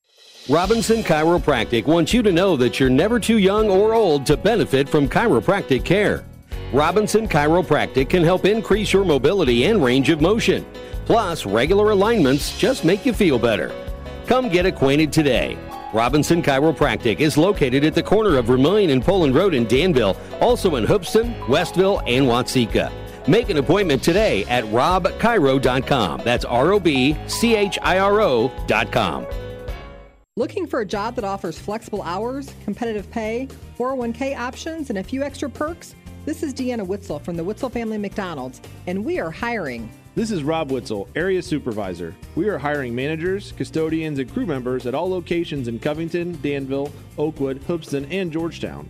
Robinson 0.49 1.03
Chiropractic 1.03 1.87
wants 1.87 2.15
you 2.15 2.23
to 2.23 2.31
know 2.31 2.57
that 2.57 2.79
you're 2.79 2.89
never 2.89 3.19
too 3.19 3.39
young 3.39 3.69
or 3.69 3.95
old 3.95 4.25
to 4.27 4.37
benefit 4.37 4.89
from 4.89 5.09
chiropractic 5.09 5.85
care. 5.85 6.25
Robinson 6.73 7.27
Chiropractic 7.27 8.11
can 8.11 8.23
help 8.23 8.45
increase 8.45 8.93
your 8.93 9.05
mobility 9.05 9.65
and 9.65 9.83
range 9.83 10.11
of 10.11 10.21
motion. 10.21 10.67
Plus, 11.07 11.47
regular 11.47 11.91
alignments 11.91 12.59
just 12.59 12.85
make 12.85 13.07
you 13.07 13.15
feel 13.15 13.39
better. 13.39 13.73
Come 14.27 14.51
get 14.51 14.67
acquainted 14.67 15.11
today. 15.11 15.57
Robinson 15.95 16.43
Chiropractic 16.43 17.21
is 17.21 17.39
located 17.39 17.85
at 17.85 17.95
the 17.95 18.03
corner 18.03 18.37
of 18.37 18.45
Vermilion 18.45 18.91
and 18.91 19.03
Poland 19.03 19.35
Road 19.35 19.55
in 19.55 19.67
Danville, 19.67 20.15
also 20.43 20.77
in 20.77 20.85
Hoopeston, 20.85 21.35
Westville, 21.49 22.03
and 22.07 22.27
Watseka. 22.27 22.93
Make 23.27 23.49
an 23.49 23.57
appointment 23.57 24.03
today 24.03 24.45
at 24.45 24.65
robchiro.com. 24.65 26.21
That's 26.23 26.45
R 26.45 26.73
O 26.75 26.81
B 26.81 27.17
C 27.27 27.57
H 27.57 27.79
I 27.81 27.99
R 27.99 28.21
O.com. 28.21 29.27
Looking 30.37 30.67
for 30.67 30.81
a 30.81 30.87
job 30.87 31.15
that 31.17 31.25
offers 31.25 31.59
flexible 31.59 32.03
hours, 32.03 32.55
competitive 32.65 33.11
pay, 33.11 33.49
401k 33.79 34.39
options, 34.39 34.91
and 34.91 34.99
a 34.99 35.03
few 35.03 35.23
extra 35.23 35.49
perks? 35.49 35.95
This 36.29 36.43
is 36.43 36.53
Deanna 36.53 36.87
Witzel 36.87 37.21
from 37.21 37.39
the 37.39 37.43
Witzel 37.43 37.71
Family 37.71 37.97
McDonald's, 37.97 38.61
and 38.87 39.03
we 39.03 39.19
are 39.19 39.31
hiring. 39.31 39.91
This 40.15 40.31
is 40.31 40.43
Rob 40.43 40.71
Witzel, 40.71 41.09
Area 41.17 41.41
Supervisor. 41.41 42.15
We 42.35 42.51
are 42.51 42.59
hiring 42.59 42.95
managers, 42.95 43.53
custodians, 43.53 44.19
and 44.19 44.31
crew 44.31 44.45
members 44.45 44.85
at 44.85 44.95
all 44.95 45.09
locations 45.09 45.69
in 45.69 45.79
Covington, 45.79 46.39
Danville, 46.43 46.93
Oakwood, 47.17 47.63
Hoopeston, 47.67 48.05
and 48.13 48.31
Georgetown. 48.31 48.87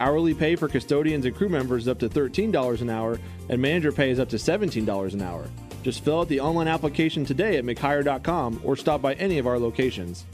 Hourly 0.00 0.34
pay 0.34 0.54
for 0.54 0.68
custodians 0.68 1.24
and 1.24 1.34
crew 1.34 1.48
members 1.48 1.84
is 1.84 1.88
up 1.88 1.98
to 2.00 2.10
$13 2.10 2.82
an 2.82 2.90
hour, 2.90 3.18
and 3.48 3.62
manager 3.62 3.90
pay 3.90 4.10
is 4.10 4.20
up 4.20 4.28
to 4.28 4.36
$17 4.36 5.14
an 5.14 5.22
hour. 5.22 5.46
Just 5.82 6.04
fill 6.04 6.20
out 6.20 6.28
the 6.28 6.40
online 6.40 6.68
application 6.68 7.24
today 7.24 7.56
at 7.56 7.64
mchire.com 7.64 8.60
or 8.62 8.76
stop 8.76 9.00
by 9.00 9.14
any 9.14 9.38
of 9.38 9.46
our 9.46 9.58
locations. 9.58 10.26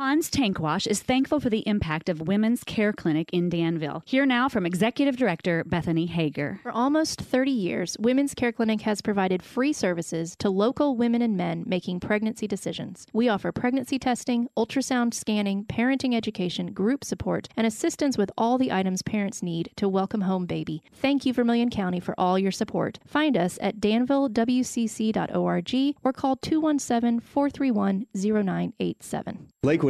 Hans 0.00 0.30
Tank 0.30 0.58
Wash 0.58 0.86
is 0.86 1.02
thankful 1.02 1.40
for 1.40 1.50
the 1.50 1.68
impact 1.68 2.08
of 2.08 2.26
Women's 2.26 2.64
Care 2.64 2.90
Clinic 2.90 3.28
in 3.34 3.50
Danville. 3.50 4.02
Here 4.06 4.24
now 4.24 4.48
from 4.48 4.64
Executive 4.64 5.14
Director 5.14 5.62
Bethany 5.64 6.06
Hager. 6.06 6.58
For 6.62 6.72
almost 6.72 7.20
30 7.20 7.50
years, 7.50 7.98
Women's 8.00 8.32
Care 8.32 8.50
Clinic 8.50 8.80
has 8.80 9.02
provided 9.02 9.42
free 9.42 9.74
services 9.74 10.36
to 10.38 10.48
local 10.48 10.96
women 10.96 11.20
and 11.20 11.36
men 11.36 11.64
making 11.66 12.00
pregnancy 12.00 12.48
decisions. 12.48 13.06
We 13.12 13.28
offer 13.28 13.52
pregnancy 13.52 13.98
testing, 13.98 14.48
ultrasound 14.56 15.12
scanning, 15.12 15.66
parenting 15.66 16.14
education, 16.14 16.72
group 16.72 17.04
support, 17.04 17.48
and 17.54 17.66
assistance 17.66 18.16
with 18.16 18.30
all 18.38 18.56
the 18.56 18.72
items 18.72 19.02
parents 19.02 19.42
need 19.42 19.68
to 19.76 19.86
welcome 19.86 20.22
home 20.22 20.46
baby. 20.46 20.82
Thank 20.94 21.26
you, 21.26 21.34
Vermilion 21.34 21.68
County, 21.68 22.00
for 22.00 22.14
all 22.16 22.38
your 22.38 22.52
support. 22.52 23.00
Find 23.04 23.36
us 23.36 23.58
at 23.60 23.80
danvillewcc.org 23.80 25.96
or 26.02 26.12
call 26.14 26.36
217 26.36 27.20
431 27.20 28.06
0987. 28.14 29.48
Lakewood 29.62 29.89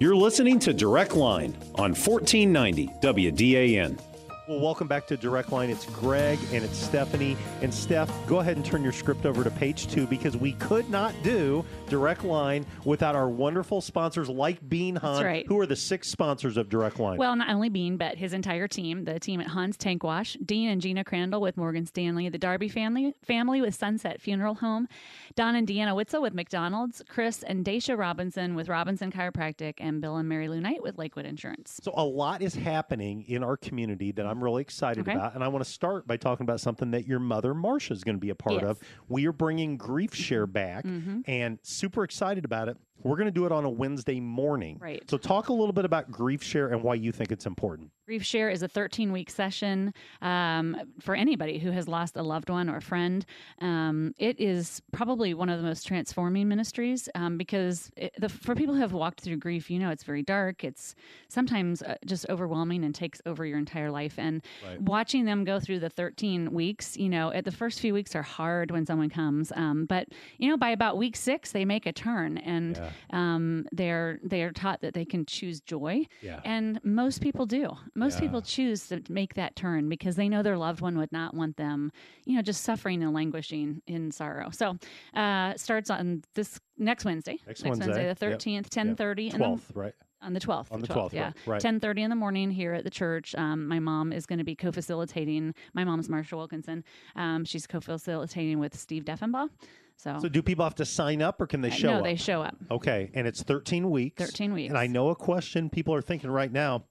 You're 0.00 0.16
listening 0.16 0.58
to 0.58 0.74
Direct 0.74 1.14
Line 1.14 1.56
on 1.76 1.94
1490 1.94 2.88
WDAN. 3.00 4.13
Well, 4.46 4.60
welcome 4.60 4.86
back 4.86 5.06
to 5.06 5.16
Direct 5.16 5.52
Line. 5.52 5.70
It's 5.70 5.86
Greg 5.86 6.38
and 6.52 6.62
it's 6.62 6.76
Stephanie. 6.76 7.34
And 7.62 7.72
Steph, 7.72 8.10
go 8.26 8.40
ahead 8.40 8.56
and 8.56 8.64
turn 8.64 8.82
your 8.82 8.92
script 8.92 9.24
over 9.24 9.42
to 9.42 9.50
page 9.50 9.86
two 9.86 10.06
because 10.06 10.36
we 10.36 10.52
could 10.52 10.90
not 10.90 11.14
do 11.22 11.64
Direct 11.88 12.24
Line 12.24 12.66
without 12.84 13.14
our 13.14 13.26
wonderful 13.26 13.80
sponsors 13.80 14.28
like 14.28 14.68
Bean 14.68 14.96
Hunt, 14.96 15.24
right. 15.24 15.46
who 15.46 15.58
are 15.60 15.64
the 15.64 15.76
six 15.76 16.08
sponsors 16.08 16.58
of 16.58 16.68
Direct 16.68 17.00
Line. 17.00 17.16
Well, 17.16 17.34
not 17.36 17.48
only 17.48 17.70
Bean, 17.70 17.96
but 17.96 18.18
his 18.18 18.34
entire 18.34 18.68
team, 18.68 19.04
the 19.04 19.18
team 19.18 19.40
at 19.40 19.46
Hans 19.46 19.78
Tank 19.78 20.04
Wash, 20.04 20.36
Dean 20.44 20.68
and 20.68 20.82
Gina 20.82 21.04
Crandall 21.04 21.40
with 21.40 21.56
Morgan 21.56 21.86
Stanley, 21.86 22.28
the 22.28 22.36
Darby 22.36 22.68
family 22.68 23.14
family 23.22 23.62
with 23.62 23.74
Sunset 23.74 24.20
Funeral 24.20 24.56
Home, 24.56 24.88
Don 25.36 25.54
and 25.54 25.66
Deanna 25.66 25.96
Witzel 25.96 26.20
with 26.20 26.34
McDonald's, 26.34 27.02
Chris 27.08 27.42
and 27.42 27.64
Daisha 27.64 27.96
Robinson 27.96 28.54
with 28.54 28.68
Robinson 28.68 29.10
Chiropractic, 29.10 29.74
and 29.78 30.02
Bill 30.02 30.16
and 30.16 30.28
Mary 30.28 30.48
Lou 30.48 30.60
Knight 30.60 30.82
with 30.82 30.98
Lakewood 30.98 31.24
Insurance. 31.24 31.80
So 31.82 31.94
a 31.96 32.04
lot 32.04 32.42
is 32.42 32.54
happening 32.54 33.24
in 33.26 33.42
our 33.42 33.56
community 33.56 34.12
that 34.12 34.26
I'm 34.26 34.33
really 34.42 34.62
excited 34.62 35.00
Okay. 35.06 35.14
about, 35.16 35.34
and 35.34 35.44
I 35.44 35.48
want 35.48 35.64
to 35.64 35.70
start 35.70 36.06
by 36.06 36.16
talking 36.16 36.44
about 36.44 36.60
something 36.60 36.90
that 36.92 37.06
your 37.06 37.18
mother 37.20 37.54
Marcia 37.54 37.92
is 37.92 38.02
going 38.04 38.16
to 38.16 38.20
be 38.20 38.30
a 38.30 38.34
part 38.34 38.62
Yes. 38.62 38.64
of. 38.64 38.80
We 39.08 39.26
are 39.26 39.32
bringing 39.32 39.76
Grief 39.76 40.14
Share 40.14 40.46
back, 40.46 40.84
Mhm. 40.84 41.24
and 41.26 41.58
super 41.62 42.04
excited 42.04 42.44
about 42.44 42.68
it. 42.68 42.76
We're 43.02 43.16
going 43.16 43.26
to 43.26 43.32
do 43.32 43.44
it 43.44 43.52
on 43.52 43.64
a 43.64 43.70
Wednesday 43.70 44.18
morning. 44.20 44.78
Right. 44.80 45.02
So 45.10 45.18
talk 45.18 45.48
a 45.48 45.52
little 45.52 45.72
bit 45.72 45.84
about 45.84 46.10
Grief 46.10 46.42
Share 46.42 46.68
and 46.68 46.82
why 46.82 46.94
you 46.94 47.12
think 47.12 47.30
it's 47.32 47.44
important. 47.44 47.90
Grief 48.06 48.22
Share 48.24 48.50
is 48.50 48.62
a 48.62 48.68
13 48.68 49.12
week 49.12 49.30
session 49.30 49.92
um, 50.22 50.76
for 51.00 51.14
anybody 51.14 51.58
who 51.58 51.70
has 51.70 51.88
lost 51.88 52.16
a 52.16 52.22
loved 52.22 52.48
one 52.50 52.68
or 52.70 52.76
a 52.76 52.82
friend. 52.82 53.24
Um, 53.60 54.14
it 54.18 54.40
is 54.40 54.80
probably 54.92 55.34
one 55.34 55.48
of 55.48 55.58
the 55.60 55.66
most 55.66 55.86
transforming 55.86 56.48
ministries 56.48 57.08
um, 57.14 57.36
because 57.36 57.90
it, 57.96 58.14
the, 58.18 58.28
for 58.28 58.54
people 58.54 58.74
who 58.74 58.80
have 58.80 58.92
walked 58.92 59.20
through 59.22 59.36
grief, 59.38 59.70
you 59.70 59.78
know 59.78 59.90
it's 59.90 60.04
very 60.04 60.22
dark. 60.22 60.64
It's 60.64 60.94
sometimes 61.28 61.82
uh, 61.82 61.96
just 62.06 62.26
overwhelming 62.30 62.84
and 62.84 62.94
takes 62.94 63.20
over 63.26 63.44
your 63.44 63.58
entire 63.58 63.90
life. 63.90 64.18
And 64.18 64.42
Right. 64.66 64.80
watching 64.80 65.24
them 65.24 65.44
go 65.44 65.58
through 65.60 65.80
the 65.80 65.90
13 65.90 66.52
weeks, 66.52 66.96
you 66.96 67.08
know, 67.08 67.32
at 67.32 67.44
the 67.44 67.50
first 67.52 67.80
few 67.80 67.92
weeks 67.92 68.14
are 68.14 68.22
hard 68.22 68.70
when 68.70 68.86
someone 68.86 69.10
comes, 69.10 69.52
um, 69.56 69.84
but 69.86 70.08
you 70.38 70.48
know, 70.48 70.56
by 70.56 70.70
about 70.70 70.96
week 70.96 71.16
six, 71.16 71.52
they 71.52 71.64
make 71.64 71.86
a 71.86 71.92
turn 71.92 72.38
and 72.38 72.76
um, 73.10 73.66
they're 73.72 74.18
they 74.22 74.42
are 74.42 74.52
taught 74.52 74.80
that 74.82 74.94
they 74.94 75.04
can 75.04 75.24
choose 75.26 75.60
joy. 75.60 76.06
Yeah. 76.22 76.40
And 76.44 76.80
most 76.84 77.20
people 77.20 77.46
do. 77.46 77.70
Most 77.94 78.14
Yeah. 78.14 78.20
people 78.20 78.42
choose 78.42 78.88
to 78.88 79.02
make 79.08 79.34
that 79.34 79.56
turn 79.56 79.88
because 79.88 80.16
they 80.16 80.28
know 80.28 80.42
their 80.42 80.56
loved 80.58 80.80
one 80.80 80.96
would 80.98 81.12
not 81.12 81.34
want 81.34 81.56
them, 81.56 81.92
you 82.24 82.36
know, 82.36 82.42
just 82.42 82.62
suffering 82.62 83.02
and 83.02 83.12
languishing 83.12 83.82
in 83.86 84.10
sorrow. 84.10 84.50
So, 84.50 84.78
uh, 85.14 85.54
starts 85.56 85.90
on 85.90 86.22
this 86.34 86.60
next 86.78 87.04
Wednesday. 87.04 87.38
Next 87.46 87.62
Wednesday, 87.64 87.92
the 87.92 88.02
yep. 88.02 88.18
thirteenth, 88.18 88.70
ten 88.70 88.96
thirty, 88.96 89.30
and 89.30 89.40
then 89.40 89.56
12th, 89.56 89.74
right? 89.74 89.94
On 90.24 90.32
the 90.32 90.40
12th. 90.40 90.66
On 90.72 90.80
the 90.80 90.88
12th, 90.88 91.12
yeah. 91.12 91.32
right, 91.46 91.62
right. 91.62 91.62
10.30 91.62 91.98
in 92.00 92.10
the 92.10 92.16
morning 92.16 92.50
here 92.50 92.72
at 92.74 92.84
the 92.84 92.90
church. 92.90 93.34
Um, 93.36 93.66
my 93.68 93.78
mom 93.78 94.12
is 94.12 94.26
going 94.26 94.38
to 94.38 94.44
be 94.44 94.54
co-facilitating. 94.56 95.54
My 95.74 95.84
mom's 95.84 96.08
Marsha 96.08 96.32
Wilkinson. 96.36 96.82
Um, 97.16 97.44
she's 97.44 97.66
co-facilitating 97.66 98.58
with 98.58 98.76
Steve 98.78 99.04
Deffenbaugh. 99.04 99.48
So, 99.96 100.18
So 100.20 100.28
do 100.28 100.42
people 100.42 100.64
have 100.64 100.74
to 100.76 100.84
sign 100.84 101.22
up 101.22 101.40
or 101.40 101.46
can 101.46 101.60
they 101.60 101.70
Uh, 101.70 101.74
show 101.74 101.90
no, 101.92 101.98
up? 101.98 102.04
they 102.04 102.16
show 102.16 102.42
up. 102.42 102.56
Okay, 102.70 103.10
and 103.14 103.26
it's 103.28 103.42
13 103.42 103.88
weeks. 103.90 104.20
13 104.24 104.52
weeks. 104.52 104.70
And 104.70 104.78
I 104.78 104.86
know 104.88 105.10
a 105.10 105.14
question 105.14 105.70
people 105.70 105.94
are 105.94 106.02
thinking 106.02 106.30
right 106.30 106.50
now. 106.50 106.84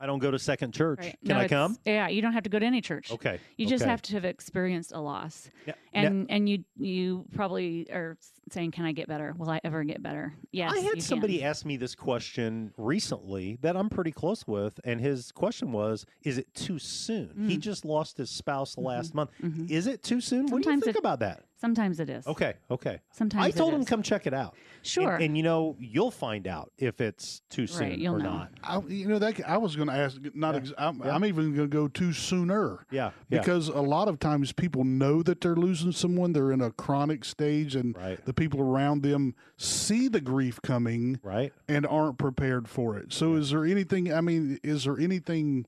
I 0.00 0.06
don't 0.06 0.20
go 0.20 0.30
to 0.30 0.38
Second 0.38 0.72
Church. 0.74 1.00
Right. 1.00 1.18
Can 1.26 1.36
No, 1.36 1.38
I 1.42 1.48
come? 1.48 1.76
Yeah, 1.84 2.08
you 2.08 2.22
don't 2.22 2.32
have 2.32 2.44
to 2.44 2.48
go 2.50 2.58
to 2.58 2.64
any 2.66 2.80
church. 2.80 3.10
Okay, 3.10 3.40
You 3.56 3.66
just 3.66 3.82
okay. 3.82 3.90
have 3.90 4.00
to 4.02 4.12
have 4.12 4.24
experienced 4.24 4.92
a 4.92 5.00
loss. 5.00 5.50
Yeah, 5.66 5.74
And 5.92 6.26
and 6.30 6.48
you 6.48 6.64
you 6.76 7.24
probably 7.34 7.90
are 7.90 8.16
saying, 8.50 8.70
"Can 8.70 8.84
I 8.84 8.92
get 8.92 9.08
better? 9.08 9.34
Will 9.36 9.50
I 9.50 9.60
ever 9.64 9.82
get 9.84 10.02
better?" 10.02 10.34
Yes, 10.52 10.72
I 10.72 10.78
had 10.80 10.92
can. 10.92 11.00
somebody 11.00 11.42
ask 11.42 11.66
me 11.66 11.76
this 11.76 11.94
question 11.96 12.72
recently 12.76 13.58
that 13.62 13.76
I'm 13.76 13.88
pretty 13.90 14.12
close 14.12 14.46
with, 14.46 14.78
and 14.84 15.00
his 15.00 15.32
question 15.32 15.72
was, 15.72 16.06
"Is 16.22 16.38
it 16.38 16.52
too 16.54 16.78
soon?" 16.78 17.48
He 17.48 17.56
Mm. 17.56 17.60
just 17.60 17.84
lost 17.84 18.16
his 18.18 18.30
spouse 18.30 18.78
last 18.78 19.14
month. 19.14 19.30
mhm. 19.42 19.68
Is 19.70 19.86
it 19.86 20.02
too 20.02 20.20
soon? 20.20 20.46
what 20.46 20.62
do 20.62 20.70
you 20.70 20.80
think 20.80 20.96
it- 20.96 21.00
about 21.00 21.18
that? 21.20 21.44
Sometimes 21.60 21.98
it 21.98 22.08
is. 22.08 22.26
Okay, 22.26 22.54
okay. 22.70 23.00
Sometimes 23.10 23.44
I 23.44 23.48
it 23.48 23.56
told 23.56 23.74
him 23.74 23.80
is. 23.80 23.88
come 23.88 24.02
check 24.02 24.26
it 24.28 24.34
out. 24.34 24.54
Sure. 24.82 25.16
and, 25.16 25.36
you 25.36 25.42
know 25.42 25.76
you'll 25.80 26.12
find 26.12 26.46
out 26.46 26.72
if 26.78 27.00
it's 27.00 27.42
too 27.50 27.66
soon 27.66 27.98
you'll 27.98 28.14
or 28.14 28.18
know. 28.18 28.30
not. 28.30 28.50
I, 28.62 28.78
you 28.86 29.08
know, 29.08 29.18
that 29.18 29.40
I 29.46 29.56
was 29.56 29.74
going 29.74 29.88
to 29.88 29.94
ask. 29.94 30.18
Not, 30.34 30.54
ex- 30.54 30.72
I'm, 30.78 31.02
I'm 31.02 31.24
even 31.24 31.54
going 31.56 31.68
to 31.68 31.74
go 31.74 31.88
too 31.88 32.12
sooner. 32.12 32.86
Yeah, 32.90 33.10
yeah. 33.28 33.40
because 33.40 33.68
a 33.68 33.80
lot 33.80 34.06
of 34.06 34.20
times 34.20 34.52
people 34.52 34.84
know 34.84 35.22
that 35.24 35.40
they're 35.40 35.56
losing 35.56 35.90
someone. 35.92 36.32
They're 36.32 36.52
in 36.52 36.60
a 36.60 36.70
chronic 36.70 37.24
stage, 37.24 37.74
and 37.74 37.96
the 38.24 38.32
people 38.32 38.60
around 38.60 39.02
them 39.02 39.34
see 39.56 40.06
the 40.06 40.20
grief 40.20 40.62
coming, 40.62 41.18
right, 41.24 41.52
and 41.68 41.86
aren't 41.86 42.18
prepared 42.18 42.68
for 42.68 42.96
it. 42.96 43.12
So, 43.12 43.34
is 43.34 43.50
there 43.50 43.64
anything? 43.64 44.12
I 44.12 44.20
mean, 44.20 44.60
is 44.62 44.84
there 44.84 44.98
anything 44.98 45.66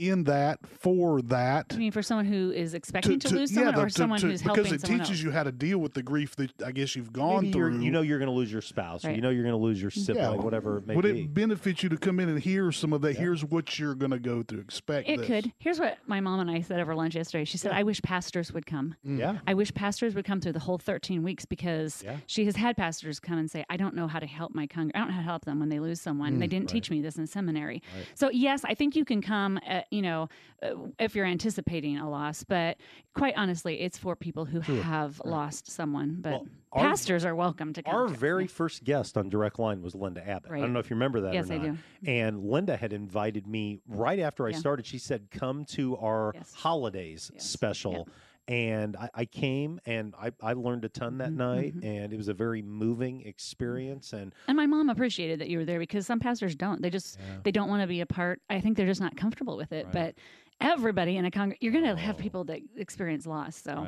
in 0.00 0.24
that 0.24 0.58
for 0.66 1.20
that? 1.22 1.66
I 1.70 1.76
mean, 1.76 1.92
for 1.92 2.02
someone 2.02 2.24
who 2.24 2.50
is 2.50 2.74
expecting 2.74 3.18
to, 3.20 3.34
lose 3.34 3.52
someone, 3.52 3.74
the- 3.74 3.80
or 3.82 3.88
someone 3.90 4.18
to- 4.20 4.26
who's 4.28 4.42
because 4.42 4.72
it 4.72 4.80
someone 4.80 5.00
teaches 5.00 5.18
else. 5.18 5.22
you 5.24 5.30
how 5.30 5.42
to 5.42 5.52
deal 5.52 5.78
with 5.78 5.94
the 5.94 6.02
grief 6.02 6.34
that 6.36 6.50
I 6.64 6.72
guess 6.72 6.96
you've 6.96 7.12
gone 7.12 7.42
Maybe 7.44 7.52
through. 7.52 7.80
you 7.80 7.90
know 7.90 8.00
you're 8.00 8.18
going 8.18 8.28
to 8.30 8.34
lose 8.34 8.50
your 8.50 8.62
spouse, 8.62 9.04
or 9.04 9.12
you 9.12 9.20
know 9.20 9.30
you're 9.30 9.42
going 9.44 9.54
to 9.54 9.60
lose 9.62 9.80
your 9.80 9.90
sibling, 9.90 10.42
whatever 10.42 10.78
it 10.78 10.86
may 10.86 10.96
Would 10.96 11.04
be. 11.04 11.20
it 11.22 11.34
benefit 11.34 11.82
you 11.82 11.88
to 11.90 11.96
come 11.98 12.18
in 12.18 12.28
and 12.28 12.40
hear 12.40 12.72
some 12.72 12.92
of 12.92 13.02
that? 13.02 13.16
Here's 13.16 13.44
what 13.44 13.78
you're 13.78 13.94
going 13.94 14.10
to 14.12 14.18
go 14.18 14.42
through. 14.42 14.60
Expect 14.60 15.08
It 15.08 15.18
this. 15.18 15.26
could. 15.26 15.52
Here's 15.58 15.78
what 15.78 15.98
my 16.06 16.20
mom 16.20 16.40
and 16.40 16.50
I 16.50 16.62
said 16.62 16.80
over 16.80 16.94
lunch 16.94 17.14
yesterday. 17.14 17.44
She 17.44 17.58
said, 17.58 17.72
"I 17.72 17.82
wish 17.82 18.00
pastors 18.02 18.52
would 18.52 18.66
come. 18.66 18.94
Yeah. 19.04 19.38
I 19.46 19.54
wish 19.54 19.72
pastors 19.74 20.14
would 20.14 20.24
come 20.24 20.40
through 20.40 20.52
the 20.52 20.58
whole 20.60 20.78
13 20.78 21.22
weeks 21.22 21.44
because 21.44 22.02
Yeah. 22.04 22.16
she 22.26 22.44
has 22.46 22.56
had 22.56 22.76
pastors 22.76 23.20
come 23.20 23.38
and 23.38 23.50
say, 23.50 23.64
I 23.68 23.76
don't 23.76 23.94
know 23.94 24.06
how 24.08 24.18
to 24.18 24.26
help 24.26 24.54
my 24.54 24.66
congregation. 24.66 24.92
I 24.94 24.98
don't 25.00 25.08
know 25.08 25.14
how 25.14 25.20
to 25.20 25.24
help 25.26 25.44
them 25.44 25.60
when 25.60 25.68
they 25.68 25.78
lose 25.80 26.00
someone. 26.00 26.38
they 26.38 26.46
Mm, 26.46 26.50
didn't 26.50 26.62
right. 26.70 26.74
teach 26.74 26.90
me 26.90 27.00
this 27.02 27.16
in 27.18 27.26
seminary. 27.26 27.82
Right. 27.96 28.06
So 28.14 28.30
yes, 28.30 28.64
I 28.64 28.74
think 28.74 28.96
you 28.96 29.04
can 29.04 29.20
come. 29.20 29.58
At, 29.66 29.86
you 29.90 30.02
know, 30.02 30.28
uh, 30.62 30.70
if 30.98 31.14
you're 31.14 31.26
anticipating 31.26 31.98
a 31.98 32.08
loss, 32.08 32.44
but 32.44 32.76
quite 33.14 33.34
honestly, 33.36 33.80
it's 33.80 33.98
for 33.98 34.14
people 34.14 34.44
who 34.44 34.62
Sure. 34.62 34.82
have 34.82 35.20
lost 35.24 35.70
someone. 35.70 36.18
But 36.20 36.42
our- 36.72 36.82
pastors 36.88 37.24
are 37.24 37.34
welcome 37.34 37.72
to 37.72 37.82
come. 37.82 37.94
Our 37.94 38.08
too. 38.08 38.14
very 38.14 38.46
first 38.46 38.84
guest 38.84 39.16
on 39.18 39.28
Direct 39.28 39.58
Line 39.58 39.82
was 39.82 39.94
Linda 39.94 40.26
Abbott. 40.26 40.52
I 40.52 40.60
don't 40.60 40.72
know 40.72 40.78
if 40.78 40.90
you 40.90 40.96
remember 40.96 41.20
that 41.22 41.34
Yes, 41.34 41.50
or 41.50 41.54
I 41.54 41.58
not. 41.58 41.64
do. 41.64 41.78
And 42.10 42.44
Linda 42.44 42.76
had 42.76 42.92
invited 42.92 43.46
me 43.46 43.80
right 43.88 44.20
after 44.20 44.46
I 44.46 44.50
Yeah. 44.50 44.58
started. 44.58 44.86
She 44.86 44.98
said, 44.98 45.30
"Come 45.30 45.64
to 45.66 45.96
our 45.96 46.34
holidays 46.54 47.30
special." 47.38 48.08
And 48.50 48.96
I, 48.96 49.08
I 49.14 49.24
came 49.26 49.80
and 49.86 50.12
I, 50.20 50.32
I 50.42 50.54
learned 50.54 50.84
a 50.84 50.88
ton 50.88 51.12
Mm-hmm, 51.12 51.18
that 51.18 51.32
night, 51.32 51.74
and 51.82 52.12
it 52.12 52.16
was 52.16 52.28
a 52.28 52.34
very 52.34 52.62
moving 52.62 53.22
experience. 53.22 54.12
And 54.12 54.34
And 54.48 54.56
my 54.56 54.66
mom 54.66 54.90
appreciated 54.90 55.40
that 55.40 55.48
you 55.48 55.58
were 55.58 55.64
there 55.64 55.78
because 55.78 56.04
some 56.06 56.18
pastors 56.18 56.56
don't. 56.56 56.82
They 56.82 56.90
just 56.90 57.18
they 57.44 57.52
don't 57.52 57.68
want 57.68 57.82
to 57.82 57.86
be 57.86 58.00
a 58.00 58.06
part. 58.06 58.40
I 58.50 58.60
think 58.60 58.76
they're 58.76 58.86
just 58.86 59.00
not 59.00 59.16
comfortable 59.16 59.56
with 59.56 59.72
it. 59.72 59.86
But 59.92 60.14
everybody 60.60 61.16
in 61.16 61.24
a 61.24 61.30
congregation, 61.30 61.58
you're 61.62 61.72
going 61.80 61.96
to 61.96 62.00
have 62.02 62.18
people 62.18 62.44
that 62.44 62.60
experience 62.76 63.24
loss. 63.26 63.56
So. 63.56 63.86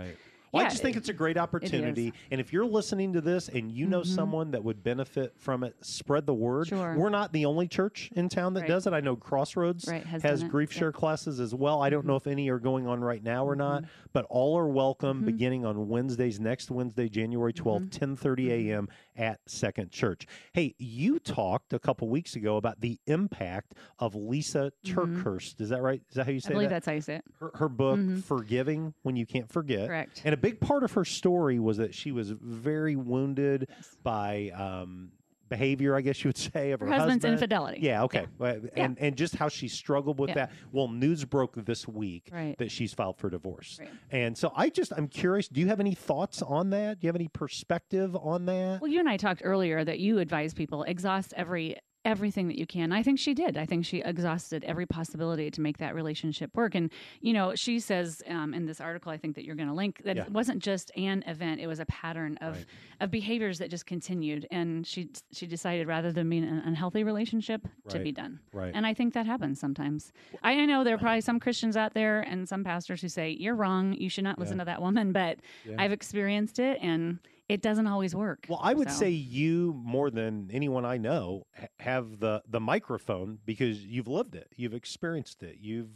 Well, 0.53 0.67
I 0.67 0.69
just 0.69 0.83
think 0.83 0.97
it's 0.99 1.09
a 1.09 1.15
great 1.15 1.39
opportunity. 1.39 2.13
And 2.31 2.39
if 2.39 2.53
you're 2.53 2.67
listening 2.67 3.15
to 3.15 3.23
this 3.23 3.49
and 3.49 3.73
you 3.73 3.87
know 3.87 4.03
Mhm. 4.03 4.07
someone 4.07 4.51
that 4.51 4.63
would 4.63 4.83
benefit 4.83 5.33
from 5.39 5.65
it, 5.65 5.75
spread 5.81 6.27
the 6.27 6.35
word. 6.35 6.67
Sure. 6.69 6.95
We're 6.97 7.09
not 7.09 7.33
the 7.33 7.47
only 7.47 7.67
church 7.67 8.11
in 8.15 8.29
town 8.29 8.53
that 8.55 8.61
Right. 8.63 8.69
does 8.69 8.87
it. 8.87 8.93
I 8.93 9.01
know 9.01 9.17
Crossroads 9.17 9.89
Right, 9.89 10.05
has 10.05 10.23
has 10.23 10.43
it. 10.43 10.51
grief. 10.51 10.69
Mm-hmm. 10.71 10.79
share 10.79 10.93
classes 10.93 11.41
as 11.41 11.55
well. 11.55 11.81
I 11.83 11.89
don't 11.89 12.05
know 12.07 12.17
if 12.17 12.27
any 12.27 12.51
are 12.51 12.59
going 12.59 12.87
on 12.87 13.01
right 13.01 13.23
now 13.23 13.47
or 13.47 13.57
not, 13.57 13.85
but 14.13 14.27
all 14.29 14.57
are 14.59 14.69
welcome 14.69 15.19
Mm-hmm. 15.19 15.27
beginning 15.27 15.65
on 15.65 15.89
Wednesdays, 15.89 16.39
next 16.39 16.71
Wednesday, 16.71 17.09
January 17.09 17.53
12th, 17.55 17.91
1030 17.91 18.49
Mm-hmm. 18.49 18.69
a.m. 18.71 18.89
at 19.17 19.41
Second 19.47 19.91
Church. 19.91 20.27
Hey, 20.53 20.75
you 20.79 21.19
talked 21.19 21.73
a 21.73 21.79
couple 21.79 22.09
weeks 22.11 22.37
ago 22.37 22.57
about 22.59 22.81
the 22.81 22.99
impact 23.07 23.75
of 23.99 24.15
Lisa 24.15 24.73
TerKeurst. 24.85 25.61
Is 25.63 25.69
that 25.71 25.83
right? 25.83 26.03
Is 26.11 26.17
that 26.17 26.27
how 26.27 26.33
you 26.33 26.41
say 26.41 26.49
Mm-hmm. 26.49 26.53
I 26.53 26.55
believe 26.57 26.69
that? 26.71 26.75
that's 26.77 26.87
how 26.87 26.93
you 26.93 27.01
say 27.01 27.15
it. 27.17 27.25
her, 27.41 27.51
her 27.55 27.69
book 27.71 28.01
forgiving 28.19 28.93
when 29.03 29.17
you 29.17 29.25
can't 29.27 29.51
forget 29.51 29.87
Correct. 29.89 30.21
and 30.25 30.33
big 30.43 30.61
part 30.61 30.83
of 30.85 30.93
her 30.93 31.05
story 31.05 31.59
was 31.59 31.79
that 31.79 31.95
she 31.95 32.13
was 32.13 32.31
very 32.31 32.97
wounded 32.97 33.71
by 34.03 34.51
um, 34.55 35.11
behavior 35.49 35.95
i 35.95 36.01
guess 36.01 36.25
you 36.25 36.29
would 36.29 36.37
say 36.55 36.71
of 36.73 36.81
her, 36.81 36.87
Her 36.87 36.93
husband's 36.93 37.25
husband. 37.25 37.35
infidelity. 37.35 37.79
yeah 37.83 38.03
okay 38.05 38.27
Yeah. 38.41 38.57
And 38.75 38.99
and 38.99 39.17
just 39.17 39.37
how 39.37 39.49
she 39.49 39.69
struggled 39.69 40.19
with 40.19 40.29
Yeah. 40.31 40.35
that 40.47 40.53
well 40.73 40.89
news 40.89 41.25
broke 41.27 41.55
this 41.65 41.87
week 41.87 42.31
Right. 42.33 42.57
that 42.59 42.71
she's 42.71 42.95
filed 42.95 43.19
for 43.19 43.29
divorce 43.29 43.77
Right. 43.79 43.91
and 44.11 44.37
so 44.37 44.51
i 44.57 44.71
just 44.71 44.93
i'm 44.97 45.09
curious 45.09 45.49
do 45.49 45.61
you 45.61 45.67
have 45.69 45.79
any 45.81 45.95
thoughts 45.95 46.41
on 46.43 46.71
that 46.71 47.01
do 47.01 47.07
you 47.07 47.09
have 47.09 47.17
any 47.17 47.29
perspective 47.29 48.17
on 48.17 48.47
that 48.47 48.81
Well, 48.81 48.91
you 48.91 48.99
and 49.01 49.09
I 49.11 49.17
talked 49.19 49.43
earlier 49.45 49.85
that 49.85 49.99
you 49.99 50.19
advise 50.21 50.55
people 50.55 50.85
exhaust 50.85 51.35
every 51.37 51.77
everything 52.05 52.49
that 52.49 52.59
you 52.59 52.67
can. 52.67 52.91
I 52.93 53.03
think 53.03 53.19
she 53.19 53.33
did. 53.35 53.57
I 53.57 53.65
think 53.67 53.85
she 53.85 54.03
exhausted 54.03 54.65
every 54.65 54.87
possibility 54.87 55.51
to 55.51 55.61
make 55.61 55.79
that 55.79 55.95
relationship 55.95 56.51
work. 56.57 56.75
And, 56.75 56.91
you 57.21 57.33
know, 57.33 57.55
she 57.55 57.79
says 57.79 58.23
um, 58.29 58.55
in 58.55 58.67
this 58.67 58.81
article, 58.81 59.13
I 59.13 59.17
think 59.19 59.37
that 59.37 59.45
you're 59.45 59.55
going 59.55 59.69
to 59.69 59.75
link, 59.75 60.03
that 60.05 60.17
Yeah. 60.17 60.25
it 60.25 60.33
wasn't 60.33 60.63
just 60.63 60.91
an 60.97 61.23
event, 61.27 61.61
it 61.61 61.67
was 61.67 61.79
a 61.81 61.87
pattern 61.87 62.37
of, 62.41 62.57
Right. 62.57 62.67
of 63.01 63.11
behaviors 63.11 63.59
that 63.59 63.71
just 63.71 63.87
continued. 63.87 64.47
And 64.51 64.87
she, 64.87 65.11
she 65.33 65.47
decided 65.47 65.87
rather 65.87 66.11
than 66.13 66.29
being 66.29 66.45
an 66.45 66.59
unhealthy 66.65 67.05
relationship 67.05 67.67
to 67.89 67.99
be 67.99 68.11
done. 68.13 68.41
Right. 68.53 68.73
And 68.75 68.87
I 68.87 68.95
think 68.95 69.15
that 69.15 69.27
happens 69.27 69.61
sometimes. 69.61 70.13
I 70.43 70.53
I 70.63 70.67
know 70.67 70.85
there 70.85 70.95
are 70.95 70.99
probably 70.99 71.21
some 71.23 71.41
Christians 71.41 71.77
out 71.77 71.93
there 71.95 72.21
and 72.21 72.49
some 72.49 72.63
pastors 72.63 73.01
who 73.01 73.09
say, 73.09 73.31
you're 73.31 73.55
wrong. 73.57 73.95
You 73.95 74.09
should 74.09 74.23
not 74.25 74.39
listen 74.39 74.59
Yeah. 74.59 74.65
to 74.65 74.67
that 74.67 74.81
woman. 74.83 75.11
But 75.13 75.39
Yeah. 75.65 75.77
I've 75.79 75.91
experienced 75.93 76.59
it 76.61 76.79
and 76.81 77.19
it 77.53 77.63
doesn't 77.63 77.87
always 77.87 78.15
work. 78.15 78.47
Well, 78.49 78.61
I 78.63 78.75
would 78.75 78.91
So- 78.91 79.01
say 79.01 79.11
you 79.11 79.75
more 79.85 80.11
than 80.11 80.51
anyone 80.53 80.85
I 80.85 80.97
know 80.99 81.47
have 81.81 82.19
the 82.21 82.43
the 82.49 82.61
microphone 82.61 83.39
because 83.45 83.85
you've 83.85 84.09
lived 84.09 84.35
it, 84.35 84.49
you've 84.57 84.75
experienced 84.75 85.43
it, 85.43 85.59
you've 85.61 85.91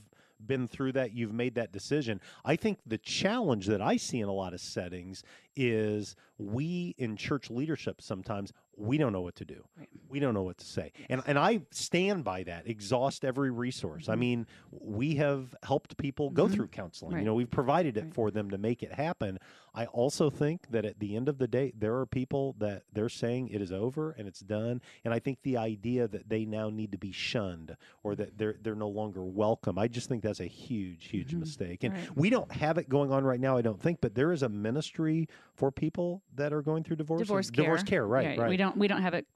been 0.44 0.68
through 0.68 0.92
that, 0.92 1.12
you've 1.12 1.32
made 1.32 1.54
that 1.54 1.72
decision. 1.72 2.20
I 2.44 2.56
think 2.56 2.78
the 2.84 2.98
challenge 2.98 3.66
that 3.68 3.80
I 3.80 3.96
see 3.96 4.20
in 4.20 4.28
a 4.28 4.34
lot 4.34 4.52
of 4.52 4.60
settings 4.60 5.22
is 5.56 6.14
we 6.36 6.94
in 6.98 7.16
church 7.16 7.48
leadership 7.50 8.02
sometimes 8.02 8.52
we 8.76 8.98
don't 8.98 9.14
know 9.14 9.22
what 9.22 9.34
to 9.36 9.46
do. 9.46 9.64
Right. 9.78 9.88
We 10.10 10.20
don't 10.20 10.34
know 10.34 10.42
what 10.42 10.58
to 10.58 10.66
say. 10.66 10.92
And 11.08 11.22
and 11.26 11.38
I 11.38 11.62
stand 11.70 12.24
by 12.24 12.42
that. 12.42 12.66
Exhaust 12.68 13.24
every 13.24 13.50
resource. 13.50 14.10
I 14.10 14.14
Mhm. 14.14 14.18
mean, 14.18 14.46
we 14.70 15.14
have 15.14 15.54
helped 15.62 15.96
people 15.96 16.28
go 16.28 16.46
Mhm. 16.46 16.52
through 16.52 16.68
counseling. 16.68 17.14
Right. 17.14 17.20
You 17.20 17.24
know, 17.24 17.34
we've 17.34 17.50
provided 17.50 17.96
it 17.96 18.04
Right. 18.04 18.14
for 18.14 18.30
them 18.30 18.50
to 18.50 18.58
make 18.58 18.82
it 18.82 18.92
happen. 18.92 19.38
I 19.76 19.84
also 19.86 20.30
think 20.30 20.70
that 20.70 20.86
at 20.86 20.98
the 20.98 21.14
end 21.16 21.28
of 21.28 21.36
the 21.36 21.46
day, 21.46 21.70
there 21.78 21.96
are 21.98 22.06
people 22.06 22.56
that 22.58 22.84
they're 22.94 23.10
saying 23.10 23.50
it 23.50 23.60
is 23.60 23.70
over 23.70 24.12
and 24.12 24.26
it's 24.26 24.40
done. 24.40 24.80
And 25.04 25.12
I 25.12 25.18
think 25.18 25.38
the 25.42 25.58
idea 25.58 26.08
that 26.08 26.30
they 26.30 26.46
now 26.46 26.70
need 26.70 26.92
to 26.92 26.98
be 26.98 27.12
shunned 27.12 27.76
or 28.02 28.14
that 28.14 28.38
they're 28.38 28.56
they're 28.62 28.74
no 28.74 28.88
longer 28.88 29.22
welcome, 29.22 29.78
I 29.78 29.86
just 29.88 30.08
think 30.08 30.22
that's 30.22 30.40
a 30.40 30.46
huge, 30.46 31.08
huge 31.08 31.32
Mhm. 31.34 31.40
mistake. 31.40 31.84
And 31.84 31.92
Right. 31.94 32.16
we 32.16 32.30
don't 32.30 32.50
have 32.52 32.78
it 32.78 32.88
going 32.88 33.12
on 33.12 33.22
right 33.24 33.38
now, 33.38 33.58
I 33.58 33.62
don't 33.62 33.80
think, 33.80 34.00
but 34.00 34.14
there 34.14 34.32
is 34.32 34.42
a 34.42 34.48
ministry 34.48 35.28
for 35.54 35.70
people 35.70 36.22
that 36.34 36.54
are 36.54 36.62
going 36.62 36.82
through 36.82 36.96
divorce. 36.96 37.20
and- 37.20 37.26
divorce 37.28 37.50
care. 37.50 37.64
Divorce 37.64 37.82
care, 37.82 38.06
right, 38.06 38.38
right. 38.38 38.48
We 38.48 38.56
don't 38.56 38.78
we 38.78 38.88
don't 38.88 39.02
have 39.02 39.12
it 39.14 39.26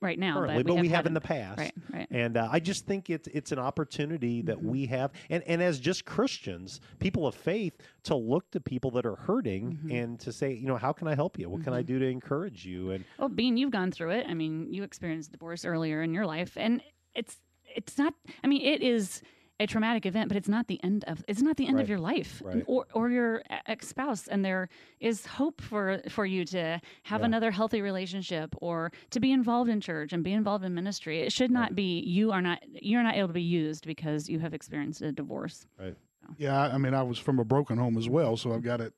right 0.00 0.18
now, 0.18 0.34
Currently, 0.34 0.62
but, 0.62 0.74
but 0.74 0.80
we 0.80 0.88
have 0.88 1.06
in 1.06 1.14
the 1.14 1.20
past. 1.20 1.58
Right, 1.58 1.74
right. 1.92 2.06
And 2.10 2.36
uh, 2.36 2.48
I 2.50 2.60
just 2.60 2.86
think 2.86 3.10
it's 3.10 3.28
it's 3.28 3.52
an 3.52 3.58
opportunity 3.58 4.42
that 4.42 4.62
we 4.62 4.86
have, 4.86 5.12
and 5.30 5.42
and 5.44 5.62
as 5.62 5.80
just 5.80 6.04
Christians, 6.04 6.80
people 6.98 7.26
of 7.26 7.34
faith, 7.34 7.76
to 8.04 8.14
look 8.14 8.50
to 8.52 8.60
people 8.60 8.90
that 8.92 9.04
are 9.06 9.16
hurting 9.16 9.78
Mhm. 9.84 9.92
and 10.02 10.20
to 10.20 10.32
say, 10.32 10.52
you 10.54 10.66
know, 10.66 10.76
how 10.76 10.92
can 10.92 11.08
I 11.08 11.14
help 11.14 11.38
you? 11.38 11.48
What 11.50 11.62
can 11.64 11.72
I 11.72 11.82
Mhm. 11.82 11.86
do 11.86 11.98
to 12.00 12.06
encourage 12.06 12.64
you? 12.64 12.90
And 12.92 13.04
Well, 13.18 13.28
Bean, 13.28 13.56
you've 13.56 13.70
gone 13.72 13.90
through 13.90 14.10
it. 14.10 14.26
I 14.28 14.34
mean, 14.34 14.72
you 14.72 14.82
experienced 14.82 15.32
divorce 15.32 15.64
earlier 15.64 16.02
in 16.02 16.14
your 16.14 16.26
life, 16.26 16.56
and 16.56 16.82
it's 17.14 17.36
it's 17.74 17.98
not. 17.98 18.14
I 18.42 18.46
mean, 18.46 18.62
it 18.62 18.82
is 18.82 19.22
a 19.60 19.66
traumatic 19.66 20.06
event, 20.06 20.28
but 20.28 20.36
it's 20.36 20.48
not 20.48 20.68
the 20.68 20.82
end 20.84 21.04
of 21.08 21.24
it's 21.26 21.42
not 21.42 21.56
the 21.56 21.66
end 21.66 21.76
Right. 21.76 21.82
of 21.82 21.88
your 21.88 21.98
life 21.98 22.42
Right. 22.44 22.62
or 22.66 22.86
or 22.94 23.10
your 23.10 23.42
ex 23.66 23.88
spouse. 23.88 24.28
And 24.28 24.44
there 24.44 24.68
is 25.00 25.26
hope 25.26 25.60
for 25.60 26.00
for 26.08 26.24
you 26.24 26.44
to 26.46 26.80
have 27.04 27.20
Yeah. 27.20 27.26
another 27.26 27.50
healthy 27.50 27.80
relationship 27.80 28.54
or 28.60 28.92
to 29.10 29.20
be 29.20 29.32
involved 29.32 29.70
in 29.70 29.80
church 29.80 30.12
and 30.12 30.22
be 30.22 30.32
involved 30.32 30.64
in 30.64 30.74
ministry. 30.74 31.20
It 31.20 31.32
should 31.32 31.50
not 31.50 31.70
Right. 31.70 31.76
be 31.76 32.00
you 32.00 32.30
are 32.32 32.42
not 32.42 32.62
you're 32.82 33.02
not 33.02 33.16
able 33.16 33.28
to 33.28 33.34
be 33.34 33.42
used 33.42 33.86
because 33.86 34.28
you 34.28 34.38
have 34.38 34.54
experienced 34.54 35.02
a 35.02 35.12
divorce. 35.12 35.66
Right. 35.78 35.96
Yeah, 36.36 36.60
I 36.60 36.74
I 36.74 36.78
mean, 36.78 36.94
I 36.94 37.02
was 37.02 37.18
from 37.18 37.38
a 37.38 37.44
broken 37.44 37.78
home 37.78 37.96
as 37.96 38.08
well, 38.08 38.36
so 38.36 38.52
I've 38.52 38.62
got 38.62 38.80
it, 38.80 38.92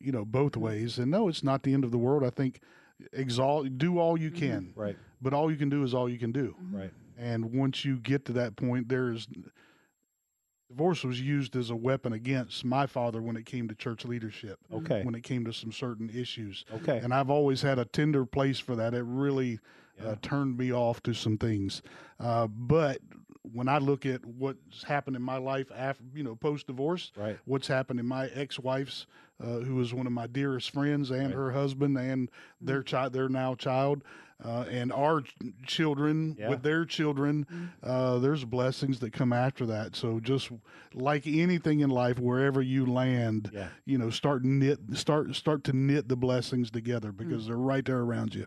you 0.00 0.12
know, 0.12 0.24
both 0.24 0.52
mm-hmm. 0.52 0.62
ways. 0.62 0.98
And 0.98 1.10
no, 1.10 1.28
it's 1.28 1.42
not 1.44 1.62
the 1.62 1.72
end 1.72 1.84
of 1.84 1.92
the 1.92 1.98
world. 1.98 2.24
I 2.24 2.30
think 2.30 2.60
exalt, 3.12 3.78
do 3.78 3.98
all 3.98 4.18
you 4.18 4.30
mm-hmm. 4.30 4.38
can, 4.38 4.72
right, 4.74 4.96
but 5.22 5.32
all 5.32 5.50
you 5.50 5.56
can 5.56 5.68
do 5.68 5.82
is 5.84 5.94
all 5.94 6.08
you 6.08 6.18
can 6.18 6.32
do. 6.32 6.56
Mm-hmm. 6.60 6.76
right, 6.76 6.90
And 7.16 7.52
once 7.54 7.84
you 7.84 7.98
get 7.98 8.24
to 8.26 8.32
that 8.32 8.56
point, 8.56 8.88
there's 8.88 9.28
divorce 10.78 11.02
was 11.02 11.20
used 11.20 11.56
as 11.56 11.70
a 11.70 11.76
weapon 11.76 12.12
against 12.12 12.64
my 12.64 12.86
father 12.86 13.20
when 13.20 13.36
it 13.36 13.44
came 13.44 13.66
to 13.66 13.74
church 13.74 14.04
leadership, 14.04 14.60
okay, 14.72 15.02
when 15.02 15.12
it 15.16 15.24
came 15.24 15.44
to 15.44 15.52
some 15.52 15.72
certain 15.72 16.08
issues. 16.08 16.64
okay, 16.72 17.00
And 17.02 17.12
I've 17.12 17.30
always 17.30 17.62
had 17.62 17.80
a 17.80 17.84
tender 17.84 18.24
place 18.24 18.60
for 18.60 18.76
that. 18.76 18.94
It 18.94 19.02
really 19.04 19.58
Yeah. 20.00 20.10
uh, 20.10 20.14
turned 20.22 20.56
me 20.56 20.72
off 20.72 21.02
to 21.02 21.12
some 21.14 21.36
things. 21.36 21.82
Uh, 22.20 22.46
but 22.46 23.00
when 23.42 23.66
I 23.68 23.78
look 23.78 24.06
at 24.06 24.24
what's 24.24 24.84
happened 24.84 25.16
in 25.16 25.22
my 25.22 25.38
life 25.38 25.72
after, 25.74 26.04
you 26.14 26.22
know, 26.22 26.36
post 26.36 26.68
divorce, 26.68 27.10
right, 27.16 27.36
what's 27.46 27.66
happened 27.66 27.98
in 27.98 28.06
my 28.06 28.28
ex-wife's, 28.28 29.08
uh, 29.42 29.58
who 29.58 29.74
was 29.74 29.92
one 29.92 30.06
of 30.06 30.12
my 30.12 30.28
dearest 30.28 30.70
friends, 30.70 31.10
and 31.10 31.26
Right. 31.30 31.34
her 31.34 31.50
husband, 31.50 31.98
and 31.98 32.30
their 32.60 32.84
child, 32.84 33.12
their 33.12 33.28
now 33.28 33.56
child, 33.56 34.04
uh, 34.44 34.64
and 34.70 34.92
our 34.92 35.22
children 35.66 36.36
Yeah. 36.38 36.50
with 36.50 36.62
their 36.62 36.84
children. 36.84 37.70
Uh, 37.82 38.18
there's 38.18 38.44
blessings 38.44 39.00
that 39.00 39.12
come 39.12 39.32
after 39.32 39.66
that. 39.66 39.96
So 39.96 40.20
just 40.20 40.50
like 40.94 41.26
anything 41.26 41.80
in 41.80 41.90
life, 41.90 42.18
wherever 42.18 42.62
you 42.62 42.86
land, 42.86 43.50
yeah. 43.52 43.68
you 43.84 43.98
know, 43.98 44.10
start 44.10 44.44
knit, 44.44 44.78
start 44.94 45.34
start 45.34 45.64
to 45.64 45.72
knit 45.72 46.08
the 46.08 46.16
blessings 46.16 46.70
together 46.70 47.12
because 47.12 47.46
they're 47.46 47.56
right 47.56 47.84
there 47.84 47.98
around 48.00 48.34
you. 48.34 48.46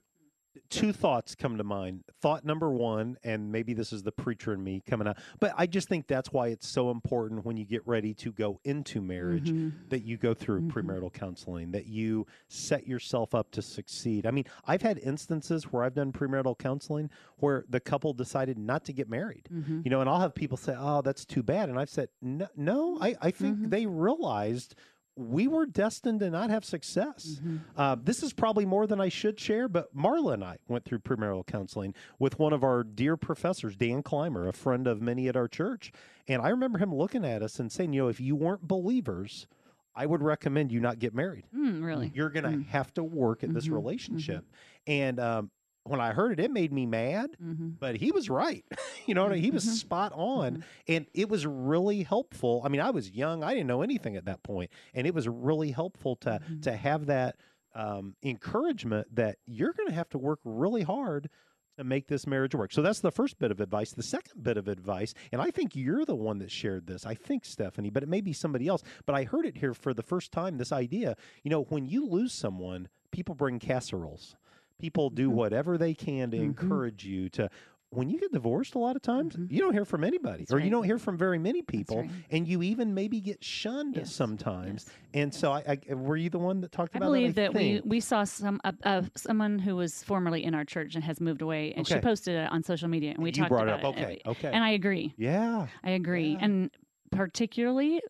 Two 0.69 0.91
thoughts 0.91 1.35
come 1.35 1.57
to 1.57 1.63
mind. 1.63 2.03
Thought 2.21 2.43
number 2.45 2.71
one, 2.71 3.17
and 3.23 3.51
maybe 3.51 3.73
this 3.73 3.93
is 3.93 4.03
the 4.03 4.11
preacher 4.11 4.53
in 4.53 4.63
me 4.63 4.81
coming 4.85 5.07
out, 5.07 5.17
but 5.39 5.53
I 5.57 5.65
just 5.67 5.87
think 5.87 6.07
that's 6.07 6.31
why 6.31 6.47
it's 6.47 6.67
so 6.67 6.91
important 6.91 7.45
when 7.45 7.57
you 7.57 7.65
get 7.65 7.85
ready 7.87 8.13
to 8.15 8.31
go 8.31 8.59
into 8.63 9.01
marriage 9.01 9.51
Mhm. 9.51 9.89
that 9.89 10.03
you 10.03 10.17
go 10.17 10.33
through 10.33 10.61
Mhm. 10.61 10.71
premarital 10.71 11.13
counseling, 11.13 11.71
that 11.71 11.87
you 11.87 12.25
set 12.47 12.87
yourself 12.87 13.33
up 13.33 13.51
to 13.51 13.61
succeed. 13.61 14.25
I 14.25 14.31
mean, 14.31 14.45
I've 14.65 14.81
had 14.81 14.97
instances 14.99 15.71
where 15.71 15.83
I've 15.83 15.93
done 15.93 16.11
premarital 16.11 16.57
counseling 16.57 17.09
where 17.37 17.65
the 17.69 17.79
couple 17.79 18.13
decided 18.13 18.57
not 18.57 18.83
to 18.85 18.93
get 18.93 19.09
married. 19.09 19.47
Mhm. 19.51 19.83
You 19.85 19.91
know, 19.91 20.01
and 20.01 20.09
I'll 20.09 20.19
have 20.19 20.35
people 20.35 20.57
say, 20.57 20.75
"Oh, 20.77 21.01
that's 21.01 21.25
too 21.25 21.43
bad," 21.43 21.69
and 21.69 21.79
I've 21.79 21.89
said, 21.89 22.09
"No, 22.21 22.47
no 22.55 22.97
I, 22.99 23.15
I 23.21 23.31
think 23.31 23.57
Mhm. 23.59 23.69
they 23.69 23.85
realized." 23.85 24.75
We 25.21 25.47
were 25.47 25.65
destined 25.65 26.19
to 26.21 26.29
not 26.29 26.49
have 26.49 26.65
success. 26.65 27.39
Mhm. 27.43 27.59
Uh, 27.75 27.95
this 28.01 28.23
is 28.23 28.33
probably 28.33 28.65
more 28.65 28.87
than 28.87 28.99
I 28.99 29.09
should 29.09 29.39
share, 29.39 29.67
but 29.67 29.95
Marla 29.95 30.33
and 30.33 30.43
I 30.43 30.57
went 30.67 30.83
through 30.85 30.99
premarital 30.99 31.45
counseling 31.45 31.93
with 32.19 32.39
one 32.39 32.53
of 32.53 32.63
our 32.63 32.83
dear 32.83 33.15
professors, 33.17 33.75
Dan 33.75 34.03
Clymer, 34.03 34.47
a 34.47 34.53
friend 34.53 34.87
of 34.87 35.01
many 35.01 35.27
at 35.27 35.35
our 35.35 35.47
church. 35.47 35.91
And 36.27 36.41
I 36.41 36.49
remember 36.49 36.79
him 36.79 36.93
looking 36.93 37.23
at 37.25 37.41
us 37.41 37.59
and 37.59 37.71
saying, 37.71 37.93
you 37.93 38.03
know, 38.03 38.07
if 38.07 38.19
you 38.19 38.35
weren't 38.35 38.67
believers, 38.67 39.47
I 39.95 40.05
would 40.05 40.21
recommend 40.21 40.71
you 40.71 40.79
not 40.79 40.99
get 40.99 41.13
married. 41.13 41.45
Mm, 41.55 41.83
really? 41.83 42.11
You're 42.15 42.29
going 42.29 42.45
to 42.45 42.57
Mm. 42.59 42.65
have 42.67 42.93
to 42.93 43.03
work 43.03 43.43
at 43.43 43.53
this 43.53 43.67
Mhm, 43.67 43.73
relationship. 43.73 44.45
And 44.87 45.19
um, 45.19 45.51
when 45.83 45.99
I 45.99 46.11
heard 46.11 46.33
it, 46.33 46.39
it 46.43 46.51
made 46.51 46.71
me 46.71 46.85
mad, 46.85 47.31
hmm 47.41 47.69
but 47.79 47.95
he 47.97 48.11
was 48.11 48.29
right. 48.29 48.63
you 49.07 49.15
know, 49.15 49.23
what 49.23 49.31
I 49.31 49.35
mean? 49.35 49.43
he 49.43 49.51
was 49.51 49.65
Mhm. 49.65 49.69
spot 49.73 50.11
on. 50.13 50.63
And 50.87 51.07
it 51.13 51.29
was 51.29 51.45
really 51.47 52.03
helpful. 52.03 52.61
I 52.63 52.69
mean, 52.69 52.81
I 52.81 52.91
was 52.91 53.09
young, 53.11 53.43
I 53.43 53.53
didn't 53.53 53.67
know 53.67 53.81
anything 53.81 54.15
at 54.15 54.25
that 54.25 54.43
point, 54.43 54.69
And 54.93 55.07
it 55.07 55.13
was 55.15 55.27
really 55.27 55.71
helpful 55.71 56.15
to, 56.17 56.39
Mhm. 56.49 56.61
to 56.63 56.75
have 56.75 57.07
that 57.07 57.37
um, 57.73 58.15
encouragement 58.21 59.07
that 59.15 59.37
you're 59.45 59.71
going 59.71 59.87
to 59.87 59.95
have 59.95 60.09
to 60.09 60.17
work 60.17 60.39
really 60.43 60.81
hard 60.81 61.29
to 61.77 61.85
make 61.85 62.07
this 62.09 62.27
marriage 62.27 62.53
work. 62.53 62.73
So 62.73 62.81
that's 62.81 62.99
the 62.99 63.11
first 63.13 63.39
bit 63.39 63.49
of 63.49 63.61
advice. 63.61 63.93
The 63.93 64.03
second 64.03 64.43
bit 64.43 64.57
of 64.57 64.67
advice, 64.67 65.13
and 65.31 65.41
I 65.41 65.51
think 65.51 65.73
you're 65.73 66.03
the 66.03 66.13
one 66.15 66.39
that 66.39 66.51
shared 66.51 66.85
this. 66.85 67.05
I 67.05 67.15
think 67.15 67.45
Stephanie, 67.45 67.89
but 67.89 68.03
it 68.03 68.09
may 68.09 68.19
be 68.19 68.33
somebody 68.33 68.67
else. 68.67 68.83
But 69.05 69.15
I 69.15 69.23
heard 69.23 69.45
it 69.45 69.55
here 69.57 69.73
for 69.73 69.93
the 69.93 70.03
first 70.03 70.33
time. 70.33 70.57
This 70.57 70.73
idea, 70.73 71.15
you 71.43 71.49
know, 71.49 71.63
when 71.63 71.85
you 71.85 72.05
lose 72.05 72.33
someone, 72.33 72.89
people 73.11 73.35
bring 73.35 73.57
casseroles. 73.57 74.35
People 74.81 75.11
do 75.11 75.29
Mhm. 75.29 75.33
whatever 75.33 75.77
they 75.77 75.93
can 75.93 76.31
to 76.31 76.37
Mhm. 76.37 76.43
encourage 76.43 77.05
you 77.05 77.29
to. 77.29 77.49
When 77.93 78.09
you 78.09 78.17
get 78.19 78.31
divorced, 78.31 78.73
a 78.75 78.79
lot 78.79 78.95
of 78.95 79.01
times 79.01 79.35
Mhm. 79.35 79.51
you 79.51 79.59
don't 79.59 79.73
hear 79.73 79.83
from 79.85 80.03
anybody, 80.05 80.39
That's 80.39 80.53
or 80.53 80.59
you 80.59 80.69
don't 80.71 80.85
hear 80.85 80.97
from 80.97 81.17
very 81.17 81.37
many 81.37 81.61
people, 81.61 81.97
right. 81.99 82.09
and 82.31 82.47
you 82.47 82.63
even 82.63 82.93
maybe 82.93 83.19
get 83.19 83.43
shunned 83.43 83.97
Yes, 83.97 84.11
sometimes. 84.13 84.85
yes. 84.87 84.95
And 85.13 85.33
so, 85.33 85.51
I, 85.51 85.77
I 85.89 85.93
were 85.93 86.15
you 86.15 86.29
the 86.29 86.39
one 86.39 86.61
that 86.61 86.71
talked 86.71 86.95
I 86.95 86.99
about 86.99 87.07
believe 87.07 87.35
that? 87.35 87.49
I 87.49 87.51
believe 87.51 87.53
that 87.53 87.59
we, 87.59 87.79
think? 87.81 87.91
we 87.91 87.99
saw 87.99 88.23
some 88.23 88.61
uh, 88.63 88.71
uh, 88.83 89.01
someone 89.17 89.59
who 89.59 89.75
was 89.75 90.03
formerly 90.03 90.43
in 90.43 90.55
our 90.55 90.63
church 90.65 90.95
and 90.95 91.03
has 91.03 91.19
moved 91.21 91.41
away, 91.41 91.73
and 91.73 91.85
she 91.85 91.99
posted 91.99 92.35
it 92.35 92.49
on 92.51 92.63
social 92.63 92.87
media, 92.87 93.11
and 93.11 93.21
we 93.21 93.29
you 93.29 93.33
talked 93.33 93.51
about 93.51 93.67
it 93.67 93.83
it. 93.83 93.85
Okay, 93.85 94.21
okay. 94.25 94.51
And 94.51 94.63
I 94.63 94.69
agree. 94.69 95.13
yeah, 95.17 95.67
I 95.83 95.91
agree. 95.91 96.31
Yeah. 96.31 96.37
And 96.45 96.71
particularly, 97.11 98.01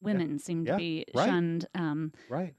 women 0.00 0.38
seem 0.38 0.64
Yeah, 0.64 0.72
to 0.74 0.78
be 0.78 1.04
right. 1.14 1.26
shunned 1.28 1.66
um, 1.74 2.12
right. 2.28 2.54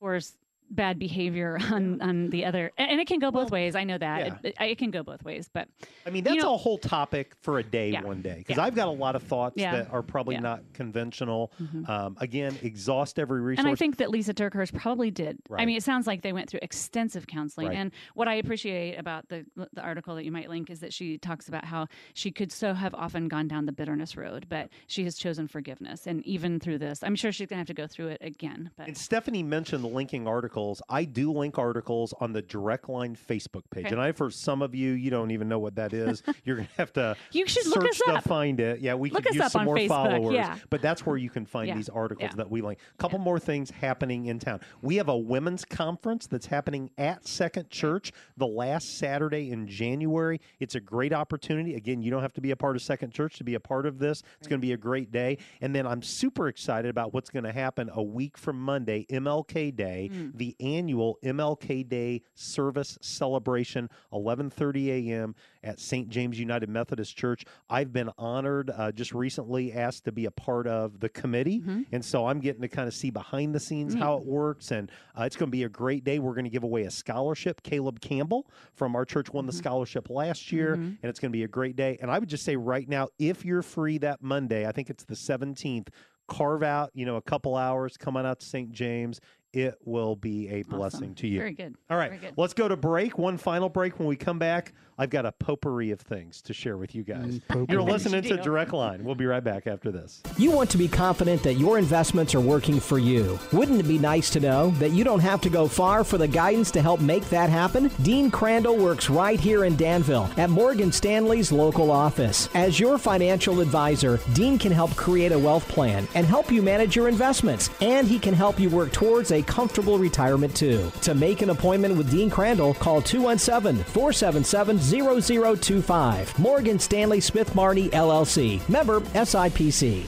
for 0.00 0.16
s- 0.16 0.36
bad 0.70 0.98
behavior 0.98 1.58
on, 1.72 2.00
on 2.00 2.30
the 2.30 2.44
other. 2.44 2.72
And 2.76 3.00
it 3.00 3.06
can 3.06 3.18
go 3.18 3.30
both 3.30 3.50
ways. 3.50 3.74
I 3.74 3.84
know 3.84 3.98
that 3.98 4.26
yeah. 4.26 4.34
it, 4.42 4.54
it, 4.60 4.78
can 4.78 4.90
go 4.90 5.02
both 5.02 5.24
ways. 5.24 5.48
But 5.52 5.68
I 6.06 6.10
mean, 6.10 6.24
that's 6.24 6.42
know- 6.42 6.54
a 6.54 6.56
whole 6.56 6.78
topic 6.78 7.34
for 7.40 7.58
a 7.58 7.62
day 7.62 7.90
Yeah. 7.90 8.02
one 8.02 8.22
day 8.22 8.36
because 8.38 8.56
Yeah. 8.56 8.64
I've 8.64 8.74
got 8.74 8.88
a 8.88 8.92
lot 8.92 9.16
of 9.16 9.22
thoughts 9.22 9.56
that 9.56 9.92
are 9.92 10.02
probably 10.02 10.38
not 10.38 10.62
conventional. 10.74 11.52
Mhm. 11.60 11.88
Um, 11.88 12.16
again, 12.20 12.56
exhaust 12.62 13.18
every 13.18 13.40
resource. 13.40 13.64
And 13.64 13.72
I 13.72 13.74
think 13.74 13.96
that 13.98 14.10
Lisa 14.10 14.34
TerKeurst 14.34 14.74
probably 14.74 15.10
did. 15.10 15.38
I 15.56 15.64
mean, 15.64 15.76
it 15.76 15.82
sounds 15.82 16.06
like 16.06 16.22
they 16.22 16.32
went 16.32 16.48
through 16.50 16.60
extensive 16.62 17.26
counseling. 17.26 17.68
Right. 17.68 17.76
And 17.76 17.92
what 18.14 18.28
I 18.28 18.34
appreciate 18.34 18.98
about 18.98 19.28
the 19.28 19.44
the 19.72 19.82
article 19.82 20.14
that 20.16 20.24
you 20.24 20.32
might 20.32 20.48
link 20.48 20.70
is 20.70 20.80
that 20.80 20.92
she 20.92 21.18
talks 21.18 21.48
about 21.48 21.64
how 21.64 21.86
she 22.14 22.30
could 22.30 22.52
so 22.52 22.74
have 22.74 22.94
often 22.94 23.28
gone 23.28 23.48
down 23.48 23.66
the 23.66 23.72
bitterness 23.72 24.16
road, 24.16 24.46
but 24.48 24.68
she 24.86 25.04
has 25.04 25.16
chosen 25.16 25.48
forgiveness. 25.48 26.06
And 26.06 26.24
even 26.26 26.60
through 26.60 26.78
this, 26.78 27.02
I'm 27.02 27.14
sure 27.16 27.32
she's 27.32 27.46
going 27.48 27.56
to 27.56 27.60
have 27.60 27.66
to 27.68 27.74
go 27.74 27.86
through 27.86 28.08
it 28.08 28.18
again. 28.20 28.70
But 28.76 28.88
And 28.88 28.96
Stephanie 28.96 29.42
mentioned 29.42 29.82
the 29.84 29.88
linking 29.88 30.26
article 30.26 30.57
articles. 30.58 30.82
I 30.88 31.04
do 31.04 31.32
link 31.32 31.58
articles 31.58 32.14
on 32.20 32.32
the 32.32 32.42
Direct 32.42 32.88
Line 32.88 33.16
Facebook 33.16 33.62
page. 33.70 33.86
Okay. 33.86 33.94
And 33.94 34.00
I, 34.00 34.12
for 34.12 34.30
some 34.30 34.62
of 34.62 34.74
you, 34.74 34.92
you 34.92 35.10
don't 35.10 35.30
even 35.30 35.48
know 35.48 35.58
what 35.58 35.76
that 35.76 35.92
is. 35.92 36.22
You're 36.44 36.56
going 36.56 36.68
to 36.68 36.74
have 36.76 36.92
to 36.94 37.16
You 37.32 37.46
should 37.46 37.64
search 37.64 37.76
look 37.76 37.90
us 37.90 37.98
to 37.98 38.14
up. 38.14 38.24
find 38.24 38.60
it. 38.60 38.80
Yeah, 38.80 38.94
we 38.94 39.10
Look 39.10 39.24
could 39.24 39.32
us 39.32 39.42
use 39.44 39.52
some 39.52 39.64
more 39.64 39.76
Facebook, 39.76 39.88
followers. 39.88 40.34
yeah. 40.34 40.56
But 40.70 40.82
that's 40.82 41.06
where 41.06 41.16
you 41.16 41.30
can 41.30 41.46
find 41.46 41.68
Yeah, 41.68 41.76
these 41.76 41.88
articles 41.88 42.30
yeah. 42.30 42.36
that 42.36 42.50
we 42.50 42.60
link. 42.60 42.78
A 42.94 42.98
couple 42.98 43.18
more 43.18 43.38
things 43.38 43.70
happening 43.70 44.26
in 44.26 44.38
town. 44.38 44.60
We 44.82 44.96
have 44.96 45.08
a 45.08 45.16
women's 45.16 45.64
conference 45.64 46.26
that's 46.26 46.46
happening 46.46 46.90
at 46.98 47.26
Second 47.26 47.70
Church 47.70 48.12
the 48.36 48.46
last 48.46 48.98
Saturday 48.98 49.50
in 49.50 49.66
January. 49.66 50.40
It's 50.60 50.74
a 50.74 50.80
great 50.80 51.12
opportunity. 51.12 51.74
Again, 51.74 52.02
you 52.02 52.10
don't 52.10 52.22
have 52.22 52.32
to 52.34 52.40
be 52.40 52.50
a 52.50 52.56
part 52.56 52.76
of 52.76 52.82
Second 52.82 53.12
Church 53.12 53.36
to 53.38 53.44
be 53.44 53.54
a 53.54 53.60
part 53.60 53.86
of 53.86 53.98
this. 53.98 54.22
It's 54.38 54.48
going 54.48 54.60
to 54.60 54.66
be 54.66 54.72
a 54.72 54.76
great 54.76 55.12
day. 55.12 55.38
And 55.60 55.74
then 55.74 55.86
I'm 55.86 56.02
super 56.02 56.48
excited 56.48 56.88
about 56.88 57.14
what's 57.14 57.30
going 57.30 57.44
to 57.44 57.52
happen 57.52 57.90
a 57.92 58.02
week 58.02 58.36
from 58.36 58.60
Monday, 58.60 59.06
MLK 59.10 59.74
Day, 59.74 60.10
mm. 60.12 60.36
the 60.36 60.47
annual 60.60 61.18
MLK 61.24 61.88
Day 61.88 62.22
service 62.34 62.98
celebration, 63.00 63.88
11:30 64.12 65.08
a.m. 65.10 65.34
at 65.62 65.80
St. 65.80 66.08
James 66.08 66.38
United 66.38 66.68
Methodist 66.68 67.16
Church. 67.16 67.44
I've 67.68 67.92
been 67.92 68.10
honored, 68.18 68.70
uh, 68.70 68.92
just 68.92 69.12
recently 69.12 69.72
asked 69.72 70.04
to 70.04 70.12
be 70.12 70.24
a 70.26 70.30
part 70.30 70.66
of 70.66 71.00
the 71.00 71.08
committee, 71.08 71.62
and 71.92 72.04
so 72.04 72.26
I'm 72.26 72.40
getting 72.40 72.62
to 72.62 72.68
kind 72.68 72.88
of 72.88 72.94
see 72.94 73.10
behind 73.10 73.54
the 73.54 73.60
scenes 73.60 73.94
how 73.94 74.16
it 74.16 74.24
works, 74.24 74.70
and 74.70 74.90
uh, 75.18 75.24
it's 75.24 75.36
going 75.36 75.48
to 75.48 75.56
be 75.56 75.64
a 75.64 75.68
great 75.68 76.04
day. 76.04 76.18
We're 76.18 76.34
going 76.34 76.44
to 76.44 76.50
give 76.50 76.64
away 76.64 76.82
a 76.82 76.90
scholarship. 76.90 77.62
Caleb 77.62 78.00
Campbell 78.00 78.46
from 78.74 78.94
our 78.96 79.04
church 79.04 79.32
won 79.32 79.46
the 79.46 79.52
scholarship 79.52 80.08
last 80.10 80.52
year, 80.52 80.74
and 80.74 80.98
it's 81.02 81.18
going 81.20 81.30
to 81.32 81.36
be 81.36 81.44
a 81.44 81.48
great 81.48 81.76
day. 81.76 81.98
And 82.00 82.10
I 82.10 82.18
would 82.18 82.28
just 82.28 82.44
say 82.44 82.56
right 82.56 82.88
now, 82.88 83.08
if 83.18 83.44
you're 83.44 83.62
free 83.62 83.98
that 83.98 84.22
Monday, 84.22 84.66
I 84.66 84.72
think 84.72 84.90
it's 84.90 85.04
the 85.04 85.14
17th. 85.14 85.88
Carve 86.28 86.62
out, 86.62 86.90
you 86.92 87.06
know, 87.06 87.16
a 87.16 87.22
couple 87.22 87.56
hours, 87.56 87.96
come 87.96 88.14
on 88.14 88.26
out 88.26 88.40
to 88.40 88.46
St. 88.46 88.70
James. 88.70 89.18
It 89.52 89.78
will 89.84 90.14
be 90.14 90.48
a 90.48 90.62
blessing 90.62 91.14
to 91.16 91.26
you. 91.26 91.38
Very 91.38 91.54
good. 91.54 91.74
All 91.88 91.96
right, 91.96 92.20
good. 92.20 92.34
let's 92.36 92.52
go 92.52 92.68
to 92.68 92.76
break. 92.76 93.16
One 93.16 93.38
final 93.38 93.68
break. 93.68 93.98
When 93.98 94.06
we 94.06 94.16
come 94.16 94.38
back, 94.38 94.74
I've 95.00 95.10
got 95.10 95.26
a 95.26 95.30
potpourri 95.32 95.92
of 95.92 96.00
things 96.00 96.42
to 96.42 96.52
share 96.52 96.76
with 96.76 96.92
you 96.92 97.04
guys. 97.04 97.40
Mm, 97.50 97.70
You're 97.70 97.82
listening 97.82 98.22
to 98.22 98.36
Direct 98.36 98.72
Line. 98.72 99.04
We'll 99.04 99.14
be 99.14 99.26
right 99.26 99.44
back 99.44 99.68
after 99.68 99.92
this. 99.92 100.20
You 100.36 100.50
want 100.50 100.70
to 100.70 100.78
be 100.78 100.88
confident 100.88 101.44
that 101.44 101.54
your 101.54 101.78
investments 101.78 102.34
are 102.34 102.40
working 102.40 102.80
for 102.80 102.98
you. 102.98 103.38
Wouldn't 103.52 103.78
it 103.78 103.84
be 103.86 103.98
nice 103.98 104.28
to 104.30 104.40
know 104.40 104.70
that 104.72 104.90
you 104.90 105.04
don't 105.04 105.20
have 105.20 105.40
to 105.42 105.50
go 105.50 105.68
far 105.68 106.02
for 106.02 106.18
the 106.18 106.26
guidance 106.26 106.72
to 106.72 106.82
help 106.82 107.00
make 107.00 107.22
that 107.30 107.48
happen? 107.48 107.92
Dean 108.02 108.28
Crandall 108.28 108.76
works 108.76 109.08
right 109.08 109.38
here 109.38 109.64
in 109.64 109.76
Danville 109.76 110.28
at 110.36 110.50
Morgan 110.50 110.90
Stanley's 110.90 111.52
local 111.52 111.92
office. 111.92 112.48
As 112.54 112.80
your 112.80 112.98
financial 112.98 113.60
advisor, 113.60 114.18
Dean 114.32 114.58
can 114.58 114.72
help 114.72 114.96
create 114.96 115.30
a 115.30 115.38
wealth 115.38 115.68
plan 115.68 116.08
and 116.16 116.26
help 116.26 116.50
you 116.50 116.60
manage 116.60 116.96
your 116.96 117.06
investments, 117.06 117.70
and 117.80 118.08
he 118.08 118.18
can 118.18 118.34
help 118.34 118.58
you 118.58 118.68
work 118.68 118.90
towards 118.90 119.30
a 119.30 119.42
comfortable 119.42 119.96
retirement 119.96 120.56
too. 120.56 120.90
To 121.02 121.14
make 121.14 121.40
an 121.40 121.50
appointment 121.50 121.96
with 121.96 122.10
Dean 122.10 122.30
Crandall, 122.30 122.74
call 122.74 123.00
217 123.00 123.84
477 123.84 124.78
0025. 124.88 126.38
Morgan 126.38 126.78
Stanley 126.78 127.20
Smith 127.20 127.54
Barney 127.54 127.88
LLC. 127.90 128.66
Member 128.68 129.00
SIPC. 129.00 130.06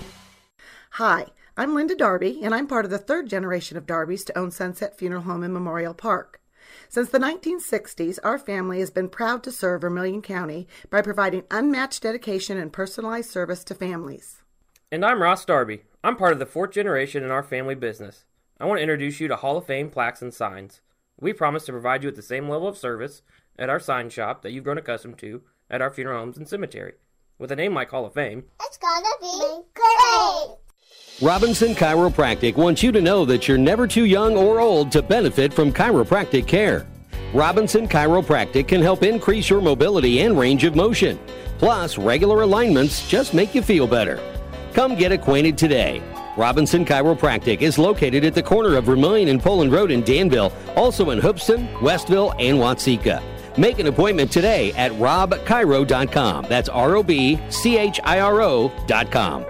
Hi, 0.92 1.26
I'm 1.56 1.74
Linda 1.74 1.94
Darby, 1.94 2.40
and 2.42 2.54
I'm 2.54 2.66
part 2.66 2.84
of 2.84 2.90
the 2.90 2.98
third 2.98 3.28
generation 3.28 3.76
of 3.76 3.86
Darbys 3.86 4.24
to 4.26 4.38
own 4.38 4.50
Sunset 4.50 4.98
Funeral 4.98 5.22
Home 5.22 5.44
in 5.44 5.52
Memorial 5.52 5.94
Park. 5.94 6.40
Since 6.88 7.10
the 7.10 7.18
1960s, 7.18 8.18
our 8.24 8.38
family 8.38 8.80
has 8.80 8.90
been 8.90 9.08
proud 9.08 9.42
to 9.44 9.52
serve 9.52 9.82
Vermilion 9.82 10.22
County 10.22 10.66
by 10.88 11.02
providing 11.02 11.44
unmatched 11.50 12.02
dedication 12.02 12.56
and 12.56 12.72
personalized 12.72 13.30
service 13.30 13.62
to 13.64 13.74
families. 13.74 14.42
And 14.90 15.04
I'm 15.04 15.22
Ross 15.22 15.44
Darby. 15.44 15.82
I'm 16.02 16.16
part 16.16 16.32
of 16.32 16.38
the 16.38 16.46
fourth 16.46 16.72
generation 16.72 17.22
in 17.22 17.30
our 17.30 17.42
family 17.42 17.74
business. 17.74 18.24
I 18.58 18.64
want 18.64 18.78
to 18.78 18.82
introduce 18.82 19.20
you 19.20 19.28
to 19.28 19.36
Hall 19.36 19.56
of 19.56 19.66
Fame 19.66 19.90
plaques 19.90 20.22
and 20.22 20.34
signs. 20.34 20.80
We 21.20 21.32
promise 21.32 21.66
to 21.66 21.72
provide 21.72 22.02
you 22.02 22.08
with 22.08 22.16
the 22.16 22.22
same 22.22 22.48
level 22.48 22.66
of 22.66 22.78
service 22.78 23.22
at 23.60 23.68
our 23.70 23.78
sign 23.78 24.10
shop 24.10 24.42
that 24.42 24.50
you've 24.50 24.64
grown 24.64 24.78
accustomed 24.78 25.18
to 25.18 25.42
at 25.70 25.82
our 25.82 25.90
funeral 25.90 26.18
homes 26.18 26.38
and 26.38 26.48
cemetery. 26.48 26.94
With 27.38 27.52
a 27.52 27.56
name 27.56 27.74
like 27.74 27.90
Hall 27.90 28.06
of 28.06 28.14
Fame, 28.14 28.44
It's 28.62 28.78
gonna 28.78 29.08
be 29.20 29.62
great! 29.74 30.56
Robinson 31.22 31.74
Chiropractic 31.74 32.56
wants 32.56 32.82
you 32.82 32.90
to 32.92 33.00
know 33.02 33.24
that 33.26 33.46
you're 33.46 33.58
never 33.58 33.86
too 33.86 34.06
young 34.06 34.36
or 34.36 34.58
old 34.58 34.90
to 34.92 35.02
benefit 35.02 35.52
from 35.52 35.72
chiropractic 35.72 36.46
care. 36.46 36.86
Robinson 37.34 37.86
Chiropractic 37.86 38.66
can 38.66 38.80
help 38.80 39.02
increase 39.02 39.50
your 39.50 39.60
mobility 39.60 40.20
and 40.20 40.38
range 40.38 40.64
of 40.64 40.74
motion. 40.74 41.18
Plus, 41.58 41.98
regular 41.98 42.40
alignments 42.42 43.06
just 43.08 43.34
make 43.34 43.54
you 43.54 43.62
feel 43.62 43.86
better. 43.86 44.18
Come 44.72 44.96
get 44.96 45.12
acquainted 45.12 45.58
today. 45.58 46.02
Robinson 46.36 46.84
Chiropractic 46.84 47.60
is 47.60 47.78
located 47.78 48.24
at 48.24 48.34
the 48.34 48.42
corner 48.42 48.76
of 48.76 48.84
Vermilion 48.84 49.28
and 49.28 49.42
Poland 49.42 49.72
Road 49.72 49.90
in 49.90 50.02
Danville, 50.02 50.52
also 50.74 51.10
in 51.10 51.18
Hoopeston, 51.18 51.68
Westville, 51.82 52.32
and 52.38 52.58
Watseka. 52.58 53.22
Make 53.58 53.78
an 53.78 53.86
appointment 53.86 54.30
today 54.30 54.72
at 54.72 54.92
robchiro.com. 54.92 56.46
That's 56.48 56.68
R 56.68 56.96
O 56.96 57.02
B 57.02 57.38
C 57.48 57.78
H 57.78 58.00
I 58.04 58.20
R 58.20 58.40
O.com. 58.40 59.44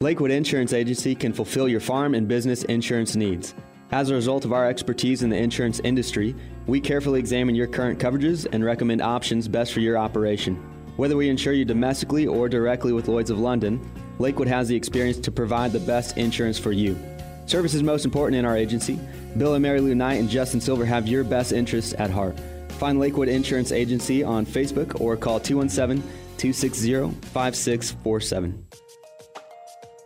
Lakewood 0.00 0.32
Insurance 0.32 0.72
Agency 0.72 1.14
can 1.14 1.32
fulfill 1.32 1.68
your 1.68 1.78
farm 1.78 2.14
and 2.14 2.26
business 2.26 2.64
insurance 2.64 3.14
needs. 3.14 3.54
As 3.92 4.10
a 4.10 4.14
result 4.14 4.44
of 4.44 4.52
our 4.52 4.66
expertise 4.66 5.22
in 5.22 5.30
the 5.30 5.36
insurance 5.36 5.78
industry, 5.84 6.34
we 6.66 6.80
carefully 6.80 7.20
examine 7.20 7.54
your 7.54 7.66
current 7.66 8.00
coverages 8.00 8.46
and 8.50 8.64
recommend 8.64 9.00
options 9.00 9.46
best 9.46 9.72
for 9.72 9.80
your 9.80 9.98
operation. 9.98 10.56
Whether 10.96 11.16
we 11.16 11.28
insure 11.28 11.52
you 11.52 11.64
domestically 11.64 12.26
or 12.26 12.48
directly 12.48 12.92
with 12.92 13.06
Lloyds 13.06 13.30
of 13.30 13.38
London, 13.38 13.80
Lakewood 14.18 14.48
has 14.48 14.66
the 14.66 14.76
experience 14.76 15.18
to 15.18 15.30
provide 15.30 15.72
the 15.72 15.80
best 15.80 16.16
insurance 16.16 16.58
for 16.58 16.72
you. 16.72 16.98
Service 17.46 17.74
is 17.74 17.82
most 17.82 18.04
important 18.04 18.38
in 18.38 18.44
our 18.44 18.56
agency. 18.56 18.98
Bill 19.36 19.54
and 19.54 19.62
Mary 19.62 19.80
Lou 19.80 19.94
Knight 19.94 20.20
and 20.20 20.28
Justin 20.28 20.60
Silver 20.60 20.84
have 20.84 21.06
your 21.06 21.22
best 21.22 21.52
interests 21.52 21.94
at 21.98 22.10
heart. 22.10 22.36
Find 22.82 22.98
Lakewood 22.98 23.28
Insurance 23.28 23.70
Agency 23.70 24.24
on 24.24 24.44
Facebook 24.44 25.00
or 25.00 25.16
call 25.16 25.38
217 25.38 26.02
260 26.36 27.12
5647. 27.28 28.66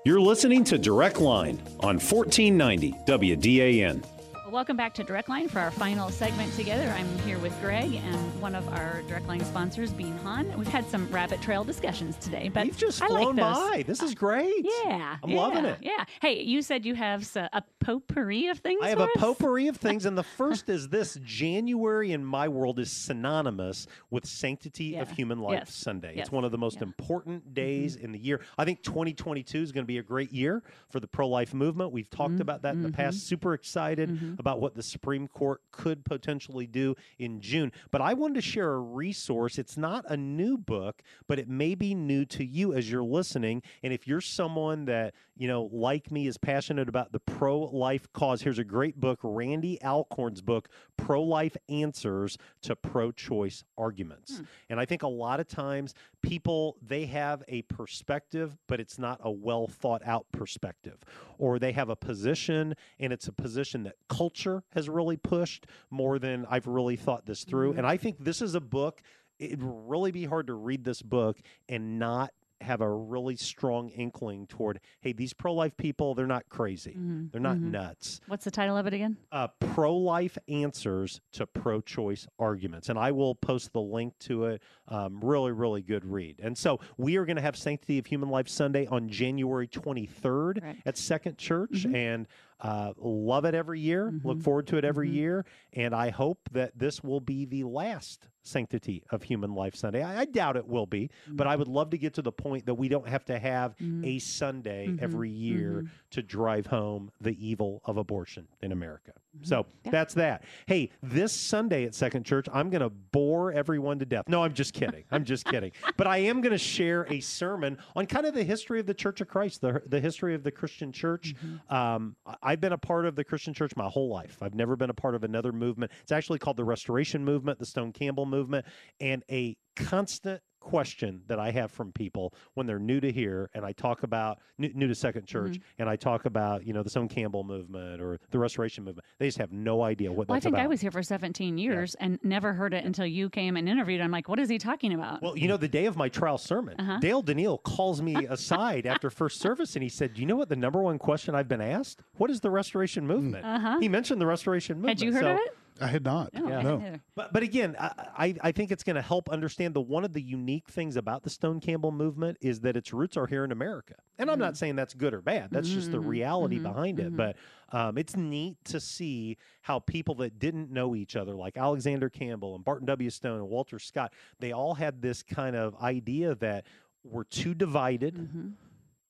You're 0.04 0.20
listening 0.20 0.62
to 0.64 0.76
Direct 0.76 1.18
Line 1.18 1.56
on 1.80 1.98
1490 1.98 2.92
WDAN. 3.06 4.15
Welcome 4.50 4.76
back 4.76 4.94
to 4.94 5.02
DirectLine 5.02 5.50
for 5.50 5.58
our 5.58 5.72
final 5.72 6.08
segment 6.08 6.54
together. 6.54 6.88
I'm 6.96 7.18
here 7.20 7.36
with 7.38 7.58
Greg 7.60 7.94
and 7.94 8.40
one 8.40 8.54
of 8.54 8.68
our 8.68 9.02
DirectLine 9.08 9.44
sponsors, 9.44 9.90
Bean 9.90 10.16
Han. 10.18 10.56
We've 10.56 10.68
had 10.68 10.88
some 10.88 11.08
rabbit 11.10 11.42
trail 11.42 11.64
discussions 11.64 12.16
today, 12.18 12.48
but 12.48 12.64
We've 12.64 12.76
just 12.76 13.02
I 13.02 13.08
flown 13.08 13.34
those. 13.34 13.56
by. 13.56 13.84
This 13.84 14.02
is 14.02 14.12
uh, 14.12 14.14
great. 14.14 14.64
Yeah, 14.84 15.16
I'm 15.20 15.30
yeah, 15.30 15.36
loving 15.36 15.64
it. 15.64 15.78
Yeah. 15.82 16.04
Hey, 16.22 16.42
you 16.42 16.62
said 16.62 16.86
you 16.86 16.94
have 16.94 17.28
a 17.34 17.62
potpourri 17.80 18.46
of 18.46 18.60
things. 18.60 18.82
I 18.84 18.90
have 18.90 19.00
a 19.00 19.08
potpourri 19.16 19.66
of 19.66 19.78
things, 19.78 20.06
and 20.06 20.16
the 20.16 20.22
first 20.36 20.68
is 20.68 20.88
this 20.90 21.18
January 21.24 22.12
in 22.12 22.24
my 22.24 22.46
world 22.46 22.78
is 22.78 22.92
synonymous 22.92 23.88
with 24.10 24.26
Sanctity 24.26 24.94
of 24.96 25.10
Human 25.10 25.40
Life 25.40 25.64
Yes. 25.66 25.74
Sunday. 25.74 26.12
Yes. 26.14 26.26
It's 26.26 26.32
one 26.32 26.44
of 26.44 26.52
the 26.52 26.58
most 26.58 26.82
important 26.82 27.42
mm-hmm. 27.46 27.54
days 27.54 27.96
in 27.96 28.12
the 28.12 28.18
year. 28.20 28.40
I 28.56 28.64
think 28.64 28.84
2022 28.84 29.60
is 29.60 29.72
going 29.72 29.84
to 29.84 29.88
be 29.88 29.98
a 29.98 30.04
great 30.04 30.30
year 30.30 30.62
for 30.88 31.00
the 31.00 31.08
pro 31.08 31.26
life 31.26 31.52
movement. 31.52 31.90
We've 31.90 32.08
talked 32.08 32.34
mm-hmm. 32.34 32.42
about 32.42 32.62
that 32.62 32.74
in 32.74 32.82
the 32.82 32.92
past. 32.92 33.16
Mm-hmm. 33.18 33.26
Super 33.26 33.54
excited 33.54 34.35
Mm-hmm. 34.36 34.40
about 34.40 34.60
what 34.60 34.74
the 34.74 34.82
Supreme 34.82 35.28
Court 35.28 35.62
could 35.70 36.04
potentially 36.04 36.66
do 36.66 36.94
in 37.18 37.40
June. 37.40 37.72
But 37.90 38.02
I 38.02 38.12
wanted 38.12 38.34
to 38.34 38.42
share 38.42 38.74
a 38.74 38.78
resource. 38.78 39.58
It's 39.58 39.76
not 39.76 40.04
a 40.08 40.16
new 40.16 40.58
book, 40.58 41.02
but 41.26 41.38
it 41.38 41.48
may 41.48 41.74
be 41.74 41.94
new 41.94 42.24
to 42.26 42.44
you 42.44 42.74
as 42.74 42.90
you're 42.90 43.02
listening. 43.02 43.62
And 43.82 43.92
if 43.92 44.06
you're 44.06 44.20
someone 44.20 44.84
that, 44.86 45.14
you 45.36 45.48
know, 45.48 45.68
like 45.72 46.10
me, 46.10 46.26
is 46.26 46.38
passionate 46.38 46.88
about 46.88 47.12
the 47.12 47.20
pro 47.20 47.58
life 47.58 48.10
cause, 48.12 48.42
here's 48.42 48.58
a 48.58 48.64
great 48.64 48.98
book 48.98 49.20
Randy 49.22 49.78
Alcorn's 49.82 50.40
book, 50.40 50.68
Pro 50.96 51.22
Life 51.22 51.56
Answers 51.68 52.38
to 52.62 52.74
Pro 52.74 53.12
Choice 53.12 53.62
Arguments. 53.76 54.38
Hmm. 54.38 54.44
And 54.70 54.80
I 54.80 54.86
think 54.86 55.02
a 55.02 55.08
lot 55.08 55.40
of 55.40 55.48
times 55.48 55.94
people, 56.22 56.76
they 56.80 57.06
have 57.06 57.42
a 57.48 57.62
perspective, 57.62 58.56
but 58.66 58.80
it's 58.80 58.98
not 58.98 59.20
a 59.22 59.30
well 59.30 59.66
thought 59.66 60.02
out 60.06 60.26
perspective. 60.32 60.98
Or 61.38 61.58
they 61.58 61.72
have 61.72 61.90
a 61.90 61.96
position, 61.96 62.74
and 62.98 63.12
it's 63.12 63.28
a 63.28 63.32
position 63.32 63.82
that 63.84 63.96
culture 64.08 64.62
has 64.70 64.88
really 64.88 65.16
pushed 65.16 65.66
more 65.90 66.18
than 66.18 66.46
I've 66.48 66.66
really 66.66 66.96
thought 66.96 67.26
this 67.26 67.44
through. 67.44 67.70
Mm-hmm. 67.70 67.78
And 67.78 67.86
I 67.86 67.98
think 67.98 68.16
this 68.18 68.40
is 68.40 68.54
a 68.54 68.60
book, 68.60 69.02
it'd 69.38 69.62
really 69.62 70.12
be 70.12 70.24
hard 70.24 70.46
to 70.46 70.54
read 70.54 70.84
this 70.84 71.02
book 71.02 71.38
and 71.68 71.98
not 71.98 72.32
have 72.62 72.80
a 72.80 72.90
really 72.90 73.36
strong 73.36 73.88
inkling 73.90 74.46
toward 74.46 74.80
hey 75.00 75.12
these 75.12 75.32
pro-life 75.32 75.76
people 75.76 76.14
they're 76.14 76.26
not 76.26 76.48
crazy 76.48 76.96
Mhm, 76.98 77.30
they're 77.30 77.40
not 77.40 77.56
mhm. 77.58 77.70
nuts 77.72 78.20
What's 78.28 78.44
the 78.44 78.50
title 78.50 78.76
of 78.76 78.86
it 78.86 78.94
again? 78.94 79.16
uh, 79.30 79.48
pro-life 79.60 80.38
answers 80.48 81.20
to 81.32 81.46
pro-choice 81.46 82.26
arguments 82.38 82.88
and 82.88 82.98
i 82.98 83.12
will 83.12 83.34
post 83.34 83.72
the 83.72 83.80
link 83.80 84.14
to 84.20 84.46
it 84.46 84.62
um, 84.88 85.20
really 85.22 85.52
really 85.52 85.82
good 85.82 86.04
read 86.04 86.40
and 86.42 86.56
so 86.56 86.80
we 86.96 87.16
are 87.16 87.26
going 87.26 87.36
to 87.36 87.42
have 87.42 87.56
sanctity 87.56 87.98
of 87.98 88.06
human 88.06 88.28
life 88.30 88.48
sunday 88.48 88.86
on 88.86 89.08
january 89.08 89.68
23rd 89.68 90.62
Right. 90.62 90.76
at 90.86 90.96
second 90.96 91.36
church 91.38 91.84
Mhm. 91.84 91.94
and 91.94 92.26
uh, 92.60 92.92
love 92.96 93.44
it 93.44 93.54
every 93.54 93.80
year 93.80 94.12
look 94.24 94.38
Mhm. 94.38 94.42
forward 94.42 94.66
to 94.68 94.76
it 94.78 94.84
every 94.84 95.08
Mhm. 95.10 95.14
year 95.14 95.44
and 95.74 95.94
i 95.94 96.08
hope 96.10 96.48
that 96.52 96.78
this 96.78 97.02
will 97.04 97.20
be 97.20 97.44
the 97.44 97.64
last 97.64 98.28
sanctity 98.42 99.02
of 99.10 99.22
human 99.24 99.54
life 99.54 99.74
sunday 99.74 100.02
i, 100.02 100.20
I 100.20 100.24
doubt 100.24 100.56
it 100.56 100.66
will 100.66 100.86
be 100.86 101.10
but 101.28 101.46
i 101.46 101.54
would 101.54 101.68
love 101.68 101.90
to 101.90 101.98
get 101.98 102.14
to 102.14 102.22
the 102.22 102.32
point 102.32 102.64
that 102.66 102.74
we 102.74 102.88
don't 102.88 103.08
have 103.08 103.24
to 103.26 103.38
have 103.38 103.76
Mhm. 103.76 104.06
a 104.06 104.18
sunday 104.20 104.88
Mhm. 104.88 105.02
every 105.02 105.30
year 105.30 105.82
Mhm. 105.82 105.88
to 106.12 106.22
drive 106.22 106.66
home 106.68 107.10
the 107.20 107.36
evil 107.46 107.82
of 107.84 107.96
abortion 107.98 108.48
in 108.62 108.72
america 108.72 109.12
So 109.42 109.66
that's 109.84 110.14
that. 110.14 110.44
Hey, 110.66 110.90
this 111.02 111.32
Sunday 111.32 111.84
at 111.84 111.94
Second 111.94 112.24
Church, 112.24 112.46
I'm 112.52 112.70
going 112.70 112.82
to 112.82 112.90
bore 112.90 113.52
everyone 113.52 113.98
to 113.98 114.04
death. 114.04 114.24
No, 114.28 114.42
I'm 114.42 114.54
just 114.54 114.74
kidding. 114.74 115.04
I'm 115.10 115.24
just 115.24 115.44
kidding. 115.50 115.72
But 115.96 116.06
I 116.06 116.18
am 116.18 116.40
going 116.40 116.52
to 116.52 116.58
share 116.58 117.06
a 117.10 117.20
sermon 117.20 117.78
on 117.94 118.06
kind 118.06 118.26
of 118.26 118.34
the 118.34 118.44
history 118.44 118.80
of 118.80 118.86
the 118.86 118.94
Church 118.94 119.20
of 119.20 119.28
Christ, 119.28 119.60
the, 119.60 119.82
the 119.86 120.00
history 120.00 120.34
of 120.34 120.42
the 120.42 120.50
Christian 120.50 120.92
church. 120.92 121.34
Um, 121.68 122.16
I've 122.42 122.60
been 122.60 122.72
a 122.72 122.78
part 122.78 123.06
of 123.06 123.16
the 123.16 123.24
Christian 123.24 123.54
church 123.54 123.74
my 123.76 123.88
whole 123.88 124.08
life. 124.08 124.38
I've 124.42 124.54
never 124.54 124.76
been 124.76 124.90
a 124.90 124.94
part 124.94 125.14
of 125.14 125.24
another 125.24 125.52
movement. 125.52 125.92
It's 126.02 126.12
actually 126.12 126.38
called 126.38 126.56
the 126.56 126.64
Restoration 126.64 127.24
Movement, 127.24 127.58
the 127.58 127.66
Stone 127.66 127.92
Campbell 127.92 128.26
Movement, 128.26 128.66
and 129.00 129.22
a 129.30 129.56
constant 129.76 130.40
question 130.66 131.22
that 131.28 131.38
I 131.38 131.50
have 131.52 131.70
from 131.70 131.92
people 131.92 132.34
when 132.54 132.66
they're 132.66 132.78
new 132.80 132.98
to 133.00 133.12
here 133.12 133.48
and 133.54 133.64
I 133.64 133.70
talk 133.72 134.02
about 134.02 134.40
new, 134.58 134.70
new 134.74 134.88
to 134.88 134.94
Second 134.94 135.26
Church 135.26 135.58
and 135.78 135.88
I 135.88 135.94
talk 135.94 136.24
about, 136.24 136.66
you 136.66 136.72
know, 136.72 136.82
the 136.82 136.90
Stone 136.90 137.08
Campbell 137.08 137.44
movement 137.44 138.00
or 138.02 138.18
the 138.30 138.38
Restoration 138.38 138.82
movement. 138.84 139.06
They 139.18 139.26
just 139.28 139.38
have 139.38 139.52
no 139.52 139.82
idea 139.82 140.10
what 140.12 140.28
Well, 140.28 140.36
I 140.36 140.40
think 140.40 140.54
about. 140.56 140.64
I 140.64 140.66
was 140.66 140.80
here 140.80 140.90
for 140.90 141.02
17 141.04 141.56
years 141.56 141.94
and 142.00 142.18
never 142.24 142.52
heard 142.52 142.74
it 142.74 142.84
until 142.84 143.06
you 143.06 143.30
came 143.30 143.56
and 143.56 143.68
interviewed. 143.68 144.00
I'm 144.00 144.10
like, 144.10 144.28
what 144.28 144.40
is 144.40 144.48
he 144.48 144.58
talking 144.58 144.92
about? 144.92 145.22
Well, 145.22 145.38
you 145.38 145.46
know, 145.46 145.56
the 145.56 145.68
day 145.68 145.86
of 145.86 145.96
my 145.96 146.08
trial 146.08 146.36
sermon, 146.38 146.74
Uh-huh. 146.80 146.98
Dale 147.00 147.22
Daniel 147.22 147.58
calls 147.58 148.02
me 148.02 148.14
aside 148.28 148.86
after 148.86 149.08
first 149.08 149.40
service 149.40 149.76
and 149.76 149.82
he 149.84 149.88
said, 149.88 150.14
Do 150.14 150.20
you 150.20 150.26
know 150.26 150.36
what 150.36 150.48
the 150.48 150.56
number 150.56 150.82
one 150.82 150.98
question 150.98 151.34
I've 151.36 151.48
been 151.48 151.60
asked? 151.60 152.00
What 152.16 152.30
is 152.30 152.40
the 152.40 152.50
Restoration 152.50 153.06
movement? 153.06 153.44
Uh-huh. 153.46 153.78
He 153.78 153.88
mentioned 153.88 154.20
the 154.20 154.26
Restoration 154.26 154.78
movement. 154.78 154.98
Had 154.98 155.06
you 155.06 155.12
heard 155.12 155.22
so- 155.22 155.30
of 155.34 155.38
it? 155.38 155.56
I 155.80 155.88
had 155.88 156.04
not. 156.04 156.32
No, 156.32 156.48
Yeah. 156.48 156.60
hadn't. 156.62 157.02
But 157.14 157.32
but 157.32 157.42
again, 157.42 157.76
I 157.78 157.90
I, 158.16 158.34
I 158.42 158.52
think 158.52 158.70
it's 158.70 158.82
going 158.82 158.96
to 158.96 159.02
help 159.02 159.28
understand 159.28 159.74
the 159.74 159.80
one 159.80 160.04
of 160.04 160.12
the 160.12 160.22
unique 160.22 160.68
things 160.68 160.96
about 160.96 161.22
the 161.22 161.30
Stone 161.30 161.60
Campbell 161.60 161.92
movement 161.92 162.38
is 162.40 162.60
that 162.60 162.76
its 162.76 162.92
roots 162.92 163.16
are 163.16 163.26
here 163.26 163.44
in 163.44 163.52
America. 163.52 163.94
And 164.18 164.30
I'm 164.30 164.38
not 164.38 164.56
saying 164.56 164.76
that's 164.76 164.94
good 164.94 165.12
or 165.12 165.20
bad. 165.20 165.50
That's 165.50 165.68
just 165.68 165.90
the 165.90 165.98
Mhm, 165.98 166.06
reality 166.08 166.58
mhm, 166.58 166.62
behind 166.62 166.98
it. 167.00 167.12
mhm. 167.12 167.16
But 167.16 167.36
um, 167.72 167.98
it's 167.98 168.16
neat 168.16 168.56
to 168.66 168.80
see 168.80 169.36
how 169.60 169.78
people 169.80 170.14
that 170.16 170.38
didn't 170.38 170.70
know 170.70 170.94
each 170.94 171.16
other, 171.16 171.34
like 171.34 171.56
Alexander 171.58 172.08
Campbell 172.08 172.54
and 172.54 172.64
Barton 172.64 172.86
W. 172.86 173.10
Stone 173.10 173.40
and 173.40 173.48
Walter 173.48 173.78
Scott, 173.78 174.14
they 174.40 174.52
all 174.52 174.74
had 174.74 175.02
this 175.02 175.22
kind 175.22 175.54
of 175.56 175.74
idea 175.82 176.34
that 176.36 176.64
we're 177.04 177.24
too 177.24 177.54
divided 177.54 178.14
Mm-hmm. 178.14 178.48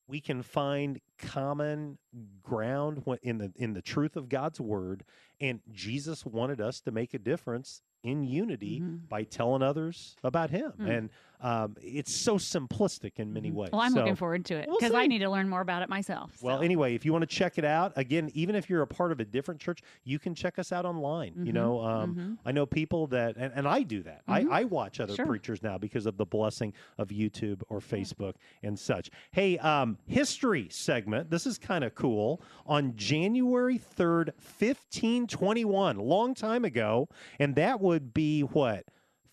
We 0.09 0.21
can 0.21 0.43
find 0.43 1.01
common 1.19 1.99
ground 2.43 3.03
in 3.23 3.39
the 3.39 3.53
in 3.57 3.75
the 3.75 3.83
truth 3.83 4.17
of 4.17 4.29
God's 4.29 4.61
word 4.61 5.05
and 5.41 5.61
Jesus 5.71 6.25
wanted 6.25 6.61
us 6.61 6.81
to 6.81 6.91
make 6.91 7.15
a 7.15 7.19
difference 7.19 7.83
in 8.07 8.23
unity 8.25 8.81
by 9.09 9.25
telling 9.25 9.63
others 9.63 10.17
about 10.23 10.51
him 10.51 10.73
Mm. 10.79 10.89
and 10.99 11.11
um, 11.43 11.77
it's 11.83 12.15
so 12.15 12.37
simplistic 12.39 13.13
in 13.19 13.31
many 13.31 13.51
ways 13.51 13.69
Well, 13.71 13.83
I'm 13.83 13.93
looking 13.93 14.17
forward 14.17 14.47
to 14.47 14.55
it 14.57 14.67
We'll 14.69 14.79
because 14.79 14.95
I 14.95 15.07
need 15.07 15.19
to 15.19 15.29
learn 15.29 15.51
more 15.51 15.61
about 15.61 15.83
it 15.83 15.89
myself. 15.91 16.43
well, 16.43 16.63
anyway, 16.63 16.95
if 16.95 17.05
you 17.05 17.13
want 17.13 17.23
to 17.29 17.37
check 17.37 17.59
it 17.59 17.65
out, 17.65 17.93
again, 17.97 18.31
even 18.33 18.55
if 18.55 18.71
you're 18.71 18.81
a 18.81 18.87
part 18.87 19.13
of 19.13 19.21
a 19.21 19.25
different 19.27 19.61
church, 19.61 19.83
you 20.05 20.19
can 20.19 20.35
check 20.35 20.59
us 20.59 20.73
out 20.73 20.87
online. 20.87 21.35
You 21.37 21.53
Mhm, 21.53 21.55
know, 21.55 21.81
um, 21.85 22.15
mhm. 22.15 22.39
I 22.47 22.53
know 22.53 22.65
people 22.65 23.07
that, 23.09 23.37
and, 23.37 23.53
and 23.55 23.69
I 23.69 23.83
do 23.83 24.03
that. 24.05 24.23
I, 24.27 24.47
I 24.51 24.65
watch 24.65 24.99
other 24.99 25.15
Sure. 25.15 25.27
preachers 25.27 25.63
now 25.63 25.77
because 25.77 26.07
of 26.07 26.17
the 26.17 26.25
blessing 26.25 26.73
of 26.97 27.09
YouTube 27.09 27.61
or 27.69 27.81
Facebook 27.81 28.37
and 28.63 28.79
such. 28.79 29.11
Hey, 29.31 29.59
um, 29.59 29.99
history 30.07 30.69
segment. 30.71 31.29
This 31.29 31.45
is 31.47 31.59
kind 31.59 31.85
of 31.85 31.95
cool. 31.95 32.41
On 32.65 32.97
January 32.97 33.79
3rd, 33.79 34.31
1521, 34.39 35.99
long 35.99 36.35
time 36.35 36.65
ago, 36.65 37.09
and 37.39 37.55
that 37.57 37.81
would 37.97 38.13
be 38.13 38.43
what? 38.43 38.85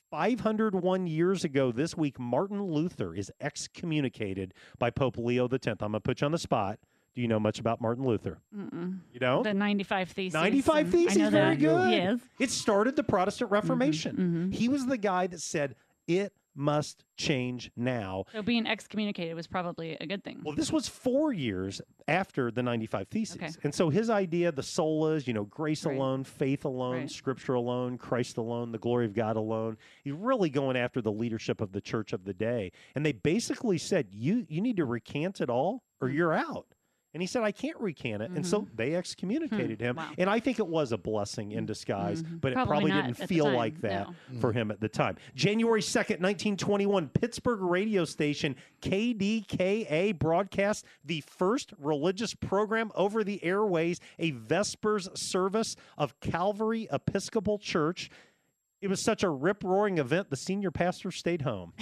501 0.10 1.06
years 1.08 1.44
ago 1.44 1.72
this 1.74 1.98
week, 1.98 2.18
Martin 2.18 2.62
Luther 2.62 3.14
is 3.14 3.30
excommunicated 3.42 4.54
by 4.80 4.90
Pope 4.90 5.18
Leo 5.18 5.50
X. 5.52 5.68
I'm 5.68 5.76
going 5.78 5.92
to 5.94 6.00
put 6.00 6.22
you 6.22 6.26
on 6.26 6.32
the 6.32 6.38
spot. 6.38 6.80
Do 7.14 7.22
you 7.22 7.28
know 7.28 7.42
much 7.42 7.60
about 7.60 7.82
Martin 7.82 8.06
Luther? 8.06 8.38
Mm-mm. 8.58 9.00
You 9.12 9.20
know? 9.20 9.44
the 9.44 9.54
95 9.54 10.10
theses. 10.12 10.34
95 10.34 10.78
and 10.78 10.88
I 10.88 10.92
Theses, 10.92 11.30
very 11.30 11.56
good. 11.58 11.92
Yes. 11.92 12.20
It 12.40 12.52
started 12.52 12.96
the 12.96 13.04
Protestant 13.04 13.52
Reformation. 13.52 14.16
Mm-hmm, 14.16 14.52
He 14.52 14.70
was 14.70 14.86
the 14.86 14.98
guy 14.98 15.28
that 15.28 15.42
said, 15.42 15.76
it 16.08 16.32
must 16.56 17.04
change 17.18 17.72
now. 17.76 18.26
So 18.32 18.42
being 18.42 18.66
excommunicated 18.68 19.36
was 19.36 19.48
probably 19.48 19.98
a 20.00 20.06
good 20.06 20.24
thing. 20.24 20.42
Well, 20.44 20.56
this 20.56 20.72
was 20.72 20.88
four 20.88 21.34
years 21.34 21.82
after 22.08 22.52
the 22.52 22.62
95 22.64 23.08
Theses. 23.08 23.36
Okay. 23.38 23.50
And 23.64 23.74
so 23.74 23.90
his 23.90 24.10
idea, 24.10 24.52
the 24.52 24.62
solas, 24.62 25.26
you 25.28 25.34
know, 25.34 25.46
grace 25.46 25.86
Right. 25.86 25.96
alone, 25.96 26.24
faith 26.24 26.66
alone, 26.66 26.94
Right. 27.02 27.12
scripture 27.12 27.54
alone, 27.54 27.98
Christ 27.98 28.38
alone, 28.38 28.72
the 28.72 28.78
glory 28.80 29.06
of 29.06 29.14
God 29.14 29.36
alone. 29.38 29.78
He's 30.04 30.14
really 30.14 30.50
going 30.50 30.78
after 30.78 31.02
the 31.02 31.12
leadership 31.12 31.62
of 31.62 31.72
the 31.72 31.82
church 31.82 32.14
of 32.14 32.24
the 32.26 32.34
day. 32.34 32.72
And 32.96 33.06
they 33.06 33.12
basically 33.14 33.78
said, 33.78 34.08
you, 34.12 34.46
you 34.50 34.62
need 34.62 34.78
to 34.78 34.86
recant 34.86 35.42
it 35.42 35.50
all 35.50 35.84
or 36.02 36.10
Hmm. 36.10 36.16
you're 36.16 36.34
out. 36.34 36.68
And 37.14 37.22
he 37.22 37.28
said, 37.28 37.44
I 37.44 37.52
can't 37.52 37.80
recant 37.80 38.24
it. 38.24 38.32
And 38.32 38.44
so 38.46 38.68
they 38.76 38.96
excommunicated 38.96 39.80
him. 39.80 39.96
Mm-hmm. 39.98 40.04
Hmm. 40.06 40.10
Wow. 40.12 40.16
And 40.18 40.30
I 40.32 40.40
think 40.40 40.58
it 40.58 40.66
was 40.66 40.92
a 40.92 40.98
blessing 40.98 41.52
in 41.52 41.66
disguise, 41.68 42.24
Mhm. 42.24 42.42
but 42.42 42.52
it 42.54 42.56
Probably 42.56 42.90
probably 42.90 42.92
didn't 42.92 43.28
feel 43.28 43.46
time, 43.46 43.54
like 43.56 43.82
that 43.82 44.08
no. 44.32 44.40
for 44.40 44.52
him 44.52 44.72
at 44.72 44.80
the 44.80 44.90
time. 44.90 45.18
January 45.36 45.82
2nd, 45.82 46.20
1921, 46.22 47.10
Pittsburgh 47.10 47.62
radio 47.62 48.04
station 48.04 48.56
KDKA 48.82 50.18
broadcast 50.18 50.86
the 51.06 51.22
first 51.22 51.74
religious 51.78 52.34
program 52.34 52.92
over 52.96 53.24
the 53.24 53.44
airways, 53.44 54.00
a 54.20 54.32
Vespers 54.32 55.08
service 55.14 55.76
of 55.98 56.20
Calvary 56.20 56.88
Episcopal 56.92 57.60
Church. 57.60 58.10
It 58.82 58.90
was 58.90 59.02
such 59.02 59.24
a 59.24 59.30
rip 59.30 59.64
roaring 59.64 59.98
event, 59.98 60.30
the 60.30 60.36
senior 60.36 60.72
pastor 60.72 61.12
stayed 61.12 61.44
home. 61.44 61.74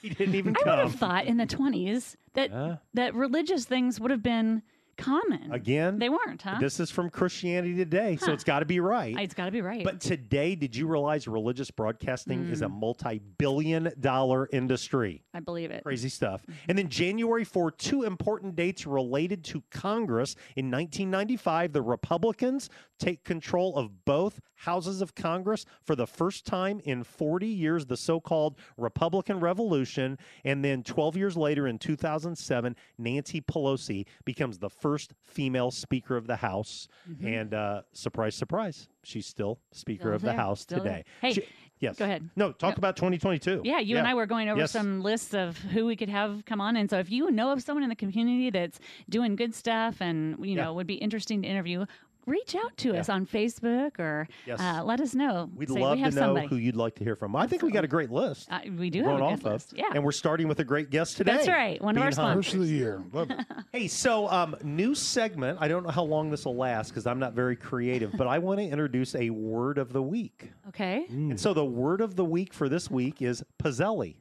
He 0.00 0.10
didn't 0.10 0.36
even 0.36 0.56
I 0.64 0.70
would 0.70 0.78
have 0.78 0.94
thought 0.94 1.26
in 1.26 1.36
the 1.36 1.46
20s 1.46 2.16
that 2.34 2.50
Yeah. 2.50 2.76
that 2.94 3.14
religious 3.14 3.64
things 3.66 4.00
would 4.00 4.10
have 4.10 4.22
been 4.22 4.62
common. 4.96 5.52
Again, 5.52 5.98
They 5.98 6.08
weren't, 6.08 6.40
huh? 6.42 6.56
This 6.60 6.80
is 6.80 6.90
from 6.90 7.10
Christianity 7.10 7.74
Today, 7.74 8.16
so 8.16 8.32
it's 8.32 8.44
got 8.44 8.60
to 8.60 8.64
be 8.66 8.80
right. 8.80 9.14
It's 9.18 9.34
got 9.34 9.46
to 9.46 9.50
be 9.50 9.60
right. 9.62 9.84
But 9.84 10.00
today, 10.00 10.54
did 10.54 10.74
you 10.74 10.86
realize 10.86 11.28
religious 11.28 11.70
broadcasting 11.70 12.48
is 12.50 12.62
a 12.62 12.66
Mm. 12.66 12.78
multi 12.80 13.18
billion 13.38 13.92
dollar 14.00 14.48
industry? 14.52 15.22
I 15.34 15.40
believe 15.40 15.70
it. 15.70 15.82
Crazy 15.84 16.08
stuff. 16.08 16.42
And 16.68 16.78
then 16.78 16.88
January 16.88 17.44
for 17.44 17.70
two 17.70 18.04
important 18.04 18.56
dates 18.56 18.86
related 18.86 19.44
to 19.44 19.62
Congress. 19.70 20.34
In 20.56 20.70
1995, 20.70 21.72
the 21.72 21.82
Republicans 21.82 22.70
take 22.98 23.24
control 23.24 23.76
of 23.76 24.04
both 24.06 24.40
houses 24.60 25.02
of 25.02 25.14
Congress 25.14 25.66
for 25.82 25.94
the 25.94 26.06
first 26.06 26.46
time 26.46 26.80
in 26.84 27.04
40 27.04 27.46
years, 27.46 27.84
the 27.84 27.96
so 27.96 28.18
called 28.18 28.56
Republican 28.78 29.38
Revolution. 29.38 30.16
And 30.44 30.64
then 30.64 30.82
12 30.82 31.14
years 31.16 31.36
later, 31.36 31.66
in 31.66 31.78
2007, 31.78 32.74
Nancy 32.96 33.42
Pelosi 33.42 34.06
becomes 34.24 34.58
the 34.58 34.70
first 34.70 34.85
female 35.26 35.70
Speaker 35.70 36.16
of 36.16 36.26
the 36.26 36.36
House. 36.36 36.88
Mhm. 37.10 37.40
And 37.40 37.54
uh, 37.54 37.82
surprise, 37.92 38.34
surprise, 38.34 38.88
she's 39.04 39.26
still 39.26 39.58
Speaker 39.72 40.02
Still 40.02 40.14
of 40.14 40.22
the 40.22 40.32
House 40.34 40.60
still 40.60 40.82
there. 40.82 40.98
today. 40.98 41.04
Hey, 41.20 41.32
She- 41.34 41.44
yes. 41.80 41.98
go 41.98 42.04
ahead. 42.04 42.28
No, 42.36 42.52
talk 42.52 42.78
about 42.78 42.96
2022. 42.96 43.62
Yeah, 43.64 43.78
you 43.80 43.96
and 43.98 44.06
I 44.06 44.14
were 44.14 44.26
going 44.26 44.48
over 44.48 44.60
Yes. 44.60 44.70
some 44.72 45.02
lists 45.02 45.34
of 45.34 45.58
who 45.58 45.86
we 45.86 45.96
could 45.96 46.08
have 46.08 46.44
come 46.44 46.60
on, 46.60 46.76
and 46.76 46.88
so 46.88 46.98
if 46.98 47.10
you 47.10 47.30
know 47.30 47.50
of 47.52 47.62
someone 47.62 47.82
in 47.82 47.88
the 47.88 47.96
community 47.96 48.50
that's 48.50 48.78
doing 49.08 49.36
good 49.36 49.54
stuff 49.54 50.00
and 50.00 50.38
you 50.44 50.54
Yeah. 50.56 50.64
know 50.64 50.74
would 50.74 50.86
be 50.86 50.94
interesting 50.94 51.42
to 51.42 51.48
interview, 51.48 51.86
reach 52.26 52.54
out 52.56 52.76
to 52.78 52.96
us 52.96 53.08
on 53.08 53.24
Facebook 53.26 53.98
or 53.98 54.28
Yes. 54.46 54.60
uh, 54.60 54.82
let 54.84 55.00
us 55.00 55.14
know. 55.14 55.48
We'd 55.54 55.70
Say, 55.70 55.80
love 55.80 55.96
we 55.96 56.02
have 56.02 56.12
to 56.14 56.20
know 56.20 56.26
somebody. 56.26 56.46
who 56.48 56.56
you'd 56.56 56.76
like 56.76 56.96
to 56.96 57.04
hear 57.04 57.16
from. 57.16 57.34
I 57.36 57.46
think 57.46 57.62
we 57.62 57.70
got 57.70 57.84
a 57.84 57.88
great 57.88 58.10
list. 58.10 58.48
Uh, 58.50 58.60
we 58.76 58.90
do 58.90 59.04
have 59.04 59.20
a 59.20 59.22
off 59.22 59.38
good 59.40 59.46
of. 59.46 59.52
list. 59.52 59.72
Yeah. 59.76 59.84
And 59.94 60.04
we're 60.04 60.12
starting 60.12 60.48
with 60.48 60.58
a 60.60 60.64
great 60.64 60.90
guest 60.90 61.16
today. 61.16 61.32
That's 61.32 61.48
right, 61.48 61.80
one 61.80 61.96
of 61.96 62.02
our 62.02 62.08
Bean 62.08 62.12
sponsors. 62.14 62.44
First 62.46 62.54
of 62.56 62.60
the 62.62 62.66
year. 62.68 63.02
Hey, 63.72 63.88
so 63.88 64.28
um, 64.28 64.56
new 64.62 64.94
segment. 64.94 65.58
I 65.60 65.68
don't 65.68 65.82
know 65.84 65.90
how 65.90 66.02
long 66.04 66.30
this 66.30 66.44
will 66.44 66.56
last 66.56 66.88
because 66.88 67.06
I'm 67.06 67.18
not 67.18 67.34
very 67.34 67.56
creative, 67.56 68.12
but 68.16 68.26
I 68.26 68.38
want 68.38 68.58
to 68.60 68.64
introduce 68.64 69.14
a 69.14 69.30
word 69.30 69.78
of 69.78 69.92
the 69.92 70.02
week. 70.02 70.50
Okay. 70.68 71.04
And 71.08 71.38
so 71.38 71.52
the 71.54 71.64
word 71.64 72.00
of 72.00 72.16
the 72.16 72.24
week 72.24 72.52
for 72.54 72.68
this 72.68 72.90
week 72.90 73.20
is 73.22 73.44
pizzelli. 73.62 74.16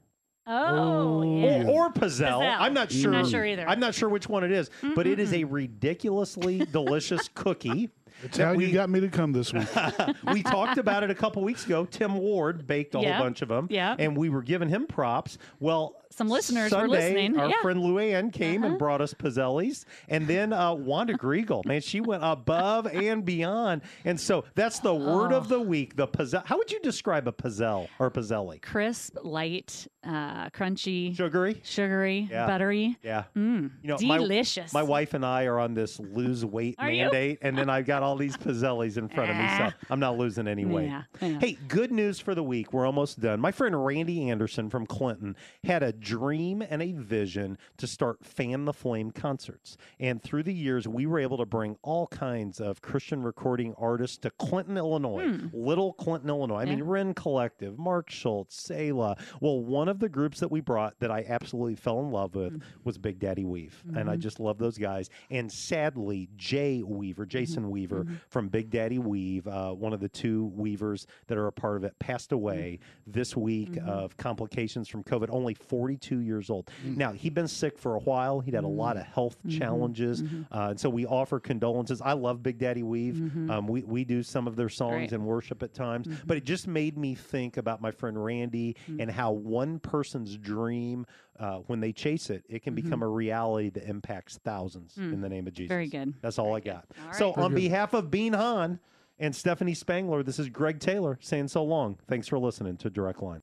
Oh, 0.47 1.23
yeah. 1.23 1.63
Or, 1.67 1.87
or 1.87 1.91
pizzelle. 1.91 2.39
Pizzelle. 2.41 2.57
I'm 2.59 2.73
not 2.73 2.91
sure. 2.91 3.13
I'm 3.13 3.21
not 3.23 3.31
sure 3.31 3.45
either. 3.45 3.67
I'm 3.67 3.79
not 3.79 3.95
sure 3.95 4.09
which 4.09 4.29
one 4.29 4.43
it 4.43 4.51
is, 4.51 4.69
but 4.95 5.07
it 5.07 5.19
is 5.19 5.33
a 5.33 5.43
ridiculously 5.43 6.59
delicious 6.59 7.29
cookie. 7.33 7.89
It's 8.23 8.37
how 8.37 8.53
we- 8.53 8.65
you 8.67 8.73
got 8.73 8.89
me 8.89 8.99
to 9.01 9.09
come 9.09 9.31
this 9.33 9.53
week. 9.53 9.67
we 10.31 10.41
talked 10.43 10.77
about 10.77 11.03
it 11.03 11.11
a 11.11 11.15
couple 11.15 11.43
weeks 11.43 11.65
ago. 11.65 11.85
Tim 11.85 12.17
Ward 12.17 12.65
baked 12.65 12.95
a 12.95 12.99
Yeah. 13.01 13.17
whole 13.17 13.25
bunch 13.25 13.41
of 13.41 13.49
them. 13.49 13.67
Yeah. 13.69 13.95
And 13.97 14.15
we 14.17 14.29
were 14.29 14.41
giving 14.41 14.69
him 14.69 14.87
props. 14.87 15.37
Well, 15.59 15.95
Some 16.11 16.29
listeners 16.29 16.71
were 16.71 16.87
listening. 16.87 17.37
Our 17.37 17.49
Yeah. 17.49 17.61
friend 17.61 17.81
Luann 17.81 18.31
came 18.31 18.63
Uh-huh. 18.63 18.69
and 18.71 18.79
brought 18.79 19.01
us 19.01 19.13
pizzellis. 19.13 19.83
And 20.07 20.27
then 20.27 20.53
uh, 20.53 20.73
Wanda 20.73 21.13
Griegel, 21.15 21.65
man, 21.65 21.81
she 21.81 21.99
went 21.99 22.23
above 22.23 22.87
and 22.93 23.25
beyond. 23.25 23.81
And 24.05 24.17
so 24.19 24.45
that's 24.55 24.79
the 24.79 24.93
word 24.95 25.33
Oh. 25.33 25.37
of 25.37 25.49
the 25.49 25.59
week. 25.59 25.97
The 25.97 26.07
pizzelle. 26.07 26.45
How 26.45 26.57
would 26.57 26.71
you 26.71 26.79
describe 26.79 27.27
a 27.27 27.33
pizzelle 27.33 27.89
or 27.99 28.09
pizzelli? 28.11 28.61
crisp, 28.61 29.17
light, 29.23 29.87
uh, 30.05 30.49
crunchy, 30.51 31.15
Sugary. 31.17 31.59
sugary, 31.63 32.29
Yeah. 32.31 32.47
buttery. 32.47 32.97
Yeah. 33.03 33.23
Mm, 33.35 33.71
You 33.81 33.89
know, 33.89 33.97
my- 34.01 34.17
delicious. 34.17 34.71
My, 34.73 34.83
wife 34.83 35.13
and 35.15 35.25
I 35.25 35.45
are 35.45 35.59
on 35.59 35.73
this 35.73 35.99
lose 35.99 36.45
weight 36.45 36.75
Are 36.79 36.89
you? 36.91 37.03
mandate, 37.05 37.39
and 37.41 37.57
then 37.57 37.69
I've 37.69 37.85
got 37.85 38.03
all 38.05 38.15
these 38.15 38.37
Pizzellis 38.37 38.97
in 38.97 39.07
front 39.09 39.31
of 39.31 39.37
me, 39.37 39.47
so 39.57 39.69
I'm 39.89 39.99
not 39.99 40.17
losing 40.17 40.47
any 40.47 40.65
weight. 40.65 40.85
Yeah, 40.87 41.03
yeah. 41.21 41.39
Hey, 41.39 41.57
good 41.67 41.91
news 41.91 42.19
for 42.19 42.35
the 42.35 42.43
week. 42.43 42.71
We're 42.73 42.85
almost 42.85 43.19
done. 43.19 43.39
My 43.39 43.51
friend 43.51 43.85
Randy 43.85 44.29
Anderson 44.29 44.69
from 44.69 44.85
Clinton 44.85 45.35
had 45.63 45.83
a 45.83 45.91
dream 45.91 46.61
and 46.61 46.81
a 46.81 46.91
vision 46.93 47.57
to 47.77 47.87
start 47.87 48.23
Fan 48.23 48.65
the 48.65 48.73
Flame 48.73 49.11
concerts. 49.11 49.77
And 49.99 50.21
through 50.21 50.43
the 50.43 50.53
years, 50.53 50.87
we 50.87 51.05
were 51.05 51.19
able 51.19 51.37
to 51.37 51.45
bring 51.45 51.77
all 51.81 52.07
kinds 52.07 52.59
of 52.59 52.81
Christian 52.81 53.23
recording 53.23 53.73
artists 53.77 54.17
to 54.19 54.29
Clinton, 54.31 54.77
Illinois, 54.77 55.27
Hmm. 55.27 55.47
little 55.53 55.93
Clinton, 55.93 56.29
Illinois. 56.29 56.59
I 56.61 56.65
mean, 56.65 56.79
Yeah. 56.79 56.83
Rend 56.87 57.15
Collective, 57.15 57.77
Mark 57.79 58.09
Schultz, 58.09 58.55
Selah. 58.55 59.17
Well, 59.41 59.61
one 59.61 59.89
of 59.89 59.99
the 59.99 60.09
groups 60.09 60.39
that 60.39 60.51
we 60.51 60.61
brought 60.61 60.99
that 60.99 61.11
I 61.11 61.25
absolutely 61.27 61.75
fell 61.75 61.99
in 62.01 62.11
love 62.11 62.35
with 62.35 62.61
was 62.83 62.97
Big 62.97 63.19
Daddy 63.19 63.43
Weave. 63.43 63.83
And 63.95 64.09
I 64.09 64.15
Mhm. 64.15 64.19
just 64.19 64.39
love 64.39 64.57
those 64.57 64.77
guys. 64.77 65.09
And 65.31 65.51
sadly, 65.51 66.29
Jay 66.35 66.83
Weaver, 66.83 67.25
Jason 67.25 67.69
Weaver 67.69 67.94
Mm-hmm. 68.03 68.15
from 68.29 68.49
Big 68.49 68.69
Daddy 68.69 68.99
Weave, 68.99 69.47
uh, 69.47 69.71
one 69.71 69.93
of 69.93 69.99
the 69.99 70.09
two 70.09 70.51
Weavers 70.55 71.07
that 71.27 71.37
are 71.37 71.47
a 71.47 71.51
part 71.51 71.77
of 71.77 71.83
it, 71.83 71.97
passed 71.99 72.31
away 72.31 72.79
mm-hmm. 72.81 73.11
this 73.11 73.35
week 73.35 73.73
mm-hmm. 73.73 73.89
of 73.89 74.17
complications 74.17 74.87
from 74.87 75.03
COVID, 75.03 75.27
only 75.29 75.53
42 75.53 76.19
years 76.19 76.49
old. 76.49 76.69
Mm. 76.85 76.97
Now, 76.97 77.11
he'd 77.11 77.33
been 77.33 77.47
sick 77.47 77.77
for 77.77 77.95
a 77.95 77.99
while. 77.99 78.39
He'd 78.39 78.53
had 78.53 78.63
a 78.63 78.67
lot 78.67 78.97
of 78.97 79.03
health 79.03 79.37
challenges. 79.49 80.23
Uh, 80.51 80.67
and 80.71 80.79
so 80.79 80.89
we 80.89 81.05
offer 81.05 81.39
condolences. 81.39 82.01
I 82.01 82.13
love 82.13 82.43
Big 82.43 82.57
Daddy 82.57 82.83
Weave. 82.83 83.15
Um, 83.49 83.67
we, 83.67 83.83
we 83.83 84.03
do 84.03 84.23
some 84.23 84.47
of 84.47 84.55
their 84.55 84.69
songs 84.69 84.95
Great. 84.95 85.11
and 85.13 85.25
worship 85.25 85.63
at 85.63 85.73
times, 85.73 86.07
but 86.25 86.37
it 86.37 86.45
just 86.45 86.67
made 86.67 86.97
me 86.97 87.15
think 87.15 87.57
about 87.57 87.81
my 87.81 87.91
friend 87.91 88.23
Randy 88.23 88.75
mm. 88.89 89.01
and 89.01 89.09
how 89.11 89.31
one 89.31 89.79
person's 89.79 90.37
dream, 90.37 91.05
uh, 91.39 91.57
when 91.67 91.79
they 91.79 91.91
chase 91.91 92.29
it, 92.29 92.43
it 92.47 92.63
can 92.63 92.73
become 92.75 93.03
a 93.03 93.07
reality 93.07 93.69
that 93.71 93.87
impacts 93.89 94.37
thousands 94.43 94.97
in 94.97 95.21
the 95.21 95.29
name 95.29 95.47
of 95.47 95.53
Jesus. 95.53 95.69
Very 95.69 95.87
good. 95.87 96.13
That's 96.21 96.39
all 96.39 96.55
I 96.55 96.59
got. 96.59 96.85
All 97.07 97.13
So, 97.13 97.27
right. 97.33 97.37
on 97.45 97.53
behalf 97.53 97.93
of 97.93 98.09
Bean 98.09 98.33
Hahn 98.33 98.79
and 99.19 99.35
Stephanie 99.35 99.73
Spangler, 99.73 100.23
this 100.23 100.39
is 100.39 100.49
Greg 100.49 100.79
Taylor 100.79 101.17
saying 101.21 101.47
so 101.49 101.63
long. 101.63 101.97
Thanks 102.07 102.27
for 102.27 102.39
listening 102.39 102.77
to 102.77 102.89
Direct 102.89 103.21
Line. 103.21 103.41